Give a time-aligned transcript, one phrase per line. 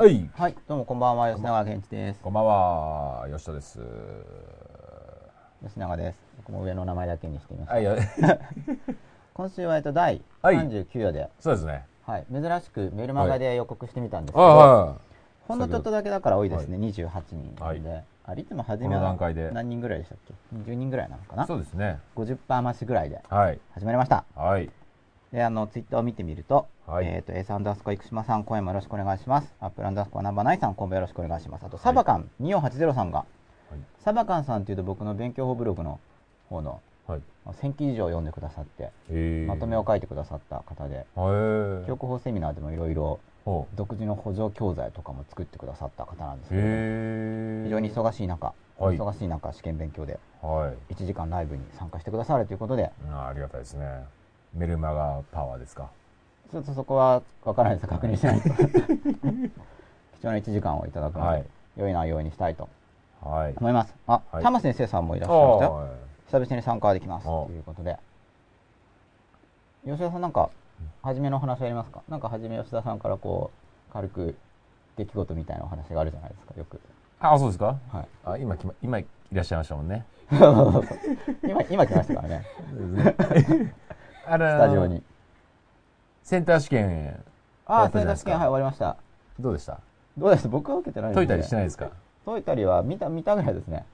[0.00, 0.30] はい。
[0.32, 2.20] はい、どうもこんばんは、吉永健一です。
[2.22, 3.78] こんばんは、吉田です。
[5.62, 6.18] 吉永です。
[6.38, 7.74] 僕も上の名前だけにしてみました。
[7.74, 7.96] はい、よ
[9.34, 11.84] 今週は、えっと、第はい39話で、そうですね。
[12.06, 14.94] はい、珍しくメルマガで予告してみたんですけど、は
[15.46, 18.02] ほんのちょっとだけだから多いですね、28人なんはいで。
[18.24, 21.36] あれいつも初めは段階で何人ぐらいでしたっけ ?20 人ぐらいなのかい。
[21.36, 21.44] な？
[21.46, 21.98] そうですね。
[22.16, 23.60] ?50% 増しぐらいではい。
[23.74, 24.24] 始まりました。
[24.34, 24.70] はい。
[25.32, 29.54] で、あの、ツイッターを見てみると、はいえっ、と、エースアンダースコア生島さん、今夜もよろしくお願いします。
[29.60, 31.64] アップルアンダースコア number nine さん、今夜もよろしくお願いします。
[31.64, 33.24] あと、サバカン2480さんが、
[34.00, 36.00] サバカンさんっていうと僕の勉強法ブログの
[36.48, 37.20] 方のはい。
[37.46, 50.94] 1000記事以上読んでくださって、えーまとめを書いてくださった方で、へ記憶法セミナーでもいろいろほ独自の補助教材とかも作ってくださった方なんですけど、へ非常に忙しい中、はい忙しい中、試験勉強ではい。
[50.94, 54.04] 1時間ライブに参加してくださるということで、あありがたいですね。
[54.54, 55.90] メルマガパワーですか？
[56.50, 57.88] ちょっとそこはわからないです。
[57.88, 58.48] 確認しないと。
[58.54, 61.44] 貴重な1時間をいただくので、はい
[61.76, 62.68] 良い内容にしたいと
[63.22, 63.54] はい。
[63.56, 63.94] 思います。
[64.08, 65.72] あ、はい玉先生さんもいらっしゃいましたよ。
[65.74, 65.88] は
[66.26, 67.22] 久々に参加できます。
[67.24, 67.96] あということで。
[69.84, 70.50] 吉田さんなんか、
[71.02, 72.02] 初めのお話ありますか？
[72.08, 73.50] なんか初め吉田さんからこ
[73.88, 74.36] う、軽く
[74.96, 76.80] 出来事みたいなお話があるじゃないですか、よく。
[77.20, 77.76] あ、そうですか？
[77.92, 78.08] はい。
[78.24, 80.04] あ、今今いらっしゃいましたもんね。
[80.30, 82.44] 今、今来ましたからね。
[84.32, 85.02] あのスタジオに。
[86.22, 87.20] センター試験、
[87.66, 88.96] ああ、終わったじゃないですか選択試験、はい、終わりました。
[89.40, 89.80] どうでした？
[90.16, 91.90] どうです僕は受けてないです解いたりしてないですか？
[92.24, 93.84] 解いたりは見た、見たぐらいですね。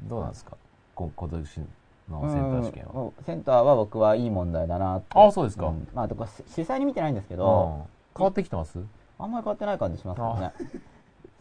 [0.00, 0.56] どうなんですか？
[0.96, 3.12] こ今年のセンター試験は。
[3.24, 5.06] センターは僕はいい問題だなって。
[5.14, 8.80] あそうですかんまあ、とか、し実際に見てないんですけうんど、変わってきてます？
[9.20, 10.52] あんまり変わってない感じしますけどね。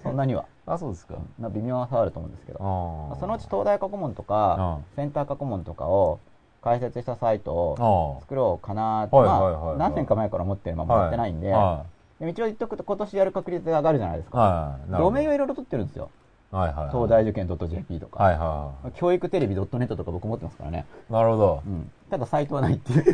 [0.04, 0.46] そんなには。
[0.68, 1.16] あ、そうですか。
[1.40, 2.59] まあ微妙な差はあると思うんですけど。
[2.59, 6.20] あそのうち東大過去問とか、センター過去問とかを
[6.66, 11.86] 解説したサイトをあ作ろうかなって、はいはいはいはいまあ、何年か前から思ってるままやってないんで、は
[12.20, 14.31] でも一応言っとくと今年やる確率が上がるじゃないですい。
[14.31, 14.38] か。
[14.40, 14.92] はい。
[14.92, 16.09] なるほどドメインをいろいろ取ってるんですよ。
[16.52, 16.90] はいはいはい。
[16.90, 20.88] 東大受験 .jp とか、はいは教育テレビ .net とか僕持ってますからね。
[21.08, 21.14] い。
[21.14, 21.70] なるほどう。
[21.70, 21.92] ん。
[22.09, 23.06] ただサイトはないっていう。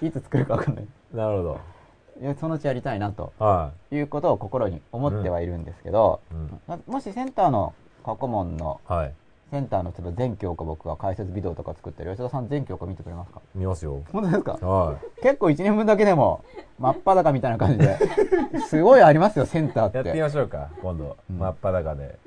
[0.06, 0.86] いつ作るか分かんない。
[1.12, 1.58] なるほど。
[2.22, 6.20] いやそのうちやりたいなとはいうことを心に思ってはいるんですけど、
[6.86, 7.74] もしセンターの
[8.04, 9.14] 過去問のはい。
[9.50, 13.40] センターの例えば全教科僕が解説ビデオとか作ってる吉田さん全教科見てくれますか？
[13.54, 14.02] 見ますよ。
[14.12, 14.52] 本当ですか？
[14.66, 16.44] は結構1年分だけでも
[16.78, 17.98] 真っ裸みたいな感じで
[18.68, 19.94] すごいありますよセンターっい。
[19.96, 21.16] やっててみましょうか、今度。
[21.30, 22.18] うん真っ裸で。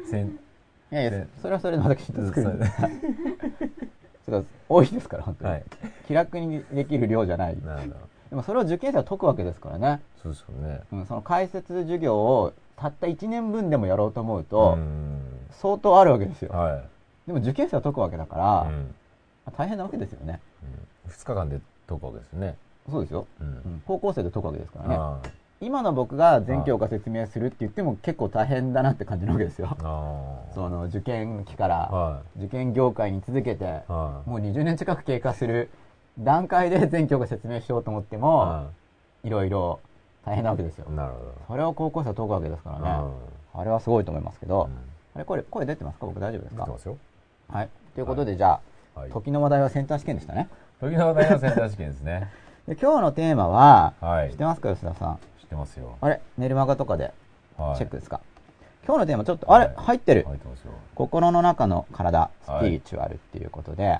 [0.91, 2.66] いやいやせそれはそれでまたきっと作るんで
[4.25, 5.63] ちょっと多いですから本当に、はい。
[6.07, 7.94] 気楽にできる量じゃないなるほど。
[8.29, 10.81] でもそれを受験生は解くわけですからね、そうですよね。
[10.91, 15.19] うん、その解説授業をたった1年分でもやろうと思うと、うん。
[15.51, 16.84] 相当あるわけですよ、はい。
[17.28, 18.95] でも受験生は解くわけだから、うん。
[19.45, 20.66] まあ大変なわけですよねう
[21.07, 22.56] ん二日間で解くわけですね。
[22.89, 23.44] そうですよ、う。
[23.44, 25.19] うんん、高校生で解くわけですからねあ
[25.61, 29.78] 今の僕が全教科説明するって言っても結構大変だなって感じなわけですよ。
[30.53, 33.84] その受験期からは受験業界に続けて。
[33.88, 35.69] もう20年近く経過する
[36.19, 38.67] 段階で全教科説明しようと思ってもは
[39.23, 39.79] いろいろ
[40.25, 40.91] 大変なわけですよい。
[40.94, 41.34] なるほど。
[41.47, 43.03] それを高校生は解くわけですからね
[43.53, 44.78] うんあれはすごいと思いますけどうん
[45.16, 46.05] あれこれ声出てますか？
[46.07, 46.63] 僕大丈夫ですか？
[46.63, 46.97] 見てますよ。
[47.53, 48.59] はいということでじゃ
[48.96, 49.09] はい。
[49.09, 50.50] あ時の話題はセンター試験でしたね
[50.81, 52.30] 時の話題のセンター試験ですね。
[52.68, 54.31] で今日のテーマははい。
[54.31, 55.18] 知ってますか吉田さん？
[55.40, 55.97] 知ってますよ。
[56.02, 56.22] あれ？
[56.38, 57.14] メルマガとかで
[57.58, 57.78] はい。
[57.78, 58.19] チェックですか？
[58.86, 59.66] 今日のテーマちょっとあれ？
[59.68, 60.72] はい入ってる入ってますよ。
[60.96, 64.00] 心の中の体、スはいピリチュアルっていうことで、はい。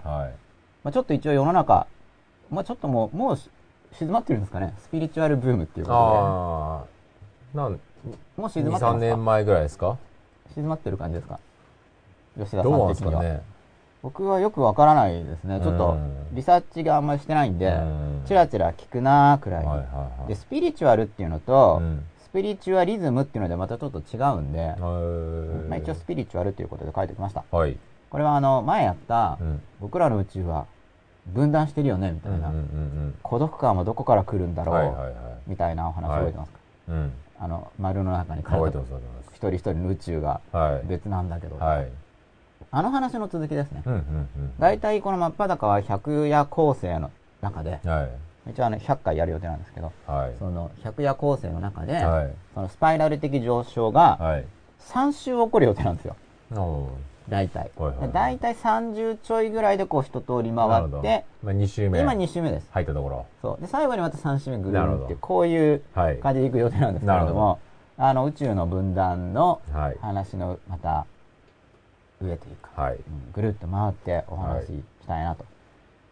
[0.84, 1.88] まあ、ちょっと一応世の中、
[2.50, 3.50] まあ、ちょっともう、もうし
[3.94, 4.74] 静まってるんですかね？
[4.80, 6.84] スピリチュアルブームっていうこあ
[7.56, 7.58] あ。
[7.58, 8.18] なん、とで。
[8.38, 8.98] もう静2、3まってますか？
[9.00, 9.98] 年前ぐらいですか？
[10.54, 11.40] 静まってる感じですか？
[12.38, 13.22] 吉田さんですん的には。
[13.22, 13.42] かね。
[14.02, 15.62] 僕はよくわからないですね。
[15.62, 19.66] ちょっとうんリサーチがあんまりしてないんでうん、チラチラ聞くなーくらい。
[19.66, 20.28] はいはいはい。
[20.28, 24.74] で、スピリチュアルっていうのと、うんスピリチュアリズムっていうのでまたちょっと違うんで、
[25.70, 27.44] まあ、一応スピリチュアルっていうことで書いてきました。
[27.52, 27.78] はい。
[28.10, 29.62] これはあの、前やった、うん。
[29.80, 30.66] 僕らの宇宙は
[31.28, 32.50] 分断してるよね、みたいな。
[32.50, 34.68] うんうんうん孤独感はどこから来るんだうん。
[34.68, 35.14] ろう、はいはいはい。
[35.46, 36.60] みたいなお話覚えてますか、
[36.90, 37.14] うん。
[37.40, 40.42] あの丸の中に体と覚えてます一人一人の宇宙が。
[40.86, 41.88] 別なんだけど、はい。
[42.76, 47.12] あの話の続きですね、うんうんこの真っ裸は百夜構成の
[47.42, 48.10] 中では
[48.48, 48.52] い。
[48.52, 50.34] 一応あの100回やる予定なんですけどはい。
[50.40, 52.34] その百夜構成の中で、はい。
[52.56, 54.46] そのスパイラル的上昇がはい。
[54.90, 56.16] 3週起こる予定なんですよ
[57.30, 57.72] 大体、
[58.12, 62.00] 大体30ちょいぐらいでこう一通り回ってまあ2週目。
[62.02, 63.26] 今2週目です入ったところ。
[63.42, 66.18] そうで最後にまた3週目ぐるなるってこういうはい。
[66.18, 67.60] 感じでいく予定なんですけれども
[68.00, 69.98] あの宇宙の分断のはい。
[70.02, 71.06] 話のまた
[72.28, 72.96] 上というか、はい。
[72.96, 73.02] うん
[73.34, 75.46] ぐるっと回ってお話ししたいなと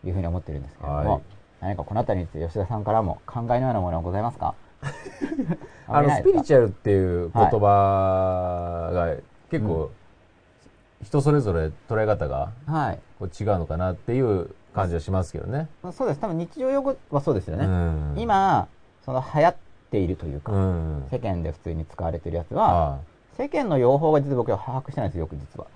[0.06, 1.22] いうふうに思ってるんですけれども、はい
[1.62, 4.56] 何かこの辺りについて吉田さんからも考えのようなものはございますか？
[5.88, 9.16] あの、スピリチュュアルっていう言葉が
[9.52, 9.92] 結構、
[11.04, 12.52] 人それぞれ捉え方が。
[13.20, 15.68] こう違うのかなっていう感じはしますけどね。
[15.92, 16.20] そうです。
[16.20, 17.66] 多分日常用語はそうですよね。
[17.66, 18.68] うん、今、
[19.06, 19.56] その流行っ
[19.92, 21.08] ているというか、うん。
[21.12, 23.00] 世間で普通に使われてるやつは、あ
[23.38, 25.68] 世間の用法が実は僕は把握してないんですよ、よく実は。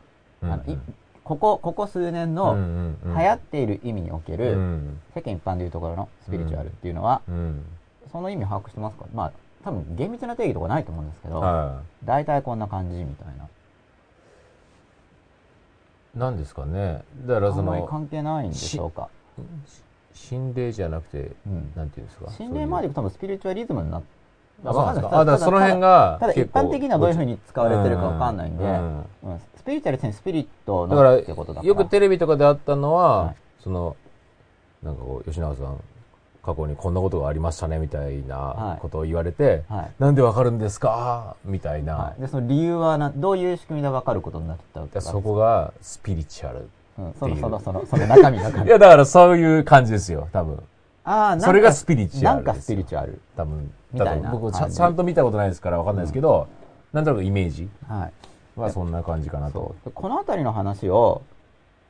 [0.50, 0.78] ああのい
[1.24, 2.56] ここ、ここ数年の
[3.04, 7.66] 流行っている意味における、うん世間一般でいうところのスピリチュアルっていうのは、うん。
[8.12, 9.06] その意味把握してますか？
[9.14, 9.32] まあ、
[9.64, 13.46] 多分厳密な定義とかないと思うんですけど、は大体こんな感じみたいな。
[13.46, 13.48] い。
[16.20, 17.04] なんですかね。
[17.26, 19.10] だからそあんまりの、関係ないんでしょうか？
[20.14, 22.32] 心霊じゃなくて、うんなんていうんですか？
[22.32, 24.04] 心霊まで多分スピリチュアリズムになっ
[24.64, 25.20] あそうなんですか？
[25.20, 28.98] あだからその辺がただ一般的にはどういうふうに使われてるかわかんないんで、うん。
[29.24, 29.40] うん。
[29.58, 31.68] スピリチュアルってスピリットのってことだから。
[31.68, 33.36] よくテレビとかであったのは、はい。
[33.64, 33.96] その
[34.84, 35.78] なんかこう吉永さん
[36.44, 38.80] 過去にこんなことがありましたねみたいはない。
[38.80, 39.92] ことを言われて、はい。
[39.98, 41.36] なんでわかるんですか？
[41.44, 46.70] みたいな、はい、でその理由はなどういう仕組みで分かることになったわけかでそこがスピリチュアル
[47.00, 47.02] う。
[47.02, 50.62] ん、そのそのそのその中身中身いやだからそういう感じですよ多分
[51.06, 53.22] ああそれがスピリチュアルなんかスピリチュアル。
[53.38, 56.48] 多分みたいな僕ちゃちゃんと見たことないですからわかんないですけど、
[56.94, 57.70] なんとなくイメージ
[58.56, 59.76] はそんな感じかなと。
[59.94, 61.22] この辺りの話を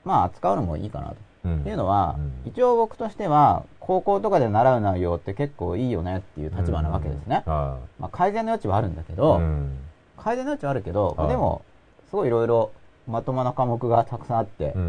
[0.03, 1.15] まあ扱うのもいいかなと、
[1.45, 1.59] うん。
[1.61, 2.51] っていうのは、うん。
[2.51, 9.77] 一応僕としては高校とかで習う内容って結構いいよねっていう立場なわけですね、はまあ、改善の余地はあるんだけいど、うん。
[10.17, 11.27] 改善の余地はあるけど、はい。
[11.29, 11.63] でも
[12.09, 12.71] すごいいろいろ
[13.07, 14.81] まともな科目がたくさんあって、うん。
[14.81, 14.85] う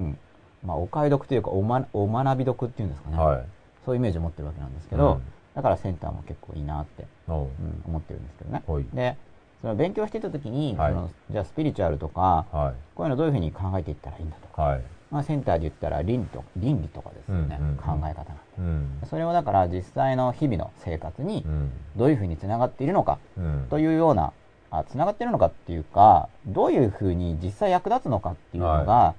[0.00, 0.18] ん。
[0.64, 3.44] まあ、お買い得というかお,、ま、お学び得っていうんですかね、はい
[3.86, 5.22] そういうイメージを持ってるわけなんですけど、うん。
[5.54, 7.44] だからセンターも結構いいなって、おう。
[7.44, 8.62] うん、思ってるんですけどね。
[8.66, 8.84] はい。
[8.92, 9.16] で、
[9.62, 10.92] その勉強していた時に、はい。
[10.92, 12.74] そのじゃあスピリチュアルとか、はい。
[12.96, 14.82] こういうのどういうふうに考えていったらいいんだとか、はい。
[15.08, 17.76] まあ、センターで言ったら倫理と倫理とかですよね、うんうんうん。
[17.76, 18.22] 考え方なんで
[18.58, 19.00] うん。
[19.08, 21.70] それをだから実際の日々の生活にうん。
[21.96, 23.66] どういうふうにつながっているのかうん。
[23.70, 24.32] というような、
[24.72, 29.14] あつながっているのかっていうか、どういうふうに実際役立つのかっていうのが、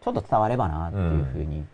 [0.00, 1.64] ちょっと伝わればなっていうふうに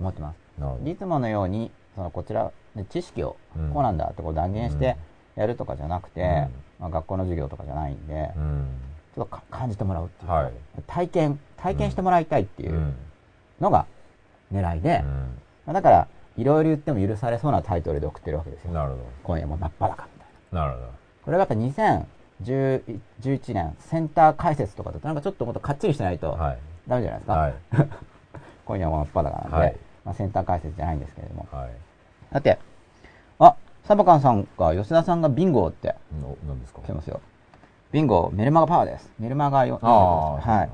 [0.00, 0.47] 思ってます。
[0.58, 3.70] なるほどいつものように、そのこちらで知識をうん。
[3.72, 4.96] こうなんだってこう断言して
[5.36, 6.26] やるとかじゃなくて、うん。
[6.80, 8.66] まあ、学校の授業とかじゃないんで、うん。
[9.14, 10.52] ちょっとか感じてもらうっていうか、はい。
[10.86, 12.94] 体験、体験してもらいたいっていううん。
[13.60, 13.86] のが
[14.52, 15.06] 狙いで、う
[15.66, 18.70] まあだから、いろいろ言っても許されそうなタイトルで送ってるわけですよ。
[18.70, 20.60] んなるほ今夜も真っ裸みたいな。
[20.64, 20.92] どなるほど。
[21.24, 21.54] これがやっぱ
[22.44, 26.58] 2011年センター解説とかだとなんかちょっともっとかっちりしないとはい。
[26.86, 27.32] ダメじゃないですか。
[27.32, 27.54] はい。
[28.64, 29.76] 今夜も真っ裸なんで、はい
[30.08, 31.46] まあ、センター解説じゃないんですけれども。
[31.52, 31.70] はい
[32.32, 32.58] だって、
[33.38, 36.80] あ、サバカンさんが、吉田さんがビンゴっての何ですか？
[36.82, 37.20] 来てますよ。
[37.92, 39.10] ビンゴ、メルマガパワーです。
[39.18, 40.70] メルマガよはい。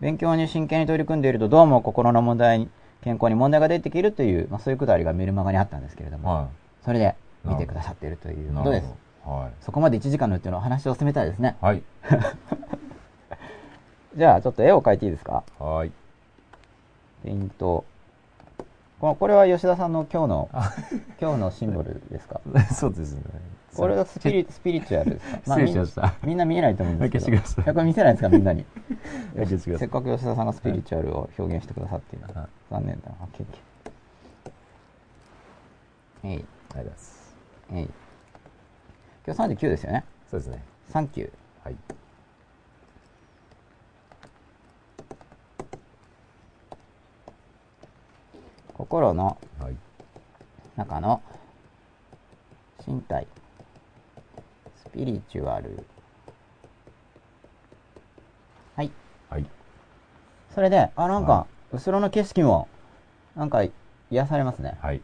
[0.00, 2.68] 勉強に真剣に取り組んでいると、どうも心の問題に、
[3.02, 6.48] 健康に問題が出てきるという、まあ、そういうくだりがメルマガにあったんですけれども、は
[6.84, 7.14] それで
[7.44, 8.86] 見てくださっているといういことです。
[9.24, 11.56] はそこまで1時間のうちのお話を進めたいですね。
[11.62, 11.82] いはい
[14.16, 15.42] じゃあ、ちょっと絵を描いていいですか？
[15.58, 15.92] はい
[17.22, 17.84] ペイント。
[19.00, 20.48] ここれは吉田さんの今日の、
[21.20, 22.40] 今日のシンボルですか？
[22.74, 23.22] そうですね
[23.74, 27.42] これがスピリスピリチュアルですか、 失礼しましたみんな見えないと思うんですけど。
[27.42, 28.64] 消これ見せないですか、みんなに？
[29.78, 32.24] せっかく吉田さんがスピリチュアルを表現してくださっている。
[32.34, 33.16] はい残念だな。
[33.34, 37.36] ケーオッケーえい、ありがとうございます
[37.72, 37.90] えい。
[39.26, 40.04] 今日39ですよね？
[40.30, 41.30] そうですねサンキュー。
[41.64, 41.76] はい
[48.76, 49.76] 心のはい。
[50.76, 51.22] 中の
[52.86, 53.26] 身体、
[54.76, 55.78] スピリチュアル。
[58.76, 58.90] はい。
[59.30, 59.46] はい。
[60.54, 62.68] それで、あ、なんはか、後ろの景色も、
[63.34, 63.64] なんか、
[64.10, 64.76] 癒されますね。
[64.82, 65.00] はい。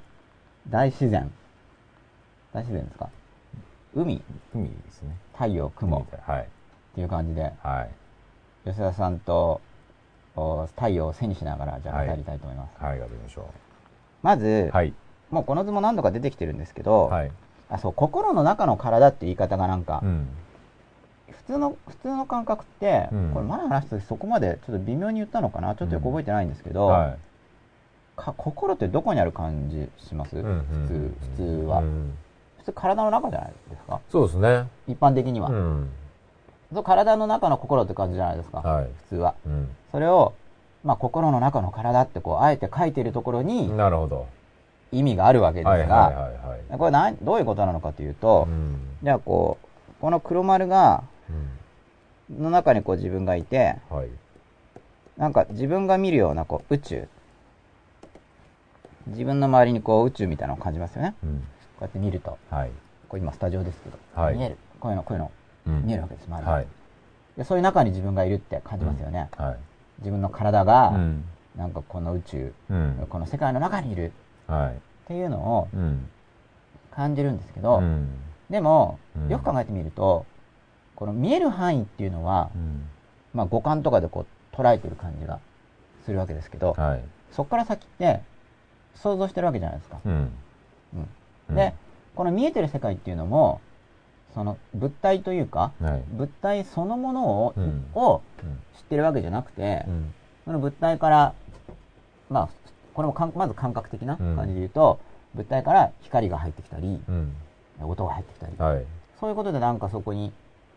[0.69, 1.31] 大自然。
[2.53, 3.09] 大自然ですか？
[3.95, 4.23] 海、
[4.55, 5.17] 海ですね。
[5.33, 6.07] 太陽、雲。
[6.27, 6.49] はい。
[6.95, 7.91] ていう感じで、はい。
[8.67, 9.72] 吉田さんとお
[10.35, 12.83] 太陽を背にしながら、じゃあはい語りたいと思います。
[12.83, 12.99] はい。
[12.99, 13.47] 頑張りましょ
[14.23, 14.95] まず、うはい。
[15.31, 17.31] もうこの図も何度か出てきてるんですけど、はい。
[17.71, 20.29] あ、そう、心の中の体って言い方がなんか、うん。
[21.31, 23.31] 普通の、普通の感覚って、うん。
[23.33, 25.75] これ前話した時そこまでちょっと微妙に言ったのかな？
[25.75, 27.19] ちょっとよく覚えてないんですけど、はい。
[28.17, 32.15] か心ってどこにある感じします、うんうん普通、普通は、うん。
[32.59, 34.01] 普通体の中じゃないですか？
[34.11, 34.69] そうですね。
[34.87, 35.51] 一般的には。
[36.83, 38.85] 体の中の心って感じじゃないですか、はい。
[39.11, 39.35] 普通は。
[39.47, 39.69] うん。
[39.91, 40.33] それを、
[40.85, 44.27] まあ、心の中の体ってこう、あえて書いているところになるほど。
[44.91, 48.97] 意味があるわけですが、はいはいはいはいこれ何どういうことなのかというと、うん。
[49.03, 51.05] じゃあこう、この黒丸が、
[52.31, 52.43] うん。
[52.45, 54.09] の中にこう自分がいて、はい。
[55.19, 57.09] なんか自分が見るようなこう宇宙。
[59.09, 61.15] 自分の周りにこう宇宙みたいなのを感じますよね。
[61.23, 61.39] うん。
[61.41, 61.45] こ
[61.81, 62.39] うやって見ると。
[62.51, 62.71] はい。
[63.09, 64.37] こう今スタジオですけど、はい。
[64.37, 64.57] 見える。
[64.81, 66.67] こういうの、こういうの、うん見えるわけです、周りにはい。
[67.37, 69.29] でそういう中に自分がいるって感じますよね。
[69.37, 69.57] はい。
[69.99, 71.25] 自分の体が、うん。
[71.57, 73.07] なんかこの宇宙、うん。
[73.09, 74.13] この世界の中にいる
[74.47, 74.73] はい。
[74.73, 76.09] っていうのをうん。
[76.91, 78.09] 感じるんですけど、うん。
[78.51, 80.27] でもうん、よく考えてみると、
[80.95, 82.89] この見える範囲っていうのは、うん。
[83.33, 85.41] まあ五感とかでこう捉えてる感じが
[86.05, 87.05] するわけですけど、はい。
[87.31, 88.21] そこから先って
[88.95, 90.01] 想像してるわけじゃないですか。
[90.05, 90.13] うん。
[90.95, 91.75] うんで、
[92.15, 93.61] この見えてる世界っていうのも、
[94.35, 96.03] その物体というか、はい。
[96.13, 100.15] 物体そのものを,、うんをうん知ってるわけじゃなくて、うん。
[100.45, 101.35] その物体から、
[102.31, 102.49] まあ、
[102.95, 105.01] これもかんまず感覚的な感じで言うと、
[105.35, 107.33] 物体から光が入ってきたり、うん。
[107.83, 108.85] 音が入ってきたり、はい。
[109.21, 110.33] そういうことでなんかそこに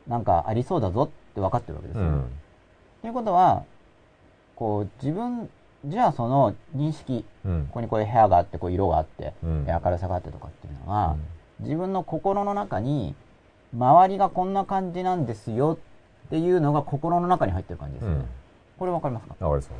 [0.07, 2.03] なんかありそうだぞって分かってるわけですよ。
[2.03, 2.25] うん。
[3.01, 3.63] ということは、
[4.55, 5.50] こう自分、
[5.85, 7.75] じゃあその認識、うんこ。
[7.75, 11.15] こにこういう部屋があって、こう色があって、うん明るさがあってとかっていうのは、
[11.59, 13.15] 自分の心の中に、
[13.77, 15.77] 周りがこんな感じなんですよ
[16.27, 18.15] っていうのが心の中に入ってる感じですよね。
[18.17, 18.25] うん
[18.77, 19.36] これわかりますか？
[19.39, 19.72] わかります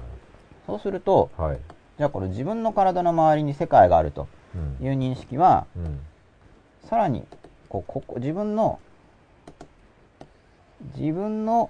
[0.66, 1.60] そうすると、はい。
[1.98, 4.88] じゃあこれ自分の体の周りに世界があるとうん。
[4.88, 6.00] いう認識は、うん。
[6.86, 7.25] さらに、
[7.68, 8.80] こう、ここ、自分の、
[10.98, 11.70] 自分の、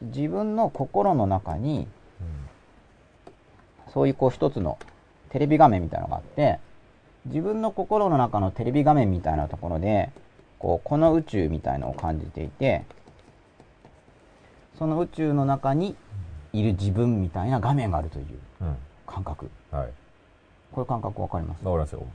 [0.00, 1.86] 自分の心の中に、
[3.92, 4.78] そういうこう一つの
[5.28, 6.58] テレビ画面みたいなのがあって、
[7.26, 10.10] 自分の心の中のテレビ画面みたいなところで、
[10.62, 12.84] こう、この宇宙みたいのを感じていて、
[14.78, 15.96] その宇宙の中に
[16.52, 18.26] いる自分みたいな画面があるという
[18.60, 18.76] うん。
[19.04, 19.50] 感覚。
[19.72, 19.88] はい。
[20.70, 21.64] こういう感覚わかります？
[21.66, 22.06] わかりますよ。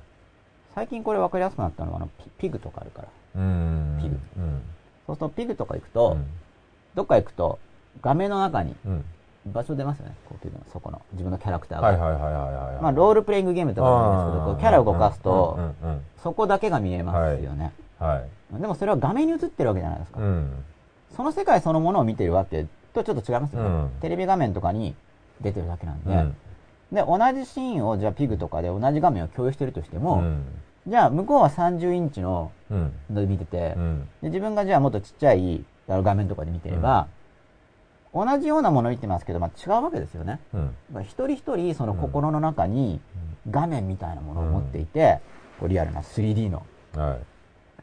[0.73, 3.07] 最近これわかりやすくなったのは、あの、ピピグとかあるから。
[3.35, 3.99] うん。
[4.01, 4.61] ピグうん。
[5.07, 6.17] そうするとピグとか行くと、
[6.95, 7.59] どっか行くと、
[8.01, 9.05] 画面の中にうん。
[9.47, 10.15] 場所出ますよね。
[10.29, 11.87] こうピグの、そこの、自分のキャラクターが。
[11.87, 12.33] はいはいはいはい
[12.73, 12.81] はい。
[12.81, 17.73] まあ、ロールプレイングゲームとかなんですけど、キャラを動かすと、うんうんそこだけが見えますよね。
[17.99, 18.07] うん。
[18.07, 18.29] はい。
[18.51, 20.19] でもそれは画面に映ってるわけじゃないですか。
[20.19, 20.63] うん。
[21.15, 23.69] その世界そのものを見てるわけとちょっと違いますよね。
[23.69, 24.95] うんテレビ画面とかに
[25.41, 26.11] 出てるだけなんで。
[26.11, 26.35] うん。
[26.91, 30.45] で、同じシーンを、じゃあピグとかで同じ画面を共有してるとしても、うん。
[30.87, 32.93] じゃあ向こうは30インチのうん。
[33.09, 34.07] ので見てて、うん。
[34.21, 37.07] で自分がじゃあもっとちっちゃい画面とかで見てれば、
[38.13, 40.39] 同じようなものを見てますけど、まあ、違うわけですよね。
[40.53, 41.03] うん。
[41.03, 43.01] 一人一人その心の中に
[43.51, 45.19] 画面みたいなものを持っていて、
[45.59, 47.19] こうリアルな 3D のはい。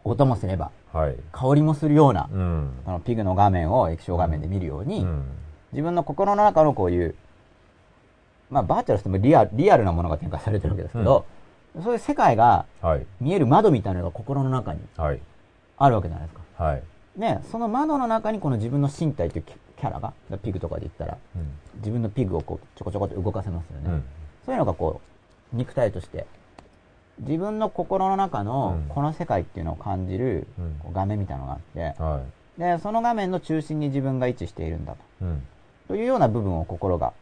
[0.04, 1.16] 音もすれば、はい。
[1.32, 2.70] 香りもするような、うん。
[2.84, 5.24] このピグの画面を液晶画面で見るように、うん。
[5.72, 7.14] 自分の心の中のこういう、
[8.50, 11.24] まあバーチャルしてもリアリアルなものが展開されてるわけですけど、
[11.82, 13.06] そういう世界がはい。
[13.20, 15.20] 見える窓みたいなのが心の中にはい。
[15.78, 16.64] あるわけじゃないですか。
[16.64, 16.82] はい。
[17.16, 21.52] ね、その窓の中にこの自分の身体というキキャラが、ピグとかで言ったら、うん。
[21.78, 23.84] 自分のピグをこうちょこちょこっと動かせますよね。
[23.86, 24.04] うん。
[24.46, 25.00] そういうのがこ
[25.52, 26.26] う、肉体として、
[27.20, 30.46] 自分の心の中のうんこの世界っていうのを感じる
[30.92, 32.22] 画面みたいなのがあって、は
[32.58, 34.98] で、その画面の中心に自分が位置しているんだと。
[35.24, 35.28] い。
[35.28, 35.42] うん。
[35.88, 37.12] というような部分を心が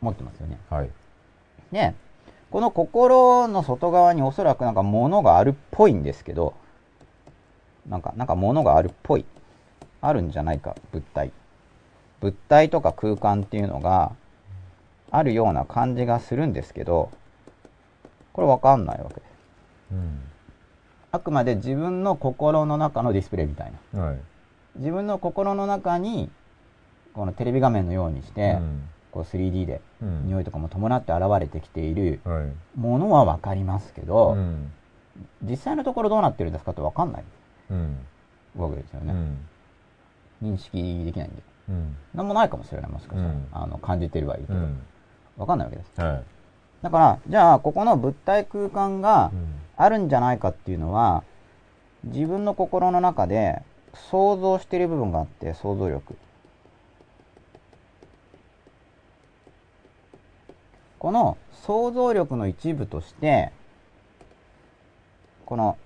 [0.00, 0.58] 持ってますよね。
[0.70, 0.90] はい。
[1.72, 1.94] で、
[2.50, 6.54] この心の外側におそらくなんか物があるっぽいんですけど、
[7.88, 9.24] なんか、なんか物があるっぽい。
[10.00, 11.32] あるんじゃないか、物体。
[12.20, 14.12] 物体とか空間っていうのが
[15.10, 17.10] あるような感じがするんですけど、
[18.36, 19.24] これわかんないわけです。
[19.92, 20.20] うん。
[21.10, 24.02] あくまで自分の心の中のディスプレイみたいな。
[24.02, 24.18] はい。
[24.76, 26.28] 自分の心の中に、
[27.14, 32.78] このテレビ画面のようにして、うんこう 3D でうん匂いとかも伴って現れてきているはい。
[32.78, 34.70] ものはわかりますけど、うん。
[35.42, 37.24] 実際のところどうなってるんですかってわかんない
[37.70, 37.96] うん。
[38.54, 39.14] わけですよね。
[40.42, 40.52] うん。
[40.52, 41.42] 認識できないんで。
[41.70, 41.96] うん。
[42.12, 43.30] なんもないかもしれない、もしかしたら。
[43.30, 44.58] うんあの、感じてるはいいけど。
[44.58, 44.82] うん。
[45.38, 45.98] わかんないわけです。
[45.98, 46.22] はい。
[46.86, 51.24] だから、じゃあ、ここの物体空間がうんあるんじゃないかっていうのは、
[52.04, 53.60] 自分の心の中で
[54.10, 56.16] 想像している部分があって、想像力。
[61.00, 63.50] この想像力の一部として、
[65.44, 65.76] この、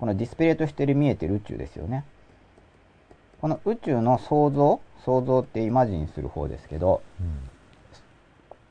[0.00, 2.04] このディスプレイとして見えてる宇宙ですよね。
[3.42, 7.02] この宇宙の想像想像ってイマジンする方ですけど、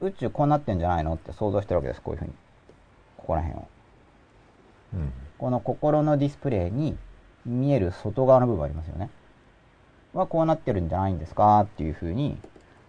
[0.07, 2.31] 宇宙こうなってんじゃないのって想像してるわけです、こういうふうに。
[3.17, 3.67] ここら辺を。
[4.95, 5.13] うん。
[5.37, 6.97] この心のディスプレイに
[7.45, 9.09] 見える外側の部分ありますよね。
[10.13, 12.37] はこうなってるんじゃないんですかっていうふうに、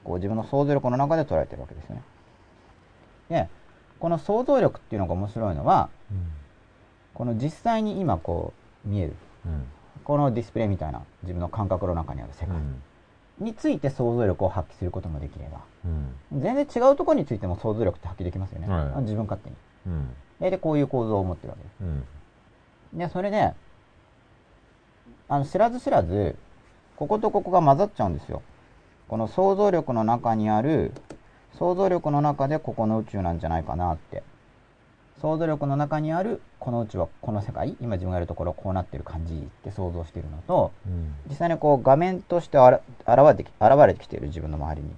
[0.04, 2.02] こう自分の想像力の中で捉えてるわけですよね。
[3.28, 3.49] で、
[3.99, 5.88] この想像力っていうのが面白いのは、
[7.14, 8.52] この実際に今こ
[8.85, 9.14] う見える、
[9.47, 9.64] うん。
[10.04, 12.83] このディスプレイみたいな自分の感覚の中にある世界うん。
[13.38, 16.40] について想像力を発揮することもできれば、うん。
[16.40, 18.68] 全然違うところについても想像力って発揮できますよね。
[18.68, 19.56] はい自分勝手に。
[19.86, 20.08] うん。
[20.40, 21.72] で、でこういう構造を持ってるわけです。
[21.80, 21.84] う
[22.96, 22.98] ん。
[22.98, 23.52] で、それで、
[25.28, 26.36] あの、知らず知らず、
[26.96, 28.42] こことここが混ざっちゃうんですよ。
[29.08, 30.92] この想像力の中にある、
[31.58, 34.22] 想像力の中でここの宇宙なんじゃないかなって。
[35.21, 41.14] 想像力の中にあるこの宇宙はこの世界、今自分がいるところこうなってる感じって想像してるのと、うん。
[41.28, 44.90] 実際にこう画面としてあら現れてき現れてきている自分の周りに。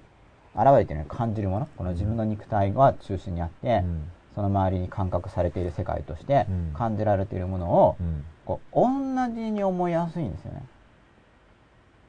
[0.55, 4.11] 現れているように感じるものこの自分の肉体が中心にあって、うん。
[4.33, 6.73] その周りに感覚されている世界としてうん。
[6.73, 8.23] 感じられているものを、うん。
[8.45, 10.63] こう同じに思いやすいんですよね。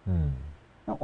[0.09, 0.35] うん。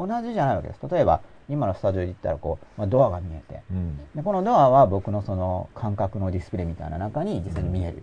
[0.08, 0.80] 同じじゃないわけです。
[0.90, 3.60] 例えば今のスタジオで言ったらこう、まあ、ドアが見えて。
[3.70, 3.98] うん。
[4.14, 8.02] でこのドアは僕のその感覚のディスプレイみたいな中に実際に見える、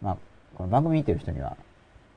[0.00, 0.16] まあ、
[0.54, 1.56] この番組見てる人には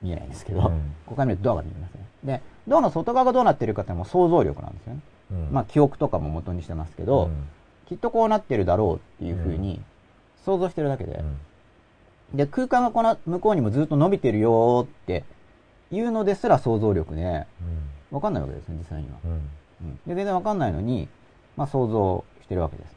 [0.01, 0.65] 見えないんですけど、うん。
[0.65, 0.71] こ
[1.07, 2.05] こから見るとドアが見えますね。
[2.23, 4.99] でドアの外側がどうなってるかっていうのも想像力なんですよね、
[5.31, 5.49] うん。
[5.51, 7.47] まあ記憶とかも元にしてますけど、うん。
[7.87, 9.81] きっとこうなってるだろうっていうふうに
[10.45, 11.23] 想像してるだけで、
[12.35, 15.23] で空間がこの向こうにもずっと伸びてるよーって
[15.91, 17.47] いうのですら想像力で
[18.11, 19.49] わかんないわけですね実際には、うん
[20.07, 21.07] で全然わかんないのに、
[21.55, 22.95] まあ、想像してるわけです。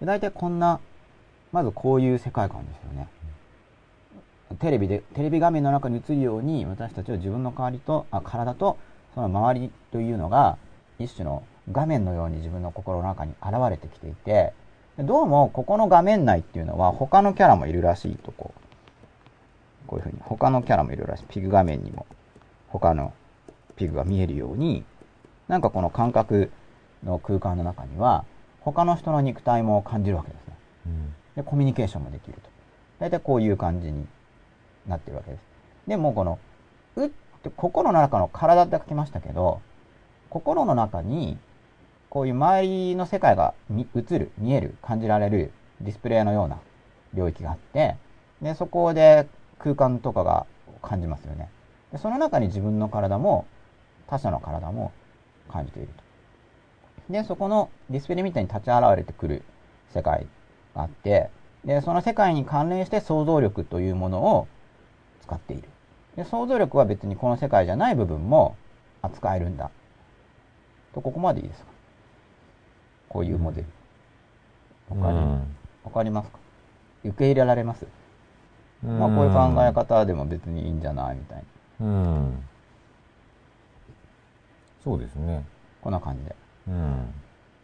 [0.00, 0.80] で大体こんな
[1.52, 3.08] まずこういう世界観ですよね。
[4.58, 8.76] テレビでテレビ画面の中に映るように私たちは自分の代わりとあ体と
[9.14, 10.58] その周りというのが
[10.98, 14.52] 一種の画面のように自分の心の中に現れてきていて
[14.98, 18.62] どうもここの画面内っていうのは他のキャラもいるらしいとこう。
[19.86, 21.24] こういうふうに他のキャラもいるらしい。
[21.28, 22.06] ピグ画面にも
[22.68, 23.12] 他の
[23.76, 24.84] ピグが見えるように
[25.52, 26.50] なんかこの感覚
[27.04, 28.24] の空間の中には
[28.62, 30.56] 他の人の肉体も感じるわけですね。
[30.86, 31.14] うん。
[31.36, 32.48] でコミュニケーションもできると。
[32.98, 34.06] 大体こういう感じに
[34.88, 35.42] なってるわけです。
[35.86, 36.38] でもこの
[36.96, 37.10] 「う」っ
[37.42, 39.60] て心の中の体って書きましたけど
[40.30, 41.36] 心の中に
[42.08, 46.60] こういう周りの世界が見映る見える感じられるディスプレイのような
[47.12, 47.96] 領域があって
[48.40, 50.46] でそこで空間とかが
[50.80, 51.50] 感じますよね。
[51.92, 53.44] でその中に自分の体も
[54.06, 54.92] 他者の体も
[55.50, 57.12] 感じていると。
[57.12, 59.42] でそこのディスプレイみたいに立ち現れてくる
[59.92, 60.26] 世界
[60.74, 61.30] があって
[61.64, 64.48] でその世界に関連して想像力というものを
[65.22, 65.68] 使っている。
[66.16, 68.56] で想像力は別にこの世界じゃない部分も
[69.02, 69.70] 扱えるんだ。
[70.94, 71.66] とここまでいいですか？
[73.08, 73.66] こういうモデル。
[74.96, 75.18] わかり,、
[75.84, 76.38] わかりますか？
[77.04, 77.86] 受け入れられます、
[78.84, 78.98] うん。
[78.98, 81.16] まあ、こういう考え方でも別にいいんじゃない？
[81.16, 81.44] みたい
[81.80, 81.86] な。
[81.86, 82.44] うん
[84.82, 85.44] そうですね。
[85.80, 86.34] こんな感じで、
[86.68, 87.14] うん。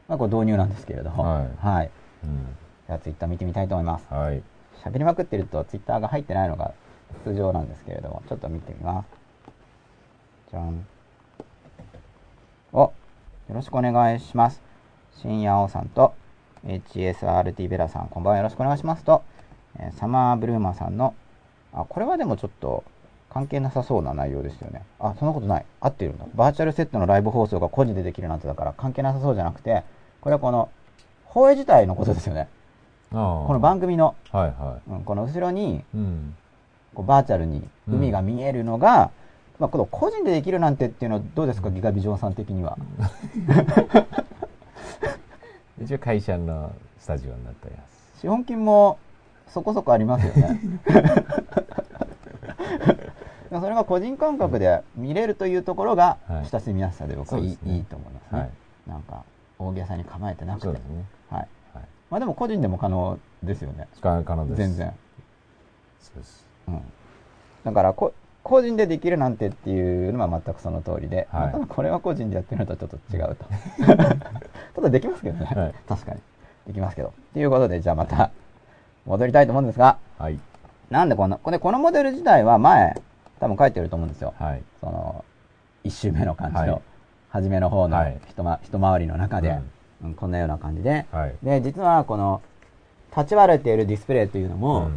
[0.09, 1.25] まあ、これ導入なんですけれども。
[1.25, 1.49] はい。
[1.59, 1.91] はい、
[2.25, 2.57] うん。
[2.87, 4.07] じゃあツイッター見てみたいと思います。
[4.09, 4.43] はい。
[4.85, 6.73] 喋りまくってるとツイッターが入ってないのが
[7.25, 8.23] 通常なんですけれども。
[8.29, 9.09] ちょっと見てみます。
[10.51, 10.87] じゃん。
[12.73, 12.93] およ
[13.49, 14.61] ろしくお願いします。
[15.17, 16.15] 深夜おさんと
[16.67, 18.37] HSRT ベラさんこんばんは。
[18.39, 19.23] よろしくお願いしますと、
[19.79, 21.15] えーサマーブルーマーさんの
[21.73, 22.85] あこれはでもちょっと
[23.31, 24.83] 関係なさそうな内容ですよね。
[24.99, 25.67] あそんなことない。
[25.81, 26.25] 合ってるんだ。
[26.35, 29.85] バーチャルセットのライブ放送が個人でできるなんてだから関係なさそうじゃなくて
[30.21, 30.71] これはこの
[31.25, 32.49] 放映自体のことですよね。
[33.11, 34.15] この番組の。
[34.31, 36.35] はいはうん、この後ろにいうん。
[36.95, 39.11] こうバーチャルに海が見えるのが、
[39.59, 42.77] まあ、この個人でできるなんてっていうのはどうですか、ギガビジョンさん的には。
[45.81, 48.99] 一応会社のスタジオになってます資本金も
[49.47, 50.61] そこそこありますよね。
[53.51, 56.49] それが個人感覚で見れるというところがはい。
[56.51, 58.39] 親しみやすさで僕はいい,、いいと思いますね。
[58.41, 58.51] はい。
[58.87, 59.25] なんか
[59.59, 60.69] 大げさに構えてなくて。
[60.69, 60.75] ね。
[61.31, 61.49] はい。
[61.75, 61.85] はい。
[62.11, 63.89] まあでも個人でも可能ですよね。
[64.01, 64.57] 可能です。
[64.57, 64.93] 全然。
[66.01, 66.47] そうです。
[66.69, 66.83] うん、
[67.65, 71.67] だからこ個人でできるなんてっていうのは全くその通りで、はい。
[71.69, 73.45] これは個人でやってるのとはちょっと違うと。
[74.75, 75.75] ただできますけどね、はい。
[75.89, 76.21] 確かに。
[76.67, 77.13] できますけど。
[77.33, 78.31] ということでじゃあまた
[79.07, 80.39] 戻りたいと思うんですがはい。
[80.91, 82.95] なんでこんなこれこのモデル自体は前
[83.39, 84.35] 多分書いてると思うんですよ。
[84.39, 84.63] はい。
[84.81, 85.25] その
[85.85, 86.83] 1周目の感じの、はい。
[87.31, 88.21] 初めの方のはい。
[88.31, 89.59] 一,、ま、一回りの中で、
[90.03, 90.15] うん。
[90.15, 91.35] こんなような感じで、はい。
[91.43, 92.43] で実はこの
[93.17, 94.91] 立ち割れているディスプレイというのも、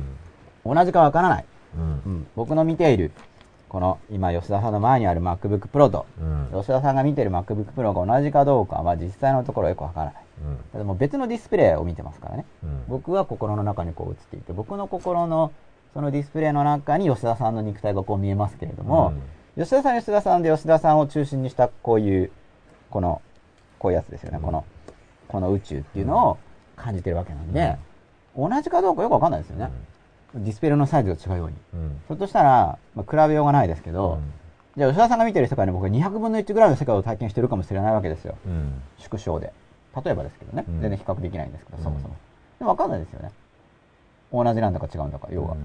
[0.66, 1.46] 同じかわからない。
[1.76, 2.02] うん。
[2.06, 3.12] うん、僕の見ている
[3.72, 6.50] この今吉田さんの前にある MacBook Pro と、うん。
[6.52, 10.16] 吉田さんが見ている MacBook Pro が同じかどうかは実際のところよくわからない。
[10.74, 10.80] うん。
[10.80, 12.46] でも別のディスプレイを見てますからね。
[12.64, 12.84] うん。
[12.90, 15.54] 僕は心の中にこう映っていて僕の心の
[15.94, 19.14] そのディスプレイの中に吉田さんの肉体がこう見えますけれども、
[19.58, 22.32] 吉田さん吉田さんで吉田さんを中心にしたこういう
[22.90, 23.22] この
[23.80, 24.44] こういうやつですよね、うん。
[24.44, 24.66] この
[25.28, 26.38] この宇宙っていうのを
[26.76, 27.78] 感じてるわけなんで、
[28.38, 29.72] 同じかどうかよくわかんないですよね、
[30.36, 31.56] ディスプレイのサイズが違うように。
[31.74, 31.90] うん。
[32.08, 34.20] ひょっとしたら、まあ、比べようがないですけど、
[34.78, 38.38] じゃあ吉田さんが見てる世界に僕は200分の1ぐらいの世界を体験してるかもしれないわけですよ。
[38.46, 38.82] うん。
[38.98, 39.52] 縮小で。
[40.06, 40.64] 例えばですけどね。
[40.68, 40.82] うん。
[40.82, 42.00] 全然比較できないんですけど、うんそも。
[42.00, 42.16] そも。
[42.60, 43.32] でも分かんないですよね。
[44.32, 45.54] 同じなんだか違うんだか、要は。
[45.54, 45.60] うん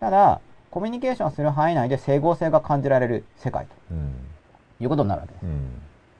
[0.00, 0.40] ただ、
[0.72, 4.14] コミュニケーションする範囲内で整合性が感じられる世界とうん。
[4.80, 5.42] いうことになるわけです。
[5.44, 5.74] うん。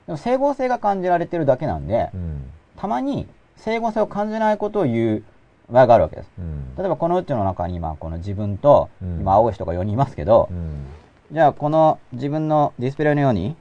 [0.05, 2.49] でも整合性が感じられてるだけなんで、うん。
[2.77, 5.23] たまに整合性を感じないことを言う
[5.69, 6.31] 場合があるわけです。
[6.39, 6.75] うん。
[6.77, 10.85] 例えばこの宇宙の中に今この自分と、うん今青い人が4人いますけど、うん。
[11.33, 13.57] じゃあこの自分のディスプレイのように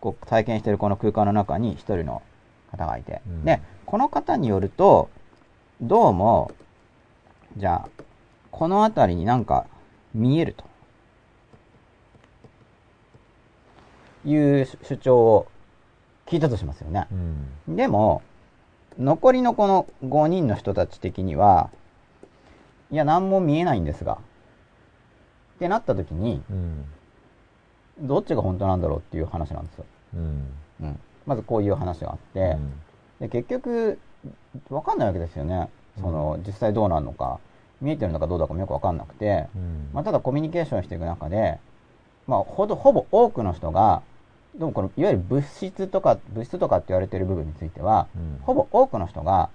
[0.00, 2.22] こう体験しているこの空間の中に一人の
[2.72, 5.08] 方がいて、うんでこの方によると
[5.80, 6.50] どうも
[7.56, 7.88] じゃあ
[8.50, 9.66] この辺りになんか
[10.14, 10.64] 見えると
[14.28, 15.46] いう主張を
[16.26, 17.06] 聞いたとしますよね
[17.68, 17.72] う。
[17.72, 17.76] ん。
[17.76, 18.22] でも
[18.98, 21.70] 残りのこの5人の人たち的には
[22.90, 26.84] いや何も見えないんですがってなった時にうん。
[27.98, 29.86] どっちが本当なんだろうっていう話なんですよ。
[30.14, 30.48] うん。
[30.82, 32.58] うん、まずこういう話があって、
[33.20, 33.98] で結局
[34.68, 35.70] わかんないわけですよね。
[36.00, 37.38] その実際どうなるのか
[37.80, 39.90] 見えてるのかどうだかもよくわかんなくて、うん。
[39.92, 41.58] まあ、ただコミュニケーションしていく中で、
[42.26, 44.02] まあ、ほどほぼ多くの人が
[44.54, 48.38] でもこのいわゆる物質とか物質とかって言われてる部分については、うん。
[48.42, 49.50] ほぼ多くの人が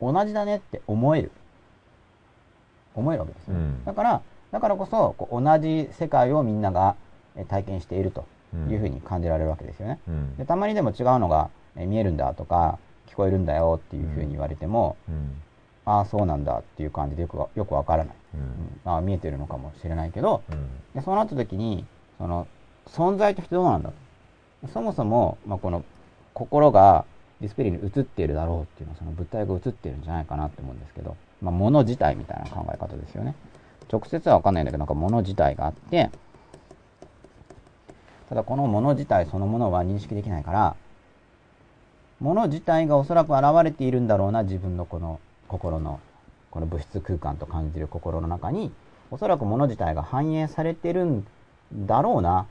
[0.00, 1.30] 同じだねって思える。
[2.94, 3.84] 思えるわけですよ、うん。
[3.84, 6.94] だからだからこそこう同じ世界をみんなが
[7.36, 8.26] え体験していると
[8.68, 10.36] いうふうに感じられるわけですよね、うん。
[10.36, 15.42] でたまにでも違うのがえ見えるんだとか聞こえるんだよっていうふうに言われても、うん。
[15.84, 18.38] ああそうなんだっていう感じでよくわよくわからない、う。
[18.38, 20.68] うんんまあ、見えてるのかもしれないけどうん。
[20.94, 21.84] でそうなった時に
[22.18, 22.46] その
[22.86, 23.92] 存在としてどうなんだ
[24.72, 25.84] そもそも、まあ、この
[26.34, 27.04] 心が
[27.40, 33.34] ディスプレイに映っているだろうっていうのはその物体が映ってるんじゃないかなって思うんですけど、まあ、物自体みたいな考え方ですよね
[33.90, 36.10] 直接は分かんないんだけどなんか物自体があって
[38.28, 40.76] ただこの物自体そのものは認識できないから
[42.20, 45.20] 物自体がおそらく現れているんだろうな自分のこの
[45.52, 46.00] 心の
[46.50, 48.72] この物質空間と感じる心の中に
[49.10, 51.26] おそらく物自体が反映されてるん
[51.72, 52.46] だろうな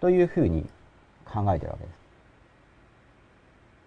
[0.00, 0.66] というふうに
[1.24, 1.96] 考えてるわけです。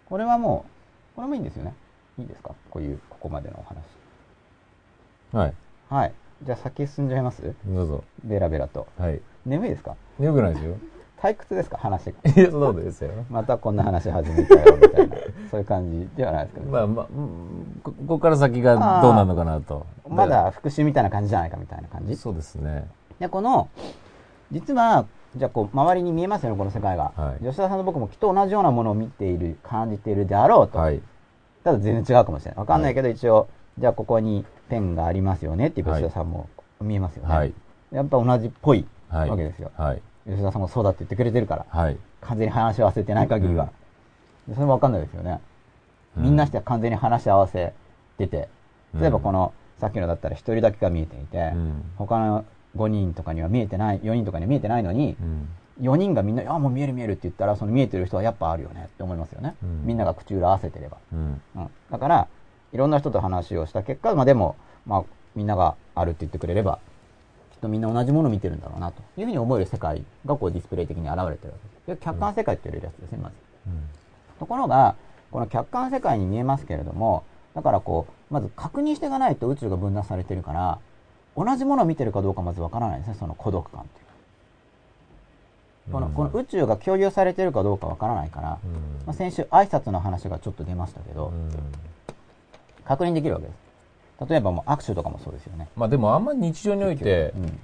[0.10, 0.66] これはも
[1.14, 1.74] う、これもいいんですよね。
[2.18, 2.56] いいですか？
[2.72, 3.78] こういう、ここまでのお話。
[5.34, 5.54] はい。
[5.90, 6.14] はい。
[6.44, 7.54] じゃあ先進んじゃいます？
[7.66, 8.04] どうぞ。
[8.24, 8.88] ベラベラと。
[8.98, 9.22] はい。
[9.46, 9.96] 眠いですか？
[10.20, 10.78] よくないですよ。
[11.22, 11.78] 退屈ですか？
[11.78, 12.08] 話。
[12.10, 13.12] いや、そんなことですよ。
[13.30, 15.16] またこんな話始めたよ、みたいな。
[15.50, 19.86] そういう感じではないですか、まあまあ、うんこここから先がどうなるのかなと。
[20.08, 22.16] まだ復習みたいな感じじゃないかみたいな感じ？
[22.16, 22.88] そうですね。
[23.20, 23.68] で、この、
[24.52, 27.12] 実は、じゃあこう、周りに見えますよね、この世界が。
[27.16, 30.78] はい吉田さんと僕もきっと同じようなものを見ている、感じているであろうと。
[30.78, 31.02] はい。
[31.64, 32.60] ただ全然違うかもしれない。
[32.60, 33.48] わかんないけど、一応、
[33.80, 36.48] じゃあここにペンがありますよねっていうはい吉田さんも
[36.82, 37.36] 見えますよね。
[37.36, 37.54] はい。
[37.92, 39.30] やっぱ同じっぽいはい。
[39.30, 39.72] わけですよ。
[39.78, 40.02] はい。
[40.28, 41.98] 吉田さんもそうだって言ってくれてるから、はい。
[42.22, 43.70] 完全に話し合わせてない限りは。
[44.48, 45.40] でそれもわかんないですよね。
[46.16, 47.74] みんなして完全に話し合わせ
[48.18, 48.50] てて、
[49.00, 51.84] 例えばこの、さっきのだったら一人だけが見えていて、うん。
[51.98, 55.48] 他の5人とかには見えてない、4人とかには見えてないのにう、ん。
[55.82, 59.56] 4人がみんな、あ、もう見える見えるって言ったら、その見えてる人はやっぱあるよねって思いますよね。
[59.64, 60.98] うんみんなが口裏合わせてれば。
[61.14, 61.42] うん。
[61.56, 61.70] うん。
[61.92, 62.28] だから、
[62.74, 65.04] いろんな人と話をした結果、まあでも、まあ、
[65.36, 66.97] みんながあるって言ってくれれば、き
[67.58, 72.00] っとみんな同じものを見てるんだろうな、というふうに思える世界がこうディスプレイ的に現れてるわけです。
[72.00, 73.36] で客観世界って言われるやつですね、まず。
[74.40, 74.96] ところが、
[75.32, 80.80] この客観世界に見えますけれども、だからこう、まず確認していかないと宇宙が分断されてるから、
[81.36, 85.92] 同じものを見てるかどうかまずわからないですね、その孤独感っていう。
[85.92, 88.72] このこの宇宙が共有されてるかどうかわからないから、うん
[89.06, 91.32] まあ、先週挨拶の話がちょっと出ましたけど、
[92.84, 93.67] 確認できるわけです。
[94.28, 95.68] 例えばもう握手とかもそうですよね。
[95.76, 97.60] まあでもあんまり日常においてう、ん、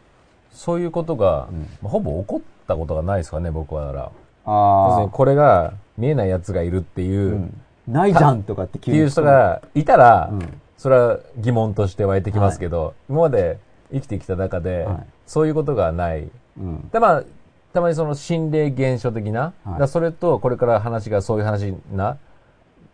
[0.51, 4.01] そういうことがうん、まあほぼ起こったことがないですかね、僕はだから。
[4.03, 4.13] 要す
[4.45, 8.97] ああ、るにこれが見えない奴がいるっていう、っうん、ないじゃんとかって急に。
[8.97, 13.57] ていう人がいたらうん、それは疑問として湧いてきますけど、今まで
[13.91, 16.29] 生きてきた中ではい、そういうことがない。
[16.57, 17.23] うん、で、まあ、
[17.73, 19.79] たまにその心霊現象的な、はい。
[19.79, 22.17] だそれとこれから話がそういう話な、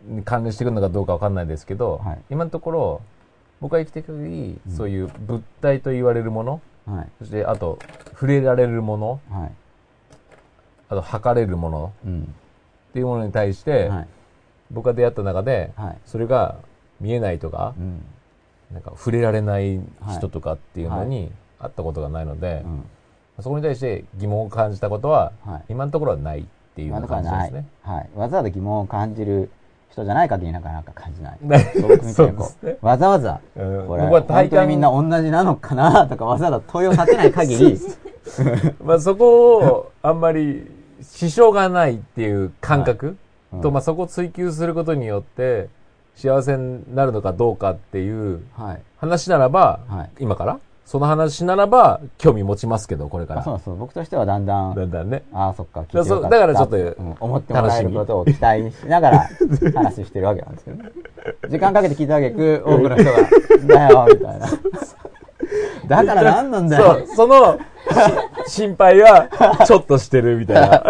[0.04, 2.18] に関連してくるのかどうかわかんないですけど、はい。
[2.30, 3.02] 今のところ、
[3.60, 7.78] 僕が生きていく限り、そういう物体と言われるもの、はい、そしてあと、
[8.12, 9.52] 触れられるもの、はい、
[10.88, 12.22] あと測れるものうん、
[12.90, 14.08] っていうものに対して、はい、
[14.70, 16.56] 僕が出会った中で、はい、それが
[17.00, 18.02] 見えないとかう、ん、
[18.72, 22.84] なんか触れられない人とかっていうのに会ったことがないので、うん、
[23.42, 25.64] そこに対して疑問を感じたことは、はい。
[25.70, 26.44] 今のところはないっ
[26.74, 27.66] ていう感じですね。
[27.82, 28.10] はい。
[28.14, 29.50] わざわざ疑問を感じる
[29.90, 31.38] 人じゃない限りなかなか感じない。
[31.80, 32.22] そうです
[32.62, 32.78] ね。
[32.82, 33.86] う、わざわざ、うん。
[33.86, 37.80] これ、僕は本当にみんな同じなのかなとかわざわざ問いを立てない限り、
[38.84, 40.70] まあそこをあんまり
[41.02, 43.16] 支障がないっていう感覚。
[43.52, 43.60] うん。
[43.60, 45.68] と、まあそこを追求することによって
[46.14, 48.82] 幸せになるのかどうかっていうはい。
[48.98, 50.10] 話ならば、はい。
[50.20, 53.40] 今からその話ならば興味持ちますけど、これから。
[53.40, 55.22] あそうそう、僕としてはだんだん、だんだんね。
[55.32, 59.28] ああ、そっか、聞いてよかだからちょっとうん思ってもらえることを期待しながら
[59.74, 60.90] 話してるわけなんですけどね。
[61.48, 63.18] 時間かけて聞いたわけく、多くの人が、
[63.66, 64.46] だよ、みたいな。
[65.88, 67.06] だから何なんだそよう、。
[67.06, 67.58] その、
[68.46, 69.28] し心配は、
[69.66, 70.84] ちょっとしてるみたいな。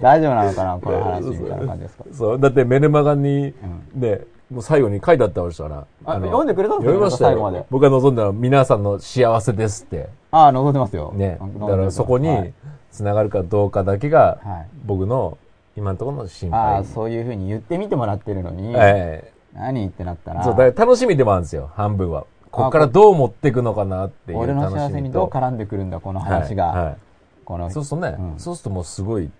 [0.00, 2.04] 大丈夫なのかな、この話、みたいな感じですか。
[2.12, 3.54] そう、だってメルマガに、
[3.94, 4.20] ね、
[4.52, 5.86] もう最後に書いてあったわけしたら。
[6.04, 7.66] あの読んでくれたんですか読みました最後までよ。
[7.70, 10.08] 僕が望んだのは皆さんの幸せですって。
[10.30, 11.12] ああ、残ってますよ。
[11.14, 11.38] ね。
[11.40, 12.52] うんだからそこにはい、
[12.90, 15.38] 繋がるかどうかだけがはい、僕の
[15.76, 16.84] 今のところの心ああ、配。
[16.84, 22.26] そういうふうに言ってみてもらってるのに、え何ってなったら、えそう、だから楽しみでもあるんですよ、半分は。
[22.50, 24.88] ここからどう持っていくのかなっていう俺の楽しみと。
[24.88, 26.66] 幸せにどう絡んでくるんだ、この話が。
[26.66, 26.96] はいはい
[27.44, 29.30] この、そうするとね、うんそうするともうすごい、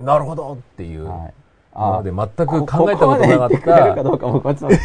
[0.00, 1.06] なるほどっていう。
[1.06, 1.34] はい。
[1.78, 3.50] 今まで全くこ考えたことなかっ
[3.94, 4.02] た。
[4.02, 4.76] どうか僕はちょっと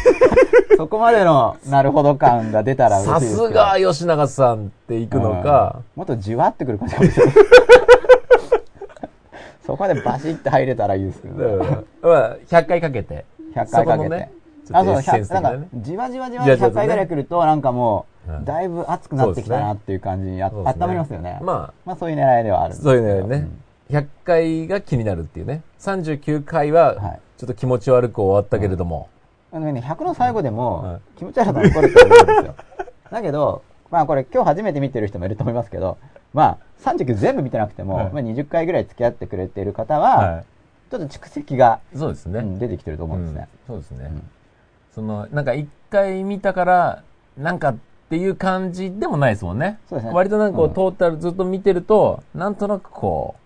[0.76, 7.34] そこまでのなるほど感が出たらさですが吉永さんっていくのか、うんもっとじわってくる感じかもしれない。
[9.66, 11.70] そこまでバシッて入れたらいいですけど、だか
[12.02, 13.24] らまあ、100回かけて。
[13.54, 14.08] 100回かけて。
[14.10, 14.30] ね、
[14.72, 15.66] あ、そう、っとエッセンス100なんか。
[15.76, 21.38] じわじわじわじわじわとね100回ぐらい来ると、なんかもう、うんだいぶ熱くなってきたなっていう感じにあ、ね温まりますよね。
[21.42, 23.48] ままあそういう狙いではあるんあ、ですそういうのね、
[23.90, 25.62] 100回が気になるっていうね。
[25.80, 29.08] 39回ははい、ちょっと気持ち悪く終わったけれども。
[29.52, 32.54] あのね、100の最後ではいも気持ち悪さ残ると思うんですよ。
[33.10, 35.98] だけど、まあこれ今日初めて見てる人もいると思いますけど、
[36.32, 40.44] まあ39全部見てなくても、はいまあ20回ぐらい付き合ってくれている方は、は
[40.90, 41.98] ちょっと蓄積が、い。
[41.98, 42.40] そうですね。
[42.40, 43.48] うん出てきてると思うんですね。
[43.68, 44.10] うんそうですね。
[44.12, 44.22] うん
[44.94, 47.02] その、なんか一回見たから、
[47.36, 47.76] なんかっ
[48.10, 49.80] ていう感じでもないですもんね。
[49.88, 53.43] そうですね割となんかこう、うんトータルずっと見てると、なんとなくこう、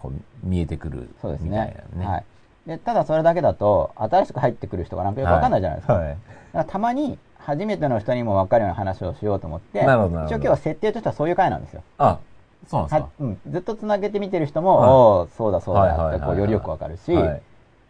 [0.00, 1.08] こう見えてくる。
[1.20, 1.84] そうですみたいね。
[1.96, 2.06] なね。
[2.06, 2.24] はい。
[2.66, 5.94] で、ただそれだけだと、新しく入ってくる人がなんかよくわかんないじゃないですか。
[5.94, 6.08] はい。
[6.08, 6.18] だか
[6.54, 11.82] らたまに、初めての人にも分かるような話をしようと思って、一応今日は設定としてはそういう回なんですよ。
[11.96, 12.18] あ、
[12.68, 13.02] そうなんですか？
[13.02, 17.42] はうん、ずっとつなげて見てる人も、はいおーそうだそうだってこうよりよくわかるし、はい。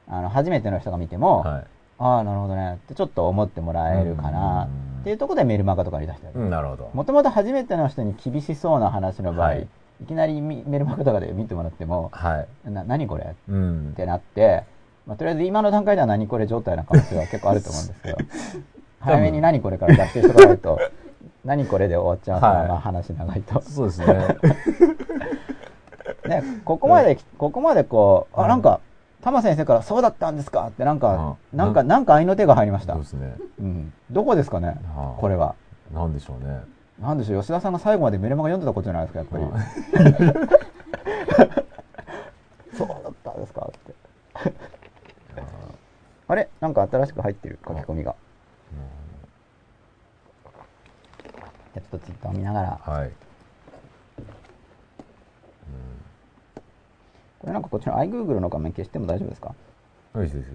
[0.08, 1.64] あの初めての人が見ても、はい。
[1.98, 6.90] ああなるほどねってちょっと思ってもらえるかなうんっていうところでメルマガとかに出してある、うん、なるほど。
[6.94, 9.68] もともと初めての人に厳しそうな話の場合、はい
[10.02, 12.70] い、きなりみメルマガとかで見てもらってもはい。
[12.70, 13.24] な何これ？
[13.24, 13.94] っうん。
[13.96, 14.64] てなって、
[15.06, 18.16] まあ、とりあえず今の段階では何これ状態な可能性は結構あると思うんですけど
[19.00, 20.78] 早めに何これから脱皮してこないと
[21.44, 23.60] 何これで終わっちゃうから、はいまあ話長いと。
[23.62, 24.06] そうですね。
[26.28, 28.80] ね、ここまで、ここまでこう、あ、はいなんか、
[29.22, 30.66] 玉先生からそうだったんですか？
[30.68, 33.02] ってなんか、うんなんか、なんか愛の手が入りましたそう。
[33.02, 33.34] ですね。
[33.58, 33.92] うん。
[34.10, 34.68] どこですかね？
[34.94, 35.54] はあこれは。
[35.94, 36.60] なんでしょうね。
[37.00, 39.44] なんでしょう吉田さんが最後までメルマガ読んでたことじゃないですか、やっぱり。
[42.76, 43.94] そうだったんですかって。
[46.28, 46.48] あれ？
[46.60, 48.14] なんか新しく入ってる書き込みが。
[51.74, 52.78] じゃあちょっとツイッターを見ながら。
[52.84, 53.10] はい。
[57.40, 59.54] これなんかこっちの iGoogle の画面消しても大丈夫ですか？
[60.16, 60.52] よしよしよ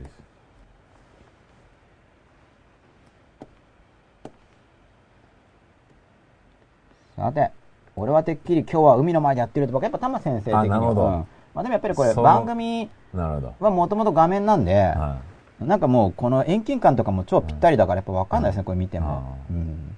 [7.18, 7.52] さて、
[7.96, 13.56] 俺はてっきり今日は海の前でやってると僕やっぱ玉先生的にあなるほどうんまあでもやっぱりこれ番組なるほど。
[13.60, 15.22] はもともと画面なんで、は
[15.62, 19.38] なんかもうこの遠近感とかも超ぴったりだからやっぱ分かんないですね、これ見ても。
[19.50, 19.96] ううん。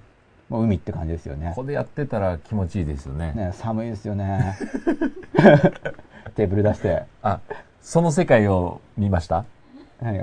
[0.48, 1.48] もう海って感じですよねい。
[1.50, 1.56] こ。
[1.56, 3.32] こでやってたら気持ちいいですよね。
[3.34, 4.56] ね寒いですよね。
[6.36, 7.02] テーブル出して。
[7.22, 7.40] あ、
[7.82, 9.44] その世界を見ました？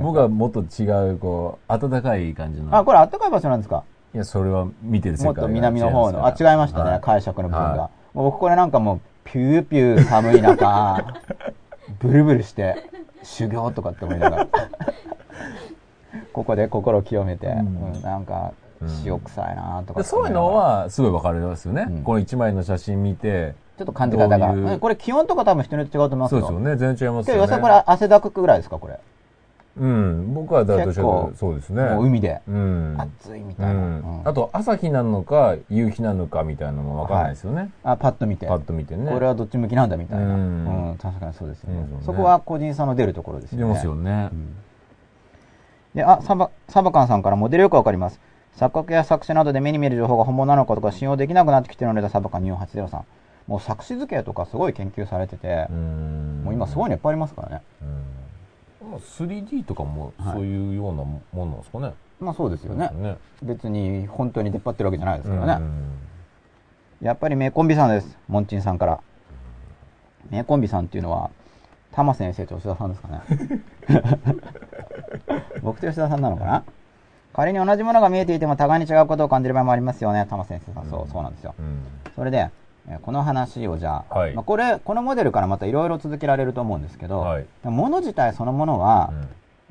[0.01, 2.73] 僕はもっと違う、こう、暖かい感じの。
[2.73, 3.83] あ、これあったかい場所なんですか？
[4.15, 6.25] いや、それは見てる世もっと南の方の。
[6.25, 7.69] あ、違いましたね、はい解釈の部分が。
[7.69, 11.05] はもう僕これなんかもう、ピューピュー寒い中、
[11.99, 12.89] ブルブルして、
[13.23, 14.47] 修行とかって思いながら。
[16.31, 18.53] ここで心を清めて、うんうんなんか、
[19.03, 21.85] 塩臭いなとかでそういうの、はすごいわかりますよね。
[21.89, 23.53] うんこの一枚の写真見て。
[23.77, 24.79] ちょっと感じ方が。
[24.79, 26.39] これ気温とか多分人によって違うと思いますよ。
[26.39, 26.77] そうですよね。
[26.77, 27.47] 全然違います今日、よね。
[27.47, 28.97] 吉田これ汗だくぐらいですか、これ。
[29.77, 30.33] うん。
[30.33, 31.83] 僕はだとそうですね。
[31.83, 32.41] もう海で。
[32.47, 32.95] うん。
[32.97, 33.73] 暑いみうたいな。
[33.73, 37.71] んうんあと、朝日なのか、夕日なのかみたいなのもわかんないですよね。
[37.83, 38.47] あ、パッと見て。
[38.47, 39.11] パッと見てね。
[39.11, 40.25] これはどっち向きなんだみたいな。
[40.25, 43.63] ううんん、確かにそうですよねうんそこは個人差の出るところですよね。
[43.65, 44.35] 出ますよねう。
[44.35, 44.55] ん
[45.93, 48.19] で、あ、サバ、サバカンさんからモデルよくわかります。
[48.57, 53.01] 錯覚や作詞などで目に見える情報が本物なのかとか信用できなくなってきてるので、サバカン2803。
[53.47, 56.41] もう作詞図形とかすごい研究されててう、ん。
[56.45, 57.61] もう今すごいのいっぱいありますからね。
[57.81, 57.87] うん。
[58.89, 61.93] まあ 3D とかもはいそういうようなもんなんですかね。
[62.19, 62.89] まあそうですよね。
[62.93, 63.17] ね。
[63.43, 65.65] 別に本当に出っ張ってるわけじゃないですうんからね。
[67.01, 68.17] やっぱり名コンビさんです。
[68.27, 68.99] モンチンさんから。
[70.29, 71.29] 名コンビさんっていうのは、
[71.91, 73.21] 玉先生と吉田さんですかね。
[75.61, 76.63] 僕と吉田さんなのかな
[77.33, 80.25] 仮に同じものが見えていても互いに違うことを感じる場合もありますよね。
[80.29, 81.53] 玉先生さん、そう、そうなんですよ。
[81.59, 81.79] うん。
[82.15, 82.64] それで、えー
[83.01, 87.45] この話をじゃあ、はいまあ、これ、このモデルからまたいろいろ続けられると思うんですけど、はい。
[87.63, 89.11] 物自体そのものは、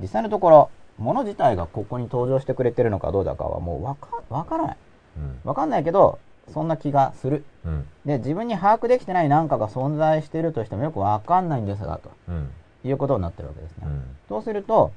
[0.00, 4.76] 実際のところ、物自体がここに登場してくれてるのかどうだかはもうわか、わからない。
[5.16, 5.38] うん。
[5.44, 6.18] わかんないけど、
[6.52, 7.44] そんな気がする。
[7.64, 7.86] うん。
[8.04, 12.50] で、自分に把握できてない何かが存在しているとしてもよくわかんないんですが、とうん。
[12.84, 13.86] いうことになってるわけですね。
[13.86, 14.02] うん。
[14.28, 14.92] そうすると、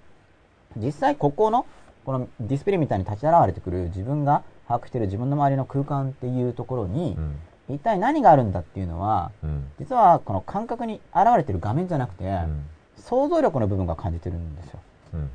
[0.75, 1.65] 実際ここの、
[2.05, 7.35] このディスプレイみたいに立ち現れてくる自分が把握している自分の周りの空間っていうところにう、ん。
[7.69, 9.65] 一体何があるんだっていうのは、うん。
[9.79, 12.65] 実はこの感覚に現れてる画面じゃなくて、うん。
[12.97, 14.79] 想像力の部分が感じてるんですよ。
[15.13, 15.29] うん。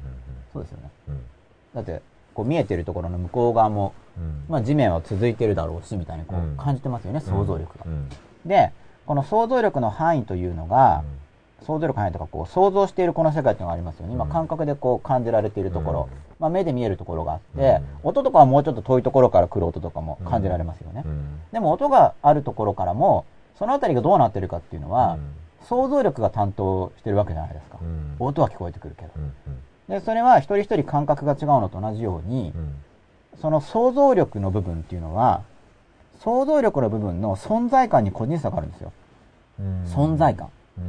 [0.53, 0.91] そうですよね。
[1.09, 1.21] うん。
[1.75, 2.03] だって、
[2.35, 4.45] こう見えてるところの向こう側も、うん。
[4.49, 7.89] まあ地面は続いてるだろうし、みたいにこうんう感じてますよね、想像力がう。
[7.89, 8.09] ん。
[8.47, 8.73] で、
[9.07, 11.05] この想像力の範囲というのが、
[11.63, 14.15] 想像力範囲とかこう想像しているこの世界っていうのがありますよね。
[14.15, 21.05] 今うん感覚でこう感じられているところ、うんまあ目で見えるところがあって、う音とかはもうちょっと遠いところから来る音とかも感じられますよね。
[21.07, 21.41] うん。
[21.53, 23.25] でも音があるところからも、
[23.57, 25.19] そのあたりがどうなってるかっていうのは、
[25.63, 27.79] 想像力が担当してるわけじゃないですか。
[27.81, 28.17] うん。
[28.19, 29.11] 音は聞こえてくるけど。
[29.17, 29.33] うん。
[29.89, 32.75] で、それは一人一人感覚が違うのと同じようにう、ん。
[33.41, 35.43] その想像力の部分っていうのは、
[36.19, 38.93] 想像力の部分の存在感に個人差があるんですよ。
[39.61, 39.85] うん。
[39.85, 40.49] 存在感。
[40.79, 40.81] う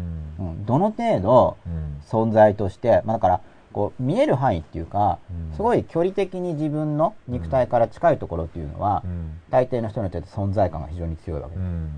[0.43, 0.47] ん。
[0.47, 0.65] うん。
[0.65, 2.01] どの程度うん。
[2.05, 3.41] 存在として、まあだから、
[3.71, 9.39] こう、見える範囲っていうかうん、すごい距離的に自分の肉体から近いところっていうのはう、ん。
[9.49, 11.65] 大抵の人にとって存在感が非常に強いわけです。
[11.65, 11.91] うん。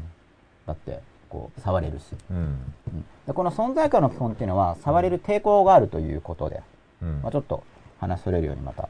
[0.68, 2.04] だって、こう、触れるし。
[2.32, 2.38] うん。
[2.38, 6.62] うんでこの存在感の基本っていうのは、触れる抵抗があるということで、
[7.02, 7.64] うんまあ、ちょっと
[8.00, 8.90] 話それるようにまた、は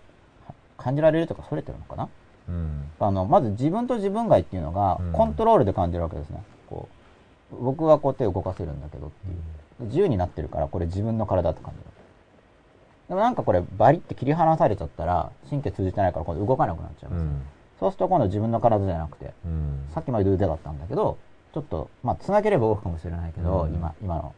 [0.78, 2.10] 感じられるとかそれてるのかな
[2.50, 2.84] うん。
[3.00, 6.44] あの、まず自分と自分外っていうのがうん、コントロールで感じるわけですね。
[6.70, 7.05] こう、
[7.52, 9.36] 僕はこう手を動かせるんだけどっていう。
[9.88, 11.86] 自由になってるから、これ自分の体って感じる。
[13.10, 17.22] でもなんかこれ、バリって切り離されちゃったら、神経通じてないから、今度動かなくなっちゃいます。
[17.22, 17.42] うん。
[17.80, 19.88] そうすると今度自分の体じゃなくて、うん。
[19.94, 21.18] さっきまで腕だったんだけど、
[21.54, 24.34] ちょっと、まあ、繋げれば動くかもしれないけど、うん今、今の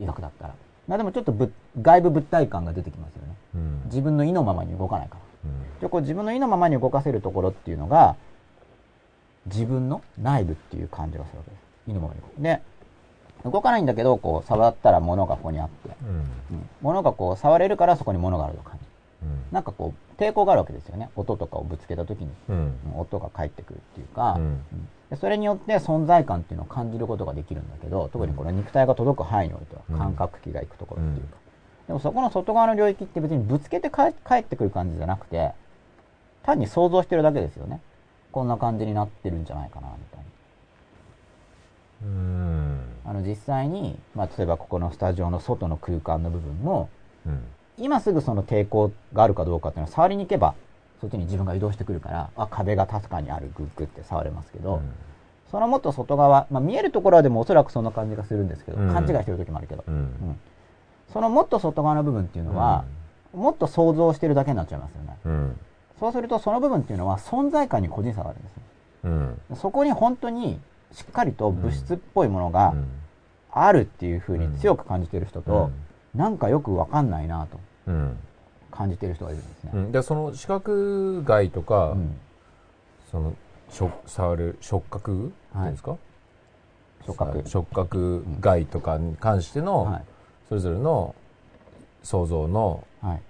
[0.00, 0.54] 医学だったら。
[0.88, 3.34] まあでもちょっとぶ外部物体感が出てきますよね。
[3.56, 3.82] うん。
[3.86, 5.20] 自分の意のままに動かないから。
[5.50, 5.80] うん。
[5.80, 8.16] で、こう自分の意のままに動かせるところっていうのが、
[9.46, 11.65] 自分の内部っていう感じがするわけです。
[11.86, 12.42] 意のままに動く。
[12.42, 12.60] で、
[13.44, 16.08] 動かないんだけど、こう、触ったら物がここにあって、うん。
[16.08, 18.90] うん、物がこう、触れるからそこに物があると感じる。
[19.22, 19.52] うん。
[19.52, 21.10] なんかこう、抵抗があるわけですよね。
[21.16, 22.56] 音とかをぶつけた時に、うん。
[22.56, 24.60] うん音が返ってくるっていうか、うん
[25.20, 31.36] それによって存在感っていうのを感じることができるんだけど、特にこの肉体が届く範囲においてうんは、感覚器が行くところっていうか。
[31.86, 35.52] でもそこの外側の領域って別にぶつけて帰帰ってくる感じじゃなくて、
[36.42, 37.80] 単に想像してるだけですよね。
[38.32, 40.26] こんな感じになってるんじゃないかな、みたいうん。
[40.26, 40.30] な。
[42.02, 46.88] あの実際に、まあ例えばここのスタジオの外の空間の部分も、
[47.26, 47.42] うん。
[47.78, 50.54] 今すぐその抵抗があるかどうかっていうのは触りに行けば、
[51.00, 54.80] そっちに自分が移動してくるから、あ、壁が確かにある、グッグって触れますけど、
[55.50, 59.94] そのもっと外側、まあ見えるところはでもおそらくそんな感じがするんですけど、うん勘違いしてる時もあるけど、うん。
[59.94, 60.38] うん
[61.12, 62.84] そのもっと外側の部分っていうのは、
[63.32, 65.16] もっと想像してるだけになっちゃいますよね。
[65.24, 65.60] うん。
[66.00, 68.62] そうするとその部分っていうのは存在感に個人差があるんですね。
[69.04, 69.08] う
[69.54, 69.56] ん。
[69.56, 70.58] そこに本当に
[70.96, 72.88] しっかりと物質っぽいものがうん。
[73.58, 75.70] あるっていうふうに強く感じてる人と、
[76.14, 78.18] なんかよくわかんないなとうん。
[78.70, 79.70] 感じてる人がいるんですね。
[79.72, 79.92] うん。
[79.92, 82.18] で、その視覚外とか、うん
[83.10, 83.34] その、
[83.70, 85.96] 触、触る、触覚っていうんですか？
[87.06, 87.48] 触覚。
[87.48, 90.04] 触覚外とかに関しての、はい。
[90.48, 91.14] それぞれの
[92.02, 93.22] 想像のはい。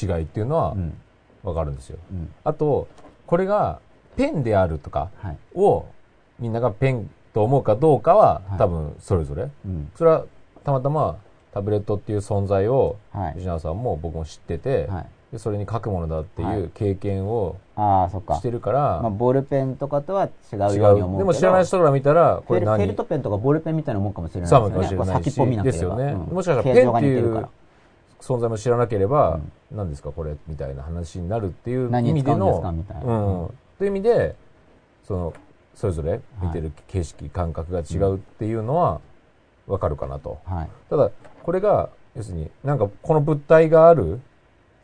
[0.00, 0.94] 違いっていうのはうん。
[1.42, 1.98] わかるんですよ。
[2.10, 2.32] うん。
[2.44, 2.88] あと、
[3.26, 3.80] これが
[4.16, 5.38] ペンであるとかはい。
[5.54, 5.84] を
[6.38, 9.48] みんながペンと思うかどうかははい多分それぞれ。
[9.66, 9.90] うん。
[9.96, 10.24] それは
[10.64, 11.16] たまたま
[11.52, 13.34] タブレットっていう存在をはい。
[13.34, 15.06] 吉永さんも僕も知ってて、はい。
[15.32, 18.42] でそれに書くものだってはいいう経験をああ、そっかし。
[18.42, 21.18] てるから、まあ、ボールペンとかとは違う違ように思う。
[21.18, 22.78] でも知らない人から見たら、これ何？
[22.78, 27.48] フェルトペンとかボールペンみたいなもんかもしれないそうかもしれないしこう先っぽ見なければですよねうんもしかしたら形状が似てるから
[28.20, 29.38] 存在も知らなければ、
[29.70, 33.02] 何ですかこれみたいな話になるっていう何意味でに使うんですかの、みたいな。
[33.02, 33.54] うん。
[33.78, 34.34] という意味で、
[35.06, 35.34] その、
[35.74, 39.00] それぞれ見てる景色、感覚が違うっていうのは、
[39.66, 40.38] わかるかなと。
[40.44, 40.68] はい。
[40.90, 41.10] ただ、
[41.42, 44.20] これが、要するに、なんかこの物体がある、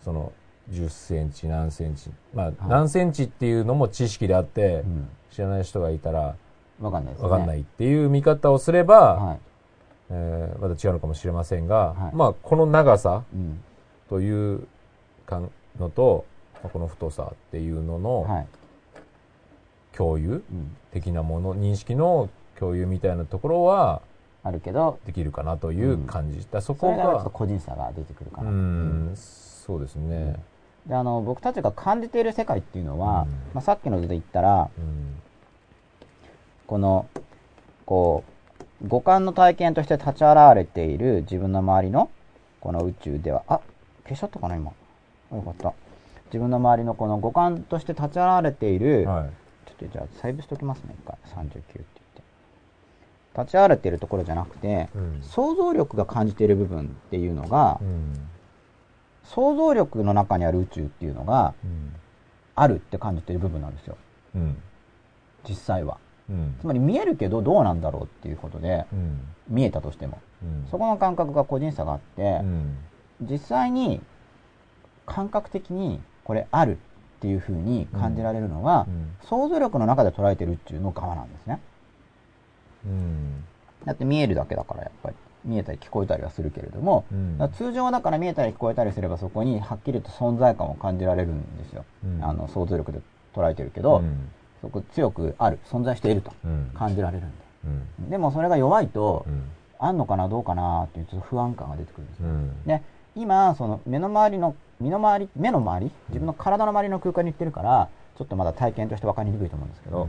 [0.05, 0.33] その、
[0.71, 5.09] 10センチ、何センチ、まあ、何センチっていうのも知識であってう、ん。
[5.31, 6.37] 知らない人がいたら、
[6.81, 7.15] わかんない。
[7.19, 9.41] わかんないいっていう見方をすれば、はい。
[10.13, 13.63] えーまた違うのかもしれませんが、はいまあ、この長さうん。
[14.09, 14.67] という
[15.25, 16.25] かんのと、
[16.63, 18.47] まあこの太さっていうののはい。
[19.97, 20.77] 共有うん。
[20.93, 22.29] 的なもの、認識の
[22.59, 24.03] 共有みたいなところは
[24.43, 26.47] あるけど、できるかなという感じ。
[26.51, 28.51] だそそれこが、が個人差が出てくるかうな。
[28.51, 30.37] ん、そうですね。
[30.87, 35.15] であの僕たちが感じている世界っていうのは、うんまあ、さっきの図で言ったらうん
[36.67, 37.07] この
[37.85, 38.25] こ
[38.83, 42.11] う五感の体験として立ち現れている自分の周りの
[42.61, 43.61] この宇宙ではあ
[44.05, 44.73] 消しちゃったかな今
[45.33, 45.75] あよかった
[46.27, 49.31] 自分の周りのこの五感として立ち現れている、はい。
[49.79, 52.23] ちょっとじゃあセーブしときますね一回39って言って
[53.39, 58.29] 立ち現れているところじゃなくて、うん想像力が感じている部分っていうのが、うん。
[59.25, 61.95] 想像力の中にある宇宙っていうのがうん。
[62.57, 63.97] あるって感じている部分なんですよ
[64.35, 64.57] うん。
[65.49, 65.99] 実際は
[66.29, 66.67] うんつ。
[66.67, 69.21] まり見えるけどどうなんだろうっていうことでうん。
[69.49, 70.67] 見えたとしてもうん。
[70.71, 72.77] そこの感覚が個人差があって、うん。
[73.23, 74.01] 実際に
[75.07, 76.90] 感覚的にこれあるっ
[77.21, 81.61] ていうふうに感じられるのは、うん想像力の中で捉えてる宇宙の側なんですね
[82.87, 83.45] うん。
[83.85, 93.01] だって見えるだけだからやっぱり見えたり聞こえたりはするけれども、うん通常だから見えたり聞こえたりすればそこにはっきりと存在感を感じられるんですよ、うんあの想像力で
[93.35, 94.29] 捉えてるけど、うん
[94.61, 96.71] そこ強くある存在しているとうん。
[96.75, 97.37] 感じられるんで
[98.01, 98.11] うん。
[98.11, 99.45] でもそれが弱いと、うん。
[99.79, 102.65] あんのかなどうかなっていうちょっと不安感が出てくるんですよ、うん。
[102.65, 102.83] で
[103.17, 110.09] 今その目の周りの身の回り目の周り自分の体の周りの空間に行ってるからちょっとまだ体験として分かりにくいと思うんですけど、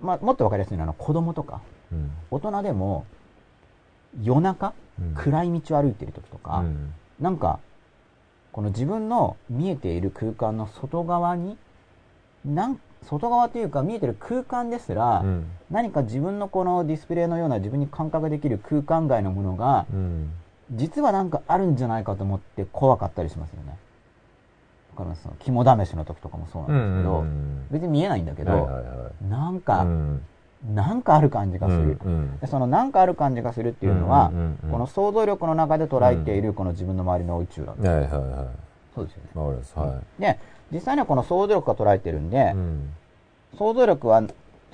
[0.00, 1.60] まあ、もっと分かりやすいのはあの子供とか
[1.92, 2.10] うん。
[2.30, 3.06] 大人でも
[4.22, 6.94] 夜中、うん暗い道を歩いてる時とか、うん。
[7.20, 7.60] なんか
[8.50, 11.58] この自分の見えている空間の外側に
[12.44, 15.46] なん外側というか見えてる空間ですら、うん。
[15.70, 20.30] 何か自分のこのディスプレイのような自分に感覚できる空間外のものがうん。
[20.72, 23.76] 実はなんかあるんじゃないかと思って怖かったりしますよね。
[24.96, 25.22] わかります？
[25.22, 30.22] その肝試しの時とかもそうなんですけど、うん別に見えないんだけど、はいはいはいなんか、うん
[30.74, 31.98] なんかある感じがする。
[32.04, 37.88] うんでそのなんかある感じがするっていうのは、うんうんうんこの想像力の中で捉えているこの自分の周りの宇宙なんです。
[37.88, 38.46] はいはいはい。
[38.94, 39.22] そうですよ
[39.84, 39.92] ね。
[39.92, 40.38] はで、
[40.72, 42.40] 実際にはこの想像力が捉えてるんで、い。
[42.52, 42.90] うん。
[43.58, 44.26] 想像力は、そ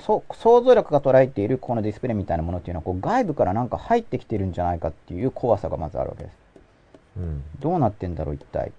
[0.03, 0.23] 想
[0.63, 6.37] 像力が捉えているこのディスプレイみたいなものっていうのはこう外部からなんか入ってきてるんじゃないかっていう怖さがまずあるわけです。
[7.19, 7.43] うん。
[7.61, 8.73] どうなってんだろう一体。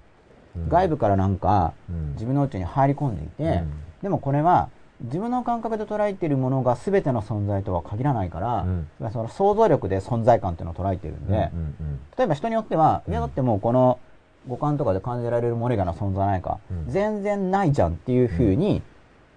[0.57, 0.69] うん。
[0.69, 2.13] 外部からなんかうん。
[2.13, 3.73] 自分の宇宙に入り込んでいて、うん。
[4.01, 4.69] でもこれは
[5.01, 8.61] 自分の感覚で捉えているものが全ての存在とは限らないから、
[9.01, 9.11] うん。
[9.11, 13.99] その想像力で存在感っていうのを捉えているんで、うんうん例えば人によっては、いやだってもうこの
[14.47, 16.91] 五感とかで感じられるもの以外の存在ないか、うん。
[16.91, 18.81] 全然ないじゃんっていうふうに、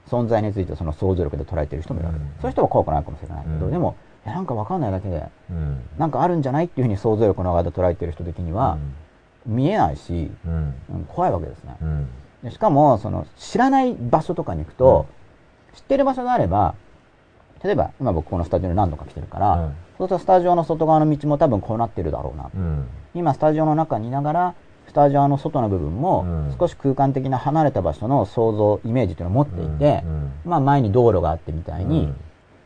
[0.09, 2.21] 存在についてその想像力で捉えている人もいるわけ。
[2.21, 2.27] うん。
[2.41, 3.71] そういう人は怖くないかもしれないけど、うん。
[3.71, 5.81] でも、なんかわかんないだけで、うん。
[5.99, 8.79] なんかあるんじゃないっていうふうに想像力の中で捉えている人的には、
[9.45, 10.31] 見えないし、
[11.09, 11.77] 怖いわけですね。
[11.81, 12.09] うん。
[12.43, 15.07] でしかも、その、知らない場所とかに行くと、
[15.75, 16.75] 知ってる場所であれば、
[17.63, 19.75] 例えば、今僕このスタジオに何度か来てるから、うん。
[19.99, 22.51] そうするとスタジオの外側の道も多分こうなってるだろうな。
[22.55, 22.87] うん。
[23.15, 24.55] 今スタジオの中にいながら、
[24.89, 26.57] スタジオの外の部分もうん。
[26.59, 30.33] 少し空間的な離れた場所の想像、イメージというのを持っていて、うん。
[30.45, 32.17] まあ前に道路があってみたいに、うん。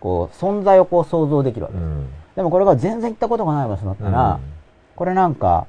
[0.01, 1.85] こう存在をこう想像できるわけです。
[1.85, 2.09] うん。
[2.37, 4.41] でもこれが全然行ったことがない場所だったら、
[4.97, 5.67] これなんか、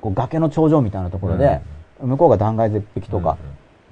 [0.00, 1.60] こう崖の頂上みたいなところで、
[2.00, 3.36] 向こうが断崖絶壁とか、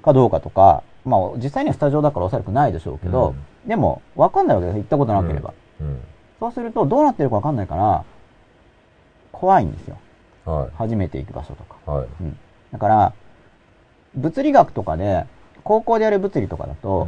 [0.03, 4.77] かどうかとか、まあ実際にはスタジオだからおそらくないでしょうけど、でも分かんないわけです。
[4.77, 5.53] 行ったことなければ。
[5.81, 5.99] うん。
[6.39, 8.03] そうするとどうなってるか分かんないから、
[9.31, 9.97] 怖いんですよ。
[10.51, 11.91] はい初めて行く場所とか。
[11.91, 12.37] はいうん。
[12.71, 13.13] だから、
[14.15, 15.25] 物理学とかで、
[15.63, 17.07] 高校でやる物理とかだと、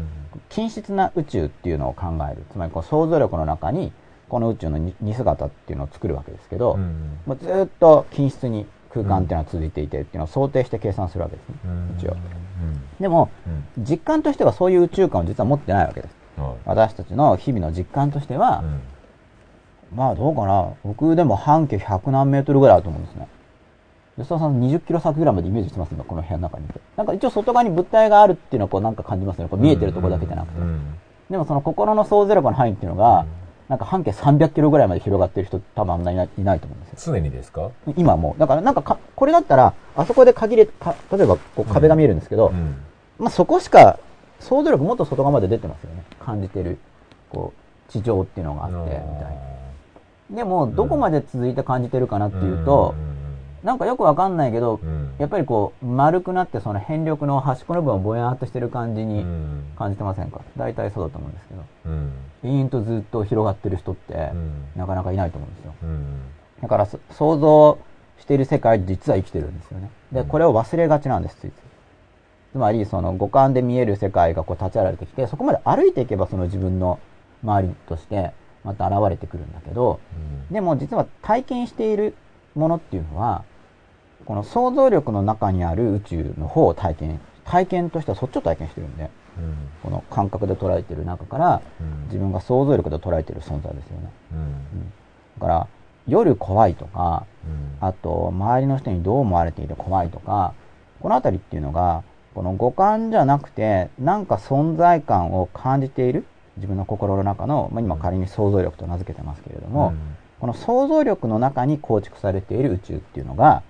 [0.50, 2.44] 均質な宇宙っていうのを考える。
[2.52, 3.92] つまりこう想像力の中に、
[4.28, 11.56] この宇宙のに似姿っていうのを作るわけですけど、うんもうずーっと均質に空間っていうのは続いていてっていうのを想定して計算するわけですね。
[11.66, 12.12] うん一応。
[12.12, 12.20] うん
[13.00, 16.16] でも、うん実感としてはそういう宇宙観を実は持ってないわけです。
[16.38, 18.82] はい私たちの日々の実感としては、うん
[19.94, 20.74] まあどうかな。
[20.84, 23.28] 僕でも半径100何メートルぐらいあると思うんですね。
[24.18, 26.80] 吉田さん20キロ先ぐらいまでイメージしてます今この部屋の中にいて。
[26.98, 29.50] なんか一応外側に物体があるっていうのはこうなんか感じますよね。
[29.50, 30.60] こう見えてるところだけじゃなくて。
[30.60, 30.96] うん
[31.30, 33.28] でもその心の想像力の範囲っていうのが、
[33.68, 37.14] なんか半径300キロぐらいまで広がってる人多分あんなにいないと思うんですよ。
[37.14, 37.70] 常にですか？
[37.98, 38.40] 今もう。
[38.40, 42.78] だからなんかか、これだったら、あそこで限れ、か例えばこう壁が見えるんですけど、うん
[43.20, 44.00] まあそこしか、
[44.40, 46.04] 想像力もっと外側まで出てますよね。
[46.20, 46.80] 感じてる、
[47.30, 47.54] こ
[47.88, 49.06] う、地上っていうのがあって、みたいな。
[50.30, 52.96] でも、どこまで続いて感じてるかなっていうと、
[53.64, 55.12] なんかよくわかんないけど、うん。
[55.18, 59.64] やっぱりこう、丸くなってその変力の端っこの部分をぼやーっとしてる感じうにん。
[59.76, 60.42] 感じてませんか？
[60.56, 61.62] 大体そうだと思うんですけど。
[61.88, 62.12] うん。
[62.44, 64.64] 延々とずっと広がってる人ってう、ん。
[64.78, 65.74] なかなかいないと思うんですよ。
[65.84, 66.22] うん。
[66.62, 67.80] だからそ想像
[68.20, 69.90] している世界実は生きてるんですよね。
[70.14, 71.54] で、これを忘れがちなんです、ついつい。
[72.54, 77.00] つまり、その五感で見える世界がこう立ち現れてきて、そこまで歩いていけばその自分の
[77.44, 78.32] 周りとして
[78.64, 80.00] また現れてくるんだけど、
[80.52, 82.16] でも実は体験している
[82.56, 83.44] ものっていうのは、
[84.26, 89.56] この想像力の中にある宇宙の方を体験、体験としてはそっちを体験してるんで、うん。
[89.82, 92.04] この感覚で捉えてる中から、うん。
[92.06, 94.12] 自分が想像力で捉えてる存在ですよね。
[94.34, 94.94] うん。
[95.40, 95.68] だから、
[96.08, 97.88] 夜怖いとか、うん。
[97.88, 100.54] あと、周りの人にどう思われていて怖いとか、
[101.02, 102.04] このあたりっていうのが、
[102.36, 106.26] この五感じゃなくて、なんか存在感を感じている、
[106.58, 109.94] 自分の心の中の、まあ、今仮に想像力と名付けてますけれども、
[110.40, 113.64] この想像力の中に構築されている宇宙っていうのが、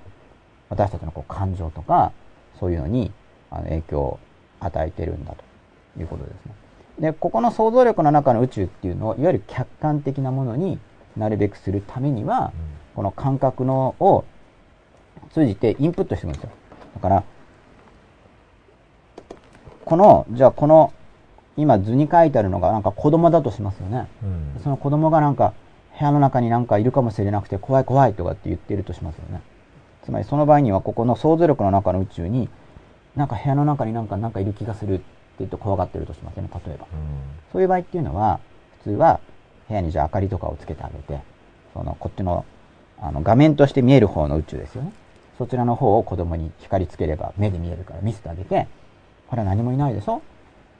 [0.69, 2.11] 私たちのこう感情とか、
[2.59, 3.11] そういうのに
[3.49, 4.19] あの影響を
[4.59, 5.43] 与えてるんだと
[5.99, 6.53] いうことですね。
[6.99, 10.79] で、ここの想像力の中の宇宙っていうのを、いわゆる客観的なものに
[11.15, 12.51] なるべくするためには、
[12.95, 14.25] この感覚のを
[15.31, 16.49] 通じてインプットしていくんですよ。
[16.95, 17.23] だから、
[19.85, 20.93] この、じゃあこの、
[21.61, 24.07] 今図に書いてあるのがなんか子供だとしますよね。
[24.23, 24.25] う
[24.57, 25.53] んその子供がなんか
[25.99, 29.41] 部屋の中になんかいるかもしれなくて怖い怖いとかって言ってるとしますよね。
[30.03, 32.49] つまりその場合にはここの想像力の中の宇宙に
[33.15, 35.03] なんか部屋の中になんかなんかいる気がするって
[35.39, 36.87] 言って怖がってるとしますよね、例えば。
[37.51, 38.39] そういう場合っていうのは
[38.83, 39.19] 普通は
[39.67, 41.21] 部屋にじゃあ明かりとかをつけてあげて、
[41.73, 42.45] そのこっちの
[43.01, 44.93] あの画面として見える方の宇宙ですよね。
[45.37, 48.67] そちらの方を子供に光つければ目で見えるから見せてあげて、
[49.27, 50.21] ほら何もいないでしょ？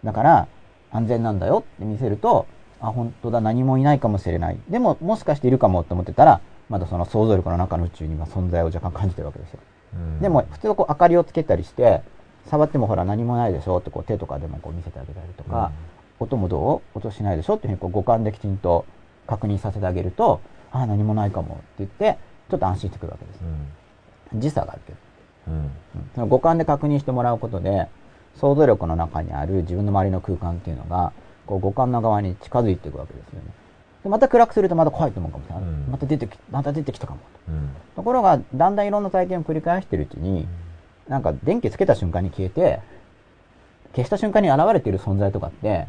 [0.04, 0.48] だから
[0.92, 2.46] 安全なんだよって見せると、
[2.82, 4.58] あ、本当だ、何もいないかもしれない。
[4.70, 9.60] でも、もしかしているかもって思ってたら、まだその想像力の中の宇宙には存在を若干感じてるわけですよ。
[9.94, 12.02] うんでも、普通はこう明かりをつけたりして、
[12.46, 15.72] 触ってもほら何もないでしょってこう手とかでもこう見せてあげたりとか、
[16.20, 16.98] 音もどう？
[16.98, 17.56] 音しないでしょ？
[17.56, 18.86] っていうふうにこう五感できちんと
[19.28, 22.18] 確認させてあげると、あ、何もないかもって言って、
[22.50, 23.40] ちょっと安心してくるわけです
[24.34, 24.38] う。
[24.38, 24.98] ん時差があるけど。
[25.48, 25.72] うんうん
[26.14, 27.88] その五感で確認してもらうことで、
[28.40, 31.12] 想像力の中にある自分の周りの空間っていうのが、
[31.46, 33.46] こう五感の側に近づいていくわけですよね。
[34.04, 35.64] でまた暗くするとまた怖いと思うかもしれない。
[35.64, 37.52] うんまた出てき、また出てきたかもと。
[37.52, 40.48] うんところが、だんだんいろんな体験を繰り返しているうちに、
[41.10, 42.80] なんか電気つけた瞬間に消えて、
[43.96, 45.88] 消した瞬間に現れている存在とかって、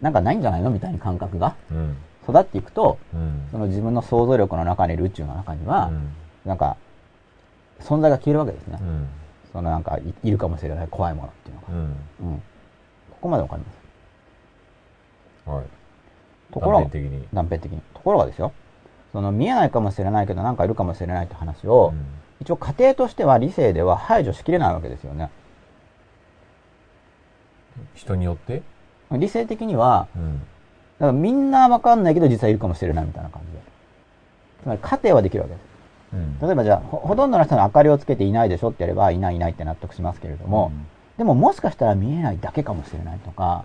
[0.00, 1.96] なんかないんじゃないのみたいな感覚がうん
[2.28, 6.08] 育っていくと、うんその自分の想像力の中にいる宇宙の中には、うん
[6.44, 6.76] なんか、
[7.80, 8.78] 存在が消えるわけですね。
[9.58, 11.66] うんそのなんかい、いるかもしれない怖いものっていうのが。
[11.68, 12.42] うんうん。
[13.10, 15.50] ここまでわかります。
[15.50, 15.64] はい
[16.52, 17.80] ところが断片的に断片的に。
[17.92, 18.52] ところがですよ。
[19.12, 22.06] その見えないかもしれないけどなんかいるかもしれないって話を、うん
[22.40, 25.28] 一応家庭としては理性では排除しきれないわけですよね。
[27.94, 28.62] 人によって？
[29.10, 33.58] 理性的には、うんだからみんなわかんないけど実はいるかもしれないみたいな感じで。
[34.62, 35.67] つまり家庭はできるわけです。
[36.12, 40.72] うん例えばじゃあほ、ほとんどの人の明かりをつけていないでしょってやれば、いないいないって納得しますけれども、
[41.18, 43.64] でももしかしたら見えないだけかもしれないとか、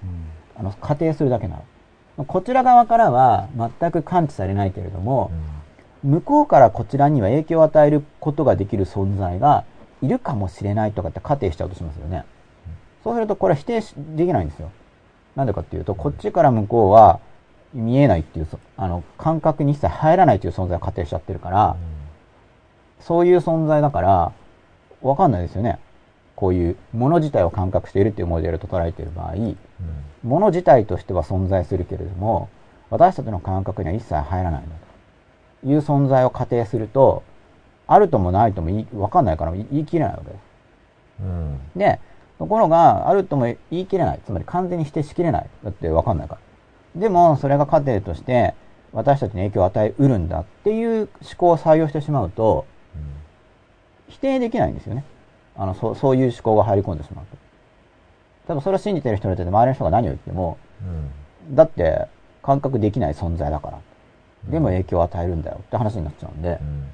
[0.56, 1.58] あの、仮定するだけな
[2.18, 2.26] の。
[2.26, 3.48] こちら側からは
[3.80, 5.32] 全く感知されないけれども、
[6.04, 9.64] 向こうからこちらには影響を与えることができる存在が
[10.02, 12.26] いるかもしれないとかって仮定しちゃうとしますよね。
[13.04, 14.72] そうするとこれは否定しできないんですよ。
[15.36, 17.20] なんでかっていうと、こっちから向こうは
[17.74, 21.76] 見えないっていうそ、あの、感覚に一切入らないという存在を仮定しちゃってるから、
[23.00, 24.32] そういう存在だから、
[25.02, 25.80] わかんないですよね。
[26.36, 29.36] こういうもの自体を感覚しているっていうモデルと捉えている場合、
[30.24, 32.50] もの自体としては存在するけれども、
[32.90, 34.70] 私たちの感覚には一切入らないんだ
[35.64, 37.24] という存在を仮定すると、
[37.88, 40.42] あるともないとも言いわかんないから言い切れないわけです。
[41.22, 42.00] うんで、
[42.40, 44.20] ところが、あるとも言い切れない。
[44.26, 45.50] つまり完全に否定しきれない。
[45.64, 46.38] だってわかんないか
[46.96, 47.02] ら。
[47.02, 48.54] でも、それが過程として、
[48.92, 52.66] 私たちに影響を与えうるんだっていう思考を採用してしまうと、
[54.14, 55.04] 否定できないんですよね。
[55.58, 57.38] あの、そう、そういう思考が入り込んでしまうと。
[58.48, 60.86] 多分それを信じてる人にとって周りの人が何を言っても、う
[61.52, 62.08] んだって
[62.42, 63.80] 感覚できない存在だから。
[64.50, 66.88] でも影響を与えるんだよって話になっちゃうんで、うん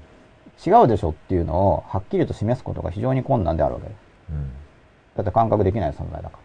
[0.65, 3.97] 違うでしょっていうのをはっきりと示すことが非常に困難であるわけです。
[4.31, 4.51] うん
[5.15, 6.39] だって感覚できない存在だか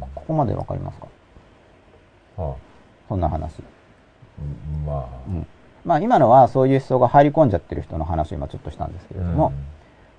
[0.00, 0.06] ら。
[0.14, 1.06] ここまでわかりますか？
[2.36, 2.54] はあ
[3.08, 3.62] そんな話。
[4.38, 5.46] うんまあうん。
[5.84, 9.52] まあ今のはそういう思想が入り込んじゃってる人の話を今ちょっとしたんですけれども、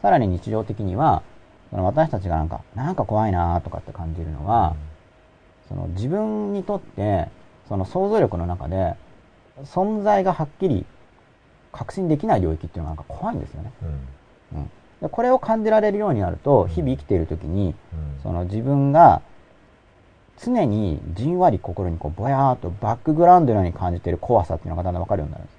[0.02, 1.22] さらに日常的には、
[1.70, 4.76] その私たちがなんか、なんか怖いなとかって感じるのは、
[5.68, 7.30] その自分にとって、
[7.68, 8.96] その想像力の中で、
[9.64, 10.86] 存在がはっきり
[11.72, 13.72] 確信できない領域っていうのがなんか怖いんですよね。
[14.52, 14.72] うんうん。
[15.02, 19.22] でこれを感じられるようになると、日々生きている時に、うんその自分が
[20.44, 25.58] 常にじんわり心にこうぼやーっとバックグラウンドのように感じている怖さっていうのがだんだんわかるようになるんです。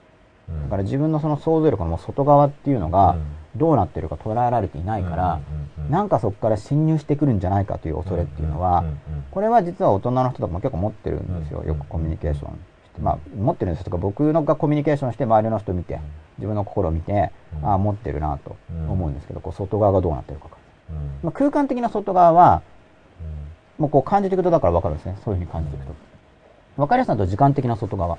[0.48, 3.22] うんだから自分のその想像力のもう外側っていうのがうん
[3.56, 5.40] どうなってるか捉えられていないから、
[5.90, 8.84] なんかそこから侵入してくるんじゃないかという恐れっていうのは
[9.30, 11.60] これは実は大人の人とかも結構持ってるんですよ。
[11.60, 16.00] うんよくコミュニケーションしまあ、持ってるんですとか、僕のがコミュニケーションして周りの人を見て、
[16.38, 17.30] 自分の心を見て、
[17.62, 17.68] うん。
[17.68, 20.56] ああ、持ってるなと思うんですけど、こう外側がどうなってるかが。
[20.90, 20.96] うん。
[21.22, 22.62] まあ、空間的な外側は、
[23.78, 25.16] もうこう感じていくとだから分かるんですね。
[25.24, 25.94] そういうふうに感じていくと。
[26.76, 28.18] 分かりやすいのと時間的な外側。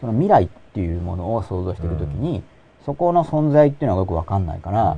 [0.00, 2.42] その未来っていうものを想像していくときに、
[2.84, 4.96] そこの存在っていうのがよく分かんないから、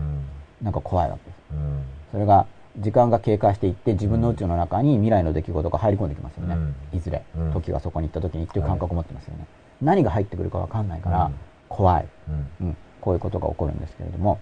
[0.63, 1.37] なんか怖いわけです。
[1.53, 1.83] うん
[2.13, 2.47] それが、
[2.79, 6.55] 時間が経過していって、自分の宇宙の中に未来の出来事が入り込んできますよね。
[6.55, 7.53] うんいずれうん。
[7.53, 9.47] 時がそこに行った時にっていう感覚を持ってますよね。
[9.83, 11.35] 何が入ってくるか分かんないからうん、
[11.69, 12.07] 怖い。
[12.29, 12.77] うんうん。
[13.01, 14.41] こういうことが起こるんですけれども、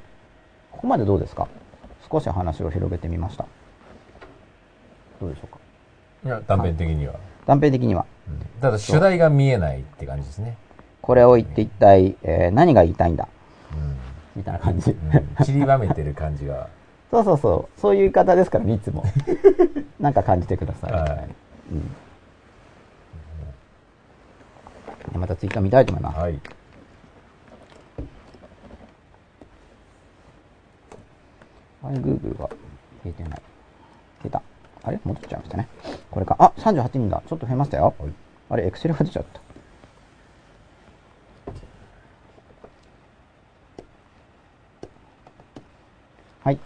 [0.71, 1.49] ここまでどうですか？
[2.11, 3.47] 少し話を広げてみました。
[5.21, 5.59] どうでしょうか？
[6.25, 7.15] いや断片的には、
[7.47, 8.07] 断片的には。
[8.29, 10.57] うんただ主題が見えないって感じですね、
[11.03, 13.29] これを言って一体、えー何が言いたいんだ？
[13.75, 13.97] うん
[14.37, 14.93] みたいな感じ。
[14.93, 16.69] うん散りばめてる感じが
[17.11, 17.81] そうそうそう。
[17.81, 19.05] そういう言い方ですからね、いつも。
[20.01, 20.93] なんか感じてください。
[20.93, 21.29] はい
[25.15, 26.19] うん、またツイッター見たいと思います。
[26.21, 26.41] はい
[31.85, 32.57] あれ、Google が消
[33.07, 33.43] えてない。
[34.23, 34.41] 消えた。
[34.85, 35.01] あれ？
[35.05, 35.69] 戻っちゃいましたね。
[36.13, 36.37] これか。
[36.39, 37.21] あ、38人だ。
[37.29, 37.95] ちょっと増えましたよ。
[37.99, 38.13] はい
[38.51, 39.41] あれ、Excel が出ちゃった。
[46.45, 46.59] はい。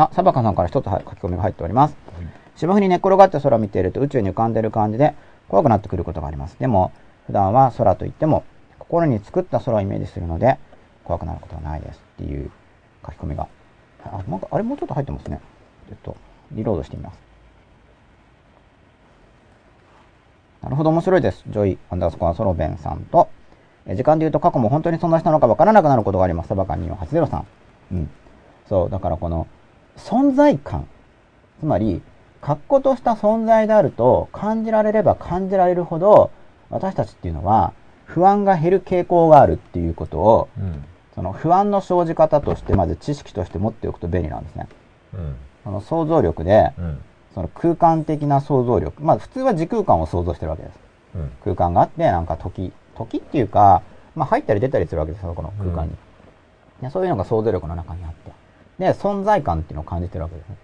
[0.00, 1.96] あ、サバカさんから一つは書き込みが入っております。
[2.56, 5.14] 芝生に寝っ転がって空を見ていると宇宙に浮かんでいる感じで
[5.48, 6.56] 怖くなってくることがあります。
[6.58, 6.92] でも、
[7.26, 8.44] 普段は空といっても
[8.78, 10.58] 心に作った空をイメージするので
[11.04, 12.50] 怖くなることはないですっていう
[13.04, 13.46] 書き込みが。
[14.04, 15.40] あ、なんか、あれもうちょっと入ってますね。
[15.88, 16.16] ちょっと、
[16.52, 17.18] リロードしてみます。
[20.62, 21.42] なるほど、面白いです。
[21.48, 23.28] ジョイ・アンダースコア・ソロベンさんと、
[23.86, 26.48] え時間で言うと過去も本当に存在したのかわからなくなることがあります。
[26.48, 27.46] サバカン2480さん。
[27.92, 28.10] うん。
[28.68, 29.46] そう、だからこの、
[30.00, 30.86] 存在感。
[31.60, 32.02] つまり、
[32.40, 36.30] 確固とした存在であると感じられれば感じられるほど、
[36.70, 37.72] 私たちっていうのは
[38.06, 40.84] 不安が減る傾向があるっていうことを、うん
[41.14, 44.68] その不安の生じ方としてまず知識として持っておくと便利なんですね。
[45.12, 45.34] うん
[45.64, 46.98] その想像力で、うん
[47.34, 49.02] その空間的な想像力。
[49.02, 50.78] まあ普通は時空間を想像してるわけです。
[51.16, 53.82] うん空間があって、なんか時、時っていうか、
[54.14, 55.90] まあ入ったり出たりするわけですよ、この空間に。
[56.80, 58.32] でそういうのが想像力の中にあって。
[58.80, 60.56] で、存在感っていうのを感じてるわけですね。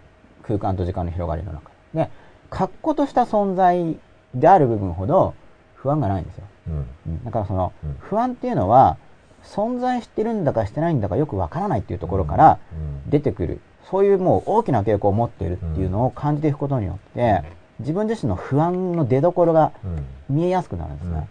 [0.43, 2.05] 空間と時間の広がりの中で。
[2.05, 2.11] で、
[2.49, 3.99] 確固とした存在
[4.35, 5.35] である部分ほど
[5.75, 6.45] 不安がないんですよ。
[6.69, 8.97] うんうんだからそのうん不安っていうのは、
[9.45, 13.61] 存在してるんだかしてないんだかよくわからないっていうところからうん出てくる。
[13.91, 17.43] そういうもう大きな傾向を持っているっていうのを感じていくことによって、
[17.81, 21.29] 自分自身の不安の出所がうん見えやすくなるんですうんね。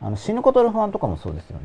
[0.00, 1.64] あの死ぬことの不安とかもそうですよね。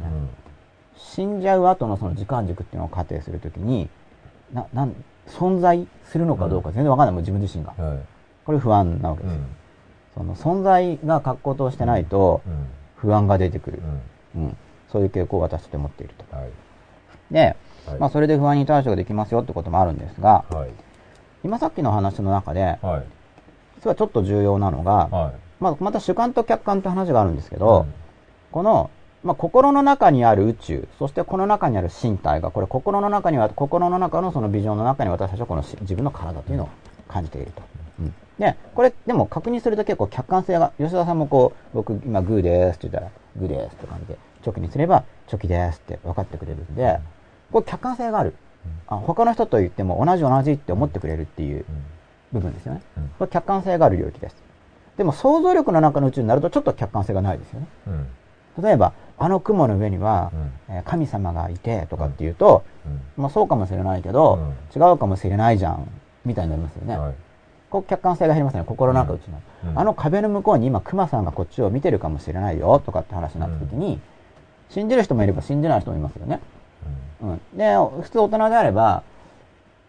[0.97, 3.89] 死んじゃう後のその時間軸っていうのを仮定するときに、
[4.53, 4.95] な、なん、
[5.27, 7.73] 存在するのかどうか全然わかんない、もう自分自身が。
[7.77, 7.99] うんはい。
[8.45, 9.35] これ不安なわけです。
[9.35, 9.45] うん。
[10.15, 12.67] その存在が格好としてないとうん。
[12.95, 13.81] 不安が出てくる。
[14.35, 14.39] う。
[14.39, 14.43] ん。
[14.43, 14.57] うん。
[14.91, 16.35] そういう傾向を私と持っていると。
[16.35, 16.49] はい。
[17.31, 17.99] で、はい。
[17.99, 20.71] まあそれで不安に対処ができますよってこともあるんですが、はい。
[21.43, 23.03] 今さっきの話の中で、はい。
[23.77, 25.33] 実はちょっと重要なのが、はい。
[25.59, 27.85] まあまた主観と客観って話があるんですけど、
[28.51, 28.89] この、
[29.23, 36.69] まあ、心の中にある宇宙、そしてこの中にある身体が、これ心の中には、心の中のそのビジョンの中に私たちはこのし自分の体というのを
[37.07, 37.61] 感じていると。
[37.99, 38.13] うん。
[38.39, 46.99] で、これ、でも確認すると結構客観性が、吉田さんもこう、僕今グーですって言ったら、グーですって感じで、チョキにすれば、チョキですって分かってくれるんで、
[47.51, 48.33] これ客観性がある。
[48.87, 51.65] あ他の人と言っても同じ同じって思ってくれるっていう
[52.33, 52.81] 部分ですよね。
[52.97, 54.35] うんこれ客観性がある領域です。
[54.97, 57.67] でも想像力の中の宇宙になるとちょっと客観性がないですよね。
[57.87, 58.07] うん
[58.61, 60.31] 例えば、あの雲の上には、
[60.69, 63.01] えー神様がいてとかっていうと、うん。
[63.23, 64.39] まあそうかもしれないけど、
[64.75, 65.89] 違うかもしれないじゃん、
[66.25, 66.97] みたいになりますよね。
[66.97, 67.13] はい。
[67.69, 69.79] こう客観性が減りますね、心の中うん。
[69.79, 73.99] あの壁の向こうに今熊さんがこっちを見てるかもしれないよ、とかって話になった時に、
[74.69, 76.39] 信じる人もいれば信じない人もいますよね。
[77.21, 77.57] うん。
[77.57, 79.03] で、普通大人であれば、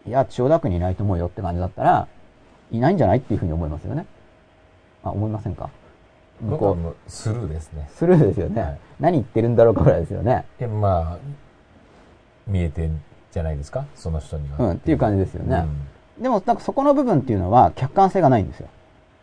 [0.06, 2.08] いや、千代田区にいないと思うよって感じだったら、
[2.72, 4.06] いないんじゃないっていうふうに思いますよね。
[5.04, 5.70] あ、思いませんか？
[6.40, 8.60] 向こう、スルーですねスルーですよね。
[8.62, 10.44] はい何言ってるんだろうかぐらいですよね。
[10.58, 11.18] いやまあ
[12.46, 13.00] 見えてん
[13.32, 13.86] じゃないですか？
[13.94, 15.64] その人にはうん、っていう感じですよね。
[16.20, 18.68] でも、なんかそこの部分っていうのは客観性がないんですよ。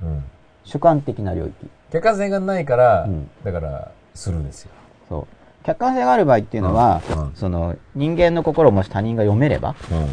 [0.02, 0.24] うんうん
[0.64, 1.54] 主観的な領域。
[1.94, 4.72] 客観性がないから、うんだからスルーですよ
[5.08, 5.66] そう。
[5.66, 10.06] 客観性がある場合っていうのは、うんうんその人間の心をもし他人が読めれば、まあ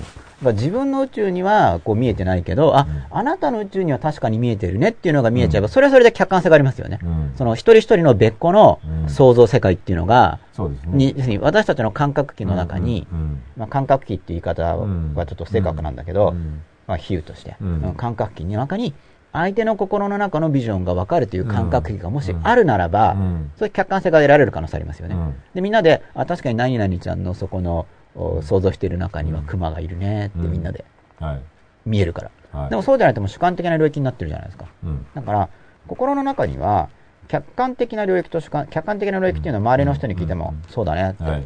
[0.53, 6.99] 自分の宇宙にはこう見えてないけど、あ、あなたの宇宙には確かに見えてるねっていうのが見えちゃえば、それはそれで客観性がありますよね。
[7.03, 7.33] うん。
[7.37, 9.09] その一人一人の別個のうん。
[9.09, 10.39] 想像世界っていうのが、
[10.87, 13.19] に私たちの感覚器の中に、うん。
[13.19, 13.43] うん。
[13.57, 15.15] まあ、感覚器っていう言い方はうん。
[15.15, 16.63] ちょっと不正確なんだけど、うん。
[16.87, 17.83] まあ、比喩として、うん。
[17.83, 18.95] うん感覚器の中に
[19.33, 23.51] 相手の心の中のビジョンが分かるという感覚がもしあるならば、うん。
[23.57, 25.17] そういう客観性が得られる可能性ありますよね。
[25.17, 25.35] うん。
[25.55, 27.85] で、みんなで、あ、確かに何々ちゃんのそこの、お
[28.15, 30.85] 想像している中には熊がいるねってうんみんなで
[31.21, 31.43] はい。
[31.85, 32.61] 見えるから。
[32.61, 32.71] はい。
[32.71, 34.67] でもそうじゃないともう主観的な領域になってるじゃないですか。
[34.85, 35.07] うん。
[35.15, 35.49] だから、
[35.87, 36.89] 心の中には、
[37.29, 41.45] 客観的な領域と主観、客観的な領域っていうのは周りの人に聞いても、そうだねって、はい。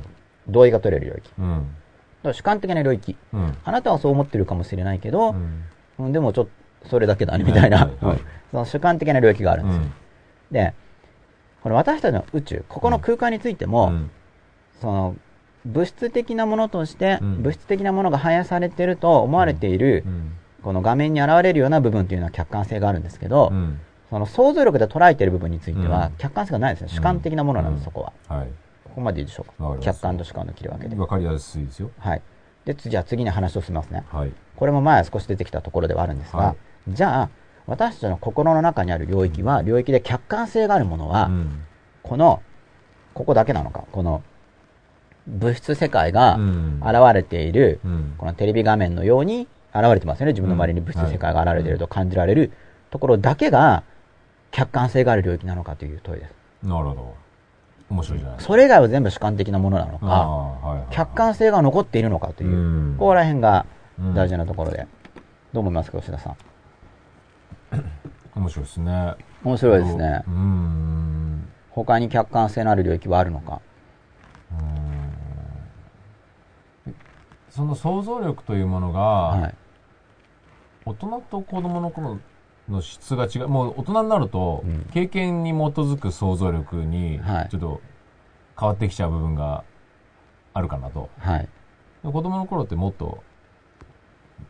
[0.48, 1.30] 同意が取れる領域。
[1.38, 1.46] うん。
[1.56, 1.68] だか
[2.28, 3.16] ら主観的な領域。
[3.32, 3.56] うん。
[3.64, 5.64] あなたはそう思ってるかもしれないけどう、ん。
[5.98, 6.46] うんでもちょっ
[6.82, 7.90] と、それだけだね、みたいな、
[8.50, 9.82] その主観的な領域があるんですよ。
[9.82, 9.92] うん。
[10.52, 10.74] で、
[11.62, 14.10] この私たちの宇宙、ここの空間についても、うん
[14.80, 15.16] その、
[15.66, 20.32] 物質的なものとして、うん物質的なものが反映されていると思われている、うん。
[20.62, 23.80] この画面に現れるような部分というのは客観性があるんですけど、うん。
[24.10, 26.88] その想像力で捉えている部分についてはうん客観性がないですね。
[26.88, 28.36] 主観的なものなんです、うんそこは。
[28.36, 28.48] はい。
[28.84, 29.76] ここまでいいでしょうか。
[29.80, 30.96] 客観と主観の切り分けで。
[30.96, 31.90] わかりやすいですよ。
[31.98, 32.22] はい。
[32.64, 34.04] で、つじゃあ次に話を進めますね。
[34.10, 34.32] はい。
[34.56, 36.56] これも前少し出てきたところではあるんですが、は
[36.88, 37.30] じゃあ、
[37.66, 41.62] 私たちの心の中にある領域は、領域で客観性があるものは、うん。
[42.02, 42.42] この、
[43.14, 44.22] ここだけなのか、この、
[45.28, 48.14] 物質世界がうん現れている、うん。
[48.18, 50.32] このテレビ画面のように現れてますよね。
[50.32, 52.50] 自分の周りに物質世界が現れていると感じられる
[52.90, 53.82] ところだけが、
[54.50, 56.32] 客観性がある領域なのかという問いです。
[56.62, 57.14] なるほど。
[57.90, 58.52] 面白いじゃないですか。
[58.52, 60.28] それ以外は全部主観的なものなのあか、あ、
[60.68, 60.86] はいはい。
[60.90, 63.66] 客観性が残っているのかという、うんここら辺が
[63.98, 64.86] うん大事なところで。
[65.52, 66.36] どう思いますか、吉田さん？
[68.38, 69.14] 面白いですね。
[69.44, 70.30] 面白いですねう。
[70.30, 71.48] ん。
[71.70, 73.60] 他に客観性のある領域はあるのか？
[77.58, 79.54] その想像力というものが、はい。
[80.86, 82.20] 大人と子供の頃
[82.68, 83.48] の質が違う。
[83.48, 87.80] もう大人になると、うん経験に基づく想像力にはい、ちょっと
[88.58, 89.64] 変わってきちゃう部分が
[90.54, 91.10] あるかなと。
[91.18, 91.48] はい。
[92.04, 93.24] 子供の頃ってもっと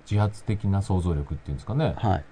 [0.09, 1.95] 自発的な想像力っていうんですかね。
[1.97, 2.19] はい。
[2.19, 2.23] っ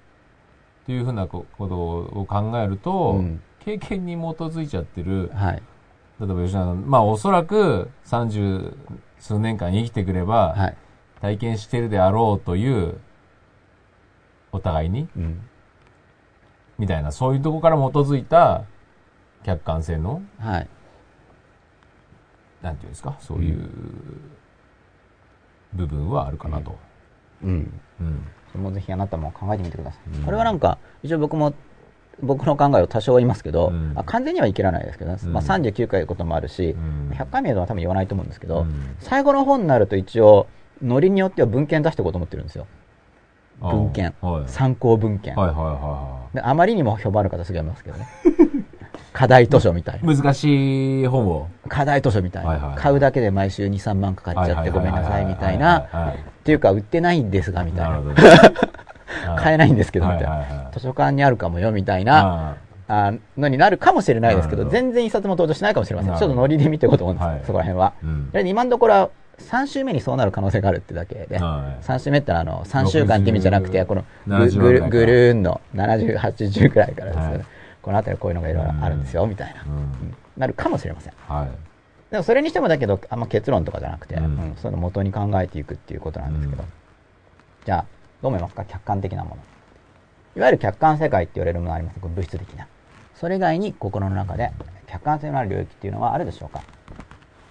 [0.84, 1.74] ていうふうなここと
[2.20, 5.62] を考えると、うん経験に基づいちゃってる、はい。
[6.20, 8.76] 例えば吉永さん、まあおそらく30
[9.18, 10.76] 数年間生きてくれば、はい。
[11.20, 12.98] 体験してるであろうという、
[14.52, 15.40] お互いに、うん。
[16.78, 18.64] みたいな、そういうとこから基づいた
[19.44, 20.68] 客観性の、はい。
[22.62, 23.68] なんていうんですか、そういう
[25.72, 26.76] 部分はあるかなと。
[27.42, 27.80] うん。
[28.00, 28.26] うん。
[28.50, 30.18] それもぜひあなたも考えてみてください。
[30.18, 31.54] うんこれはなんか、一応僕も、
[32.22, 40.46] 僕の考えを多少言いますけど、うんあ完全には言い切らないですけどね、うんまあ、39回いうこともあるし、うん100回目は多分言わないと思うんですけど、うん最後の本になると一応、
[40.82, 42.66] ノリによっては文献出していこうと思ってるんですよ。
[43.60, 44.14] 文献。
[44.20, 44.48] はい。
[44.48, 45.34] 参考文献。
[45.34, 48.06] はいはいはであまりにも評判ある方すげえいますけどね。
[49.12, 50.14] 課題図書みたいな。
[50.14, 51.48] 難しい本を。
[51.68, 52.50] 課題図書みたいな。
[52.50, 55.78] はいはいはい買うだけで毎週2、3万かかっちゃってごめんなさいみたいな。
[55.78, 55.84] っ
[56.44, 57.90] ていうか、売ってないんですが、みたいな。
[57.90, 58.22] なるほどね。
[59.38, 60.70] 買えないんですけど、みたいな。
[60.72, 62.50] 図書館にあるかもよ、みたいな。
[62.52, 66.18] ああのになるかもしれないですけど、全然一冊も登場しないかもしれません。
[66.18, 67.42] ちょっとノリで見ていこうと思うんです、はい。
[67.44, 67.92] そこら辺は。
[68.02, 68.30] うん。
[68.30, 71.84] で今のところは3週目にそうなる可能性があるってだけで、はい。
[71.84, 77.44] 3週目ってあの3週間って意味じゃなくて、60このぐ70ぐるぐるーんの70、80くらいからですね、はい。
[77.82, 79.70] このあたりこういうのがいろいろあるんですよ、みたいな、うん。
[79.72, 80.16] うん。
[80.36, 81.12] なるかもしれません。
[81.26, 81.48] はい。
[82.12, 84.24] でもそれにしてもだけど、あんま結論とかじゃなくて、うん。
[84.24, 86.68] うんそういうの元に考えていくっていうことなんですけど、うん。
[87.64, 87.84] じゃあ、
[88.26, 88.64] どう思いますか？
[88.64, 89.42] 客観的なもの。
[90.36, 92.66] いわゆる客観世界って言われるものあります物質的な。
[93.14, 94.50] それ以外に心の中で
[94.88, 96.58] 客観性のある領域っていうのはあるでしょうか？
[96.58, 96.62] っ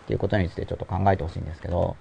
[0.07, 1.95] ていうことについてちょっと考えてほしいんですけど、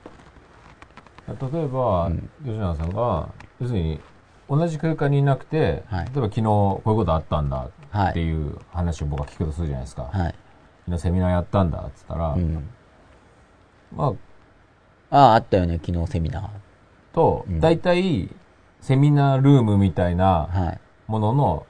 [1.29, 3.29] 例えば、うん吉永さんが、
[3.61, 4.01] 要するに、
[4.49, 10.11] 同じ空間にいなくて、はい例えば昨日こういうことあったんだはいっていう話を僕は聞くとするじゃないですか。
[10.13, 10.35] はい。
[10.87, 12.69] 昨日セミナーやったんだっつったら、うん。
[13.95, 14.13] ま
[15.11, 16.49] あ、ああ、あったよね、昨日セミナー。
[17.15, 18.29] と、うん大体、
[18.85, 20.81] セミナールームみたいなはい。
[21.07, 21.67] ものの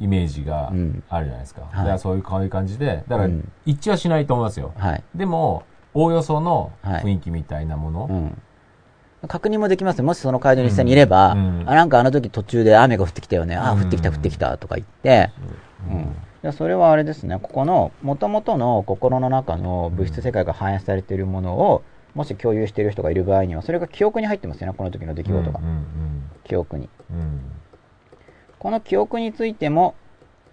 [0.00, 1.02] イメージがうん。
[1.10, 1.62] あるじゃないですか。
[1.62, 1.72] はい。
[1.76, 3.52] だからそういう可愛い感じで、だからうん。
[3.66, 4.72] 一致はしないと思いますよ。
[4.78, 5.04] はい。
[5.14, 7.02] でも、おおよそのはい。
[7.02, 8.42] 雰囲気みたいなもの、うん。
[9.28, 11.64] 確認もできますよもしその会場に実際にいれば、うん。
[11.66, 13.54] あ、なんかあの時途中で雨が降ってきたよね。
[13.54, 13.82] あ、うん。
[13.82, 15.30] 降ってきた降ってきたとか言って、
[16.44, 16.48] う。
[16.48, 16.52] ん。
[16.52, 21.82] それはあれですね、ここの元々の心の中の物質世界が反映されているものを、
[22.18, 25.60] もし共有している人がいる場合には、それが記憶に入ってますよね、この時の出来事が。
[25.60, 25.84] うんうん
[26.42, 26.88] 記憶に。
[27.10, 27.40] うんうん
[28.58, 29.94] この記憶についても、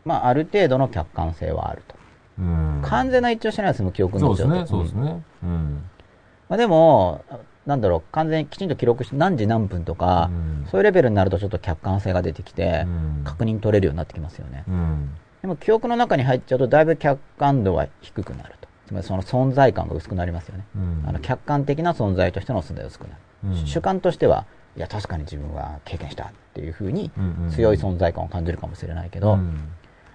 [0.04, 1.96] まあ、ある程度の客観性はあると。
[2.38, 5.24] うん完全な一致をしないですもん記憶のそうですね、そうですね。
[5.42, 5.84] うん。
[6.50, 7.26] まあ、でも、
[7.66, 14.66] なんだろう、完全にきちんと記録して何時何分とか、うんそういうレベルになるとちょっと客観性が出てきて、うん確認取れるようになってきますよね。
[14.68, 15.10] うん。
[15.42, 18.65] でも記憶の中に入っちゃうとだいぶ客観度は低くなると。
[18.88, 20.66] つまりその存在感が薄くなりますよね。
[20.76, 23.16] うんあの客観的な存在としての存在が薄くなる。
[23.46, 27.12] うん主観としては、いや、確かに自分は経験したっていうふうに
[27.52, 29.70] 強い存在感を感じるかもしれないけど、うん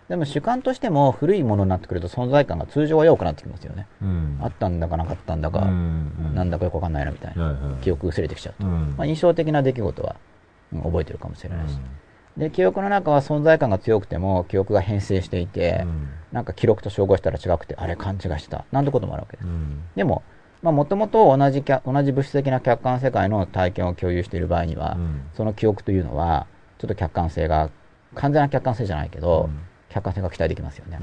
[0.08, 3.86] でも主観としても古いものになってくると存在感が通常は弱くなってきますよね。
[4.02, 7.56] うんあったんだかなかったんだか、うんなんだかよくわかんないなみたいな。
[7.80, 8.66] 記憶薄れてきちゃうと。
[8.66, 10.16] うんまあ、印象的な出来事は、
[10.72, 11.78] うん覚えてるかもしれないし。
[12.36, 16.08] で、記憶の中は存在感が強くても、記憶が変性していて、うん。
[16.32, 18.64] なんか記録と照合したら違くて、あれ勘違いしてた。
[18.70, 19.46] なんてこともあるわけです。
[19.46, 19.82] うん。
[19.96, 20.22] でも、
[20.62, 25.22] まあ、もともと同じ客、同じ物質的な客観世界の体験を共有している場合には、うん。
[25.34, 26.46] その記憶というのは、
[26.78, 27.70] ちょっと客観性が、
[28.14, 29.60] 完全な客観性じゃないけど、うん。
[29.88, 30.98] 客観性が期待できますよね。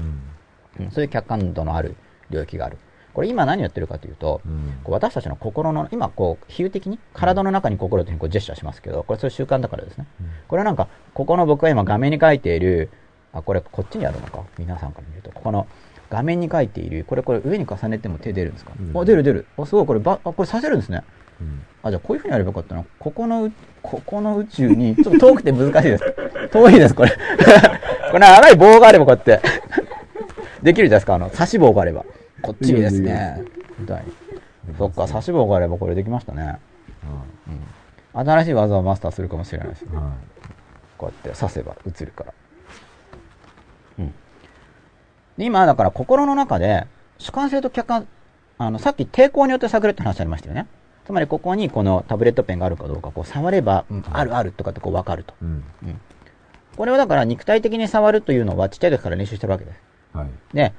[0.90, 1.94] そういう客観度のある
[2.30, 2.78] 領域がある。
[3.18, 10.06] これ今何をやってるかというと、うんこう私たちの心の、今こう、比喩的に体の中に心というふうにこうジェスチャーしますけど、これそういう習慣だからですね。
[10.46, 12.90] これはなんか、ここの僕が今画面に書いている、
[13.32, 14.44] あ、これこっちにあるのか？
[14.56, 15.32] 皆さんから見ると。
[15.32, 15.66] ここの
[16.10, 19.46] 画面に書いている、これこれ上に重ねても手出るんですか、うんあ、出る出る。
[19.58, 21.02] あ、すごい、これば、あ、これさせるんですね。
[21.40, 22.84] うんあ、じゃあこういうふうにやればよかったな。
[23.00, 23.52] ここのう、
[23.82, 26.04] ここの宇宙に、ちょっと遠くて難しいです。
[26.52, 27.10] 遠いです、これ。
[28.10, 29.40] これ長い棒があればこうやって。
[30.62, 32.04] できるじゃないですか、あの、差し棒があれば。
[32.42, 33.42] こっちにですね。
[33.78, 34.12] みたいに。
[34.76, 36.58] そっか、差し棒があればこれできましたね。
[38.16, 38.26] うん。
[38.26, 39.84] 新しい技をマスターするかもしれないです。
[39.86, 40.12] は
[40.96, 42.34] こうやって刺せば映るから。
[44.00, 44.14] うん。
[45.36, 46.86] で今、だから心の中で、
[47.18, 48.08] 主観性と客観、
[48.58, 50.66] あの、さっき抵抗によって探るって話ありましたよね。
[51.06, 55.32] つまりここにこのタブレットペンがあるかどうか、こう触れば、うんあるあるとかってこう分かると。
[55.34, 55.64] いうん
[56.76, 59.80] これはだから肉体的に触るというのはちっちゃい時から練習してるわけです。
[60.12, 60.72] はいで、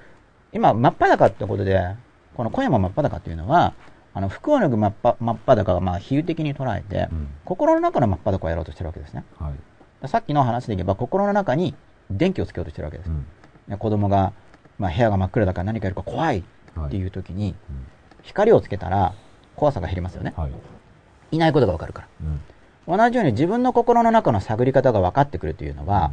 [0.53, 1.95] 今、真っ裸ってことで、
[2.35, 3.73] この小山真っ裸っていうのは、
[4.13, 9.23] あの、服を脱ぐ真っぱ真っ裸がまあ比喩的に捉えて、うん心の中の真っ裸をやろうとしてるわけですね。
[9.37, 11.75] はいさっきの話でいけば、心の中に
[12.09, 13.09] 電気をつけようとしてるわけです。
[13.09, 13.25] うん
[13.67, 14.33] ね子供が、
[14.77, 17.85] まあ、部屋が真っ暗だから何かやるか怖いっていう時に、うん
[18.21, 19.13] 光をつけたら
[19.55, 20.33] 怖さが減りますよね。
[20.35, 20.51] はい
[21.31, 22.07] いないことがわかるから。
[22.21, 22.41] うん
[22.97, 26.11] 同じように自分の心の中の探り方が分かってくるというのは、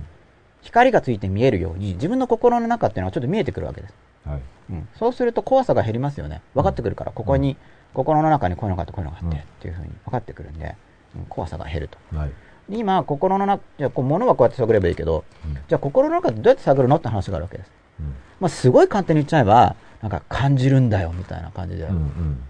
[0.62, 3.94] 光がついて見えるように自分の心の中っていうのはちょっと見えてくるわけです。
[4.26, 4.40] はい
[4.70, 6.42] うん、そうすると怖さが減りますよね。
[6.54, 7.56] 分かってくるから、ここに、
[7.94, 10.74] 心の中にこういうのがあってこういうのがあってうんっていうふうに分かってくるんで、
[11.16, 11.98] うん怖さが減ると。
[12.16, 12.30] はい
[12.68, 17.70] で今、心の中、じゃあこう物はこうやって探ればいいけど、うんじゃあ心の中ってどうやって探るのって話があるわけです。
[18.00, 18.06] うん
[18.40, 22.42] まあ、すごい簡単に言っちゃえば、なんか感じるんだよみたいな感じで、うんうん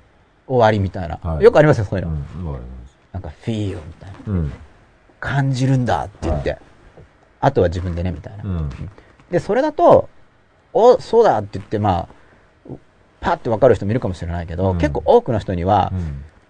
[0.48, 2.16] 終わりみたいな、はいよくありますよ、そういううの。
[2.16, 4.16] んわかりますなんか、フィールみたいな。
[4.32, 4.52] うん
[5.18, 6.58] 感じるんだって言って、は
[7.46, 8.44] あとは自分でね、みたいな。
[8.44, 8.70] うん
[9.30, 10.08] で、それだと、
[10.72, 12.72] お、そうだって言って、まあ、
[13.20, 15.92] パッて分かる人もいるかもしれないけど、うん結構多くの人には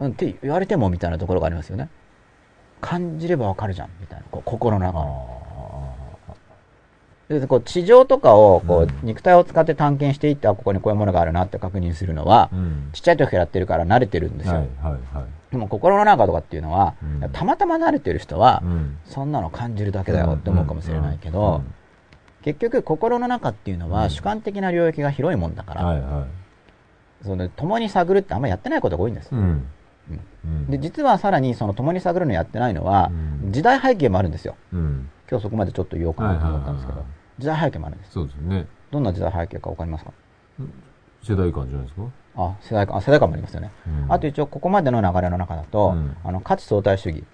[0.01, 1.89] う、んうん、って言われてもみたいなところがありますよね。
[2.81, 4.25] 感じれば分かるじゃん、みたいな。
[4.31, 5.46] こう心の中の。
[7.29, 8.91] でこう地上とかをこう、うん。
[9.03, 12.91] 肉体を使って探検していって、あ、ここにこういうものがあるなって確認するのは、うん。
[12.93, 14.55] ちっちゃい時からやってるから慣れてるんですよ。
[14.55, 15.25] はいはいはい。
[15.51, 17.31] でも心の中とかっていうのは、うん。
[17.31, 18.99] たまたま慣れてる人は、うん。
[19.05, 21.63] そんなの感じるだけだよって思うかもしれないけど、
[22.43, 26.27] 結局心の中っていうのは主観的な領域が広いもんだから、はいは
[27.25, 29.35] その共に探るってあんまやってないことが多いんです。
[29.35, 29.67] いうん。
[30.45, 30.67] うん。
[30.71, 33.11] で、実はさらにその共に探るのやってないのは、
[33.43, 33.53] うん。
[33.53, 34.55] 時代背景もあるんですよ。
[35.27, 37.05] うん今日そこまでちょっと言おうかなと思ったんですけど
[37.39, 38.13] 時代背景もあるんです。
[38.13, 38.67] そうですね。
[38.91, 40.13] どんな時代背景かわかりますか？
[41.23, 42.03] 世代間じゃないですか？
[42.37, 43.73] あ、世代間、あ世代間もありますよね。
[43.87, 44.13] うん。
[44.13, 46.17] あと一応ここまでの流れの中だと、うん。
[46.23, 47.25] あの、価値相対主義。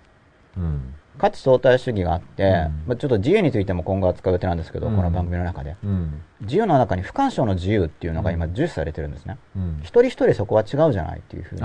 [0.57, 2.83] うん価値相対主義があって、ん。
[2.85, 4.97] まあ、ちょっと自由についても今後扱う予定なんですけど、うん。
[4.97, 5.77] この番組の中で。
[5.85, 6.20] うん。
[6.41, 9.39] 自由の中に不干渉の自由っていうのが今重視されてるんですね。
[9.55, 9.79] うん。
[9.83, 11.62] 一人一人そこは違うじゃないっていうふうに、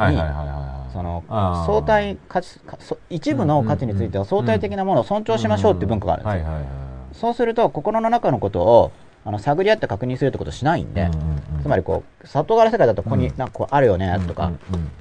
[1.66, 2.60] 相対価値
[3.10, 6.53] 一部の価値については相対的なものを尊重しましょうっていう文化があるんですよ。
[7.14, 8.91] そうすると心の中のことを
[9.26, 11.10] あの探り合って確認するってことをしないんで、
[11.64, 13.38] つまりこう里側の世界だとここにうん。
[13.38, 14.51] なんかこうあるよねとか、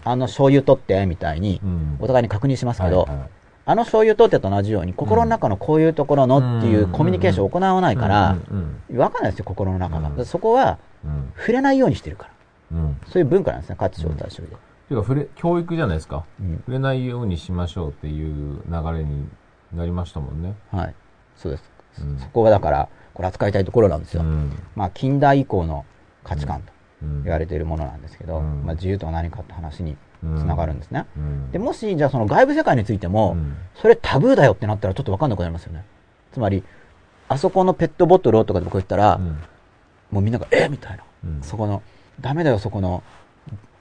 [0.03, 1.99] あの醤油取ってみたいにうん。
[2.01, 3.07] お互いに確認しますけど、
[3.69, 8.39] あの醤油取ってと同じように心の中のこういうところのっていうコミュニケーションを行わないから、
[8.95, 10.25] わかんないですよ心の中が、うん。
[10.25, 12.29] そこはうん触れないようにしてるか
[12.71, 12.79] ら。
[12.79, 13.01] うん。
[13.09, 14.57] そういう文化なんですね価値相対主義で、
[14.89, 16.25] ていうか触れ教育じゃないですか。
[16.41, 16.57] うん。
[16.59, 19.29] 触れないようにしましょうっていう流れに
[19.73, 20.55] なりましたもんね。
[20.71, 20.95] はい。
[21.37, 21.65] そうです、
[22.03, 22.19] うん。
[22.21, 24.53] そこがだからこれ扱いたいところなんですよ、うん。
[24.77, 25.85] まあ近代以降の
[26.23, 27.25] 価値観とうん。
[27.25, 28.65] 言われているものなんですけど、うん。
[28.65, 31.51] まあ、自由とは何かって話にうんつながるんですね、うん。
[31.53, 33.57] でもしじゃあその外部世界についても、うん。
[33.75, 35.85] それタブーだよってなったらちょっと分かんなくなりますよね。
[36.33, 36.65] つまり
[37.29, 39.39] あそこのペットボトルをとかで僕言ったら、うん。
[40.11, 41.43] もうみんながえみたいな、うん。
[41.43, 41.83] そこの
[42.21, 43.03] ダメだよそこの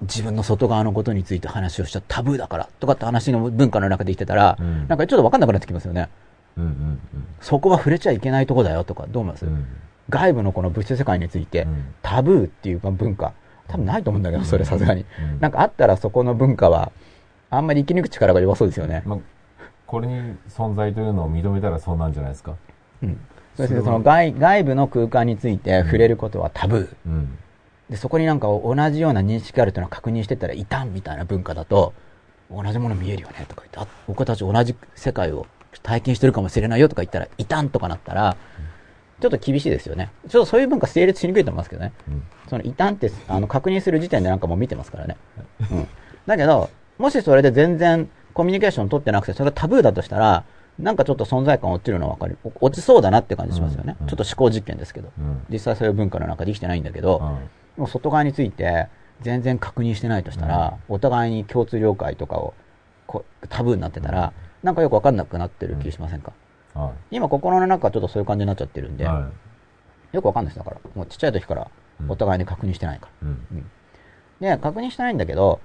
[0.01, 4.87] 自分の外側のことについて話をしちゃタブーだからとかって話の文化の中で言ってたら、うん。
[4.87, 6.09] なんかちょっと分かんなくなってきますよね。
[6.57, 6.99] うんうん。
[7.41, 9.65] そこは触れちゃいけないとこだよとかどう思います、うん。
[10.09, 11.93] 外部のこの物質世界について、うん。
[12.01, 13.33] タブーっていう文化
[13.67, 15.05] 多分ないと思うんだけど、それさすがに。
[15.31, 16.91] うんなんかあったらそこの文化は、
[17.49, 19.03] あんまり生き抜く力が弱そうですよね。
[19.05, 19.19] まあ、
[19.85, 22.55] これに存在というのを認めたらそうなんじゃないですか。
[23.03, 23.19] うん。
[23.55, 26.95] そしてその外外部の空間について触れることはタブー。
[27.05, 27.37] うん。
[27.89, 31.93] で、そこになんか同じような認識があるというのを確認してったらいたんみたいな文化だと、
[32.51, 35.47] 同じもの見えるよねとか言って、あ僕たち同じ世界を
[35.83, 38.37] 体験してるかもしれないよとか言ったら、いたんとかなったら、
[39.21, 40.11] ちょっと厳しいですよね。
[40.27, 41.93] ちょっとそういう文化成立しにくいと思いますけどね。
[42.07, 42.23] うん。
[42.49, 45.17] そのいたんってあの確認する時点でなんかもう見てますからね。
[45.71, 45.87] うん。
[46.25, 50.43] だけど、もしそれで全然コミュニケーション取ってなくて、それがタブーだとしたら、
[50.77, 52.37] なんかちょっと存在感落ちるのはわかる。
[52.43, 53.95] お落ちそうだなって感じしますよね。
[53.99, 55.11] うんうんちょっと思考実験ですけど。
[55.17, 55.45] うん。
[55.49, 57.19] 実際そういう文化の中で生きてないんだけど、
[57.77, 58.87] もう外側について
[59.21, 62.53] 全然確認してないとしたら、お互いに共通了解とかを
[63.07, 66.33] こうタブーになってたら、なんかよくわかんなくなってる気しませんか、
[66.75, 68.97] は今心の中はちょっとそういう感じになっちゃってるんい。
[68.97, 69.29] で、は
[70.11, 70.77] よくわかんないですだから。
[70.93, 71.69] もうちっちゃい時から
[72.07, 73.29] お互いに確認してないから。
[73.29, 73.31] い。
[73.31, 73.71] うん。
[74.39, 75.59] で、確認してないんだけど、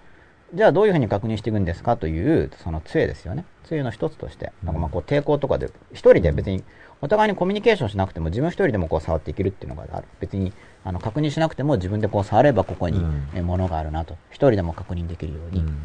[0.53, 3.45] じゃあどういうふうに確認していくんですかという、その杖ですよね。
[3.65, 4.53] 杖の一つとして。
[4.65, 6.65] なんかまあこう抵抗とかで、一人で別に、
[7.01, 10.07] お互いにコミュニケーションしなくても自分一人でもこう触っていけるっていうのがある。
[10.19, 10.53] 別に、
[10.85, 14.15] あの、確認しなくても自分でこう触ればここにうんえ物があるなと。
[14.31, 15.61] 一人でも確認できるように。
[15.61, 15.79] うん。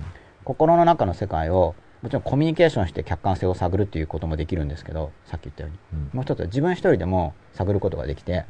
[0.43, 1.75] 心の中の世界を、
[2.05, 5.77] もちろんコミュニケーションして客観性を探るっていうこともできるんですけど、さっき言ったように。
[5.93, 6.09] うん。
[6.13, 8.45] もう一つは自分一人でも探ることができて、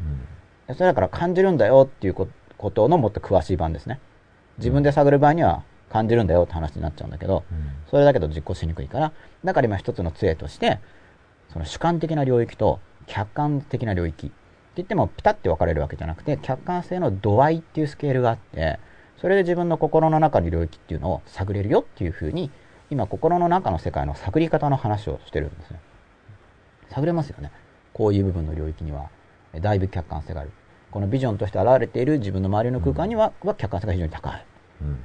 [0.67, 0.75] うん。
[0.75, 2.27] それだから感じるんだよっていうこ
[2.57, 4.01] ことのもっと詳しい版ですね。
[4.57, 7.71] 自分で探る場合には感じるんだよって話になっちゃうんだけど、うん。
[7.89, 9.13] それだけど実行しにくいから、
[9.45, 10.79] だから今一つの杖として、
[11.53, 14.35] その主観的な領域と客観的な領域って
[14.75, 18.79] 言ってもピタッて分かれるわけじゃなくて、客観性の度合いっていうスケールがあって、
[19.21, 22.51] それで自分の心の中の領域っていうのを探れるよっていうふうに、
[22.95, 25.81] 今心の中の世界の探り方の話をしてるんですね。
[26.89, 27.51] 探れますよね。
[27.91, 29.09] こういう部分の領域には、
[29.53, 30.51] えだいぶ客観性がある。
[30.91, 34.45] このビジョンとして現れている自分の周りの空間には,、は客観性が非常に高い。
[34.81, 35.03] うん。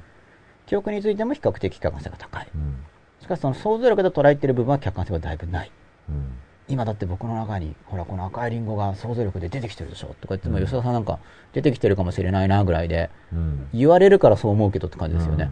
[0.67, 2.47] 記憶についても比較的客観性が高い。
[2.55, 2.77] うん。
[3.19, 5.71] しかしその想像力で捉えている部分は客観性がだいぶない。
[6.07, 6.31] うん。
[6.69, 11.19] 今だって僕の中に、ほら、この赤いリンゴが想像力で出てきてるでしょとか言っても、うん吉田さんなんか
[11.51, 13.67] 出てきてるかもしれないなぐらいで、うん。
[13.73, 15.51] 言われるからそう思うけどって感じですよね。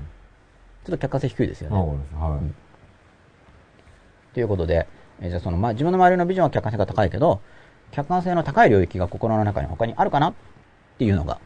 [0.90, 1.80] うんちょっと客観性低いですよあ、ね。
[2.20, 2.54] はい。
[4.34, 4.88] ということで、
[5.22, 7.42] えーじゃあその、まあ、自分の周りのビジョンは客観性が高いけど、
[7.92, 10.34] 客観性の高い領域が心の中に他にあるかなっ
[10.98, 11.40] ていうのが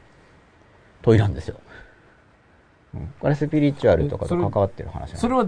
[1.01, 1.59] 問いなんですよ。
[2.93, 5.47] うんこれスピリチュアルとかと関わってる話それは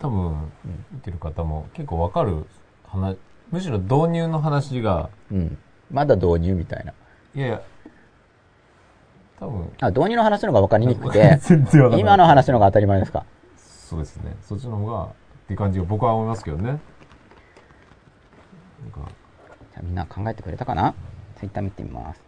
[0.00, 0.50] 多分、
[0.90, 2.44] 見てる方も結構わかる
[2.84, 3.16] 話、
[3.50, 5.58] むしろ導入の話が、うん。
[5.90, 6.92] まだ導入みたいな。
[7.34, 7.62] いやいや、
[9.40, 11.40] 多分、あ、導入の話の方が分かりにくくて、
[11.98, 13.24] 今の話の方が当たり前ですか？
[13.56, 14.36] そうですね。
[14.42, 15.08] そっちの方が、っ
[15.48, 16.64] ていう感じが僕は思いますけどね。
[16.64, 16.80] なんか、
[19.72, 20.94] じゃあみんな考えてくれたかな？
[21.36, 22.22] ツイッター見てみます。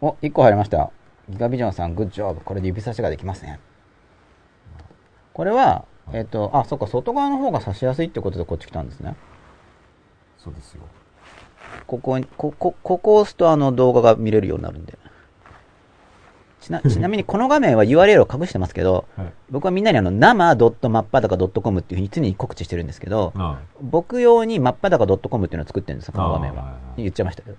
[0.00, 0.90] お、1個入りました。
[1.28, 2.40] ギガビジョンさん、グッジョブ。
[2.40, 3.60] これで指差しができますね。
[5.34, 9.14] これは、えっ、と、あ、そっか、外側の方が差しやすいってことでこっち来たんですね。
[10.38, 10.82] そうですよ。
[11.86, 14.98] ここに、こ、こ、ここを押すとあの動画が見れるようになるんで。
[16.60, 19.32] ちな、 ちなみにこの画面は URL を隠してますけど、はい。
[19.50, 26.62] 僕はみんなにあの、生 .mappadaka.com っていうふうに常に告知してるんですけど、あ僕用に真っていうのを作ってるんですよ、この画面は。
[26.62, 27.56] あ言っちゃいましたけど。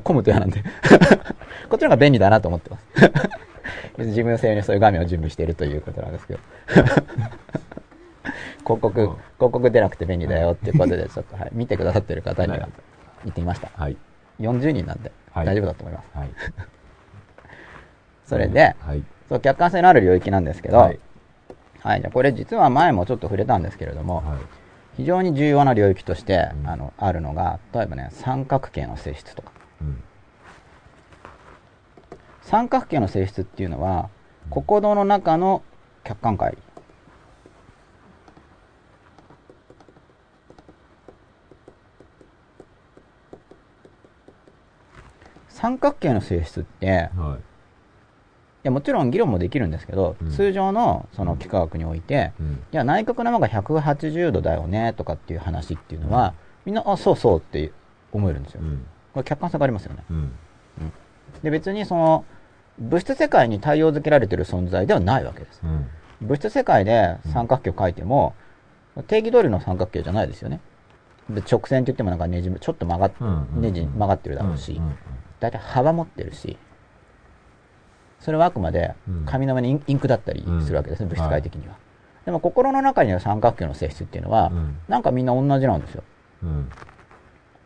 [0.04, 0.62] コムと嫌なんで。
[1.70, 2.84] こっちの方が便利だなと思ってます。
[3.98, 6.40] 自分用にそういう画面を準備しているということなんですけど。
[8.64, 12.68] 広告、うん広告出なくて便利だよっていうことで、ちょっと、はい、 見てくださってる方にははい
[13.24, 13.70] 言ってみました。
[13.76, 13.96] はい。
[14.40, 16.18] 40人なんで、はい大丈夫だと思います。
[16.18, 16.30] はい。
[18.26, 19.02] それで、はい。
[19.28, 20.98] そう、客観性のある領域なんですけど、ははいい。
[22.00, 24.24] じゃあこれ実は前もちょっと触れたんですけれども、はい。
[24.98, 29.52] 非常に重要な領域として、うんあの、あるのが、例えばね、三角形の性質とか。
[29.80, 30.02] うん。
[32.42, 34.08] 三角形の性質っていうのは、
[34.50, 35.62] 心の中の
[36.02, 36.58] 客観界。
[45.58, 47.38] 三角形の性質って、いはい。
[48.62, 52.52] やもちろん議論もできるんですけど、うん通常のその幾何学において、うん。
[52.72, 56.34] いや内角の山が180度だよねとかっていう話っていうのは、
[56.64, 57.72] みんな、あ、そうそうって
[58.12, 58.60] 思えるんですよ。
[58.62, 58.86] うん。
[59.14, 60.04] これ客観性がありますよね。
[60.10, 60.32] うん。
[61.42, 62.24] で、別にその、
[62.78, 65.60] 物質世界に対応づけられてる存在ではないわけです。
[65.64, 65.86] うん。
[66.20, 68.34] 物質世界で三角形を描いても、
[69.08, 70.60] 定義通りの三角形じゃないですよね。
[71.30, 73.62] で直線って言ってもなんかねじ、ちょっと曲がっ、うん。
[73.62, 74.80] ねじ曲がってるだろうし
[75.38, 76.56] んん、だいたい幅持ってるし、
[78.20, 81.76] それはあくまでうん紙の上にインクだったりするわけですね、うん物質界的には。
[82.24, 86.02] でも心の中にある三角形の性質っていうのは、うんなんかみんな同じなんですよ。
[86.42, 86.70] うん。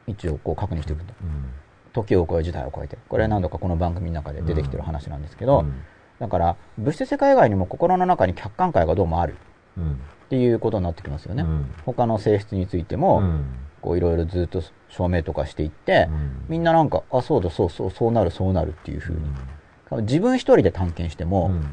[0.07, 1.15] 一応こう確認していくと。
[1.23, 1.53] うん
[1.93, 2.97] 時を超え時代を超えて。
[3.09, 5.83] これは何度かこの番組の中で出てきてる話なんですけど、うん
[6.19, 9.35] だから物質世界以外にも心の中に客観界がどうもある
[9.77, 10.01] うん
[10.33, 11.43] っていうことになってきますよね。
[11.43, 11.75] うん。
[11.85, 13.45] 他の性質についても、うん。
[13.83, 16.45] こういろいろずっと証明とかしていって、うん。
[16.49, 20.03] みんななんか、あ、そうだ、そうそう、そうなる、そうなるっていうふうに。
[20.05, 21.67] 自分一人で探検しても、うん。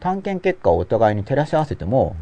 [0.00, 2.16] 探検結果をお互いに照らし合わせても、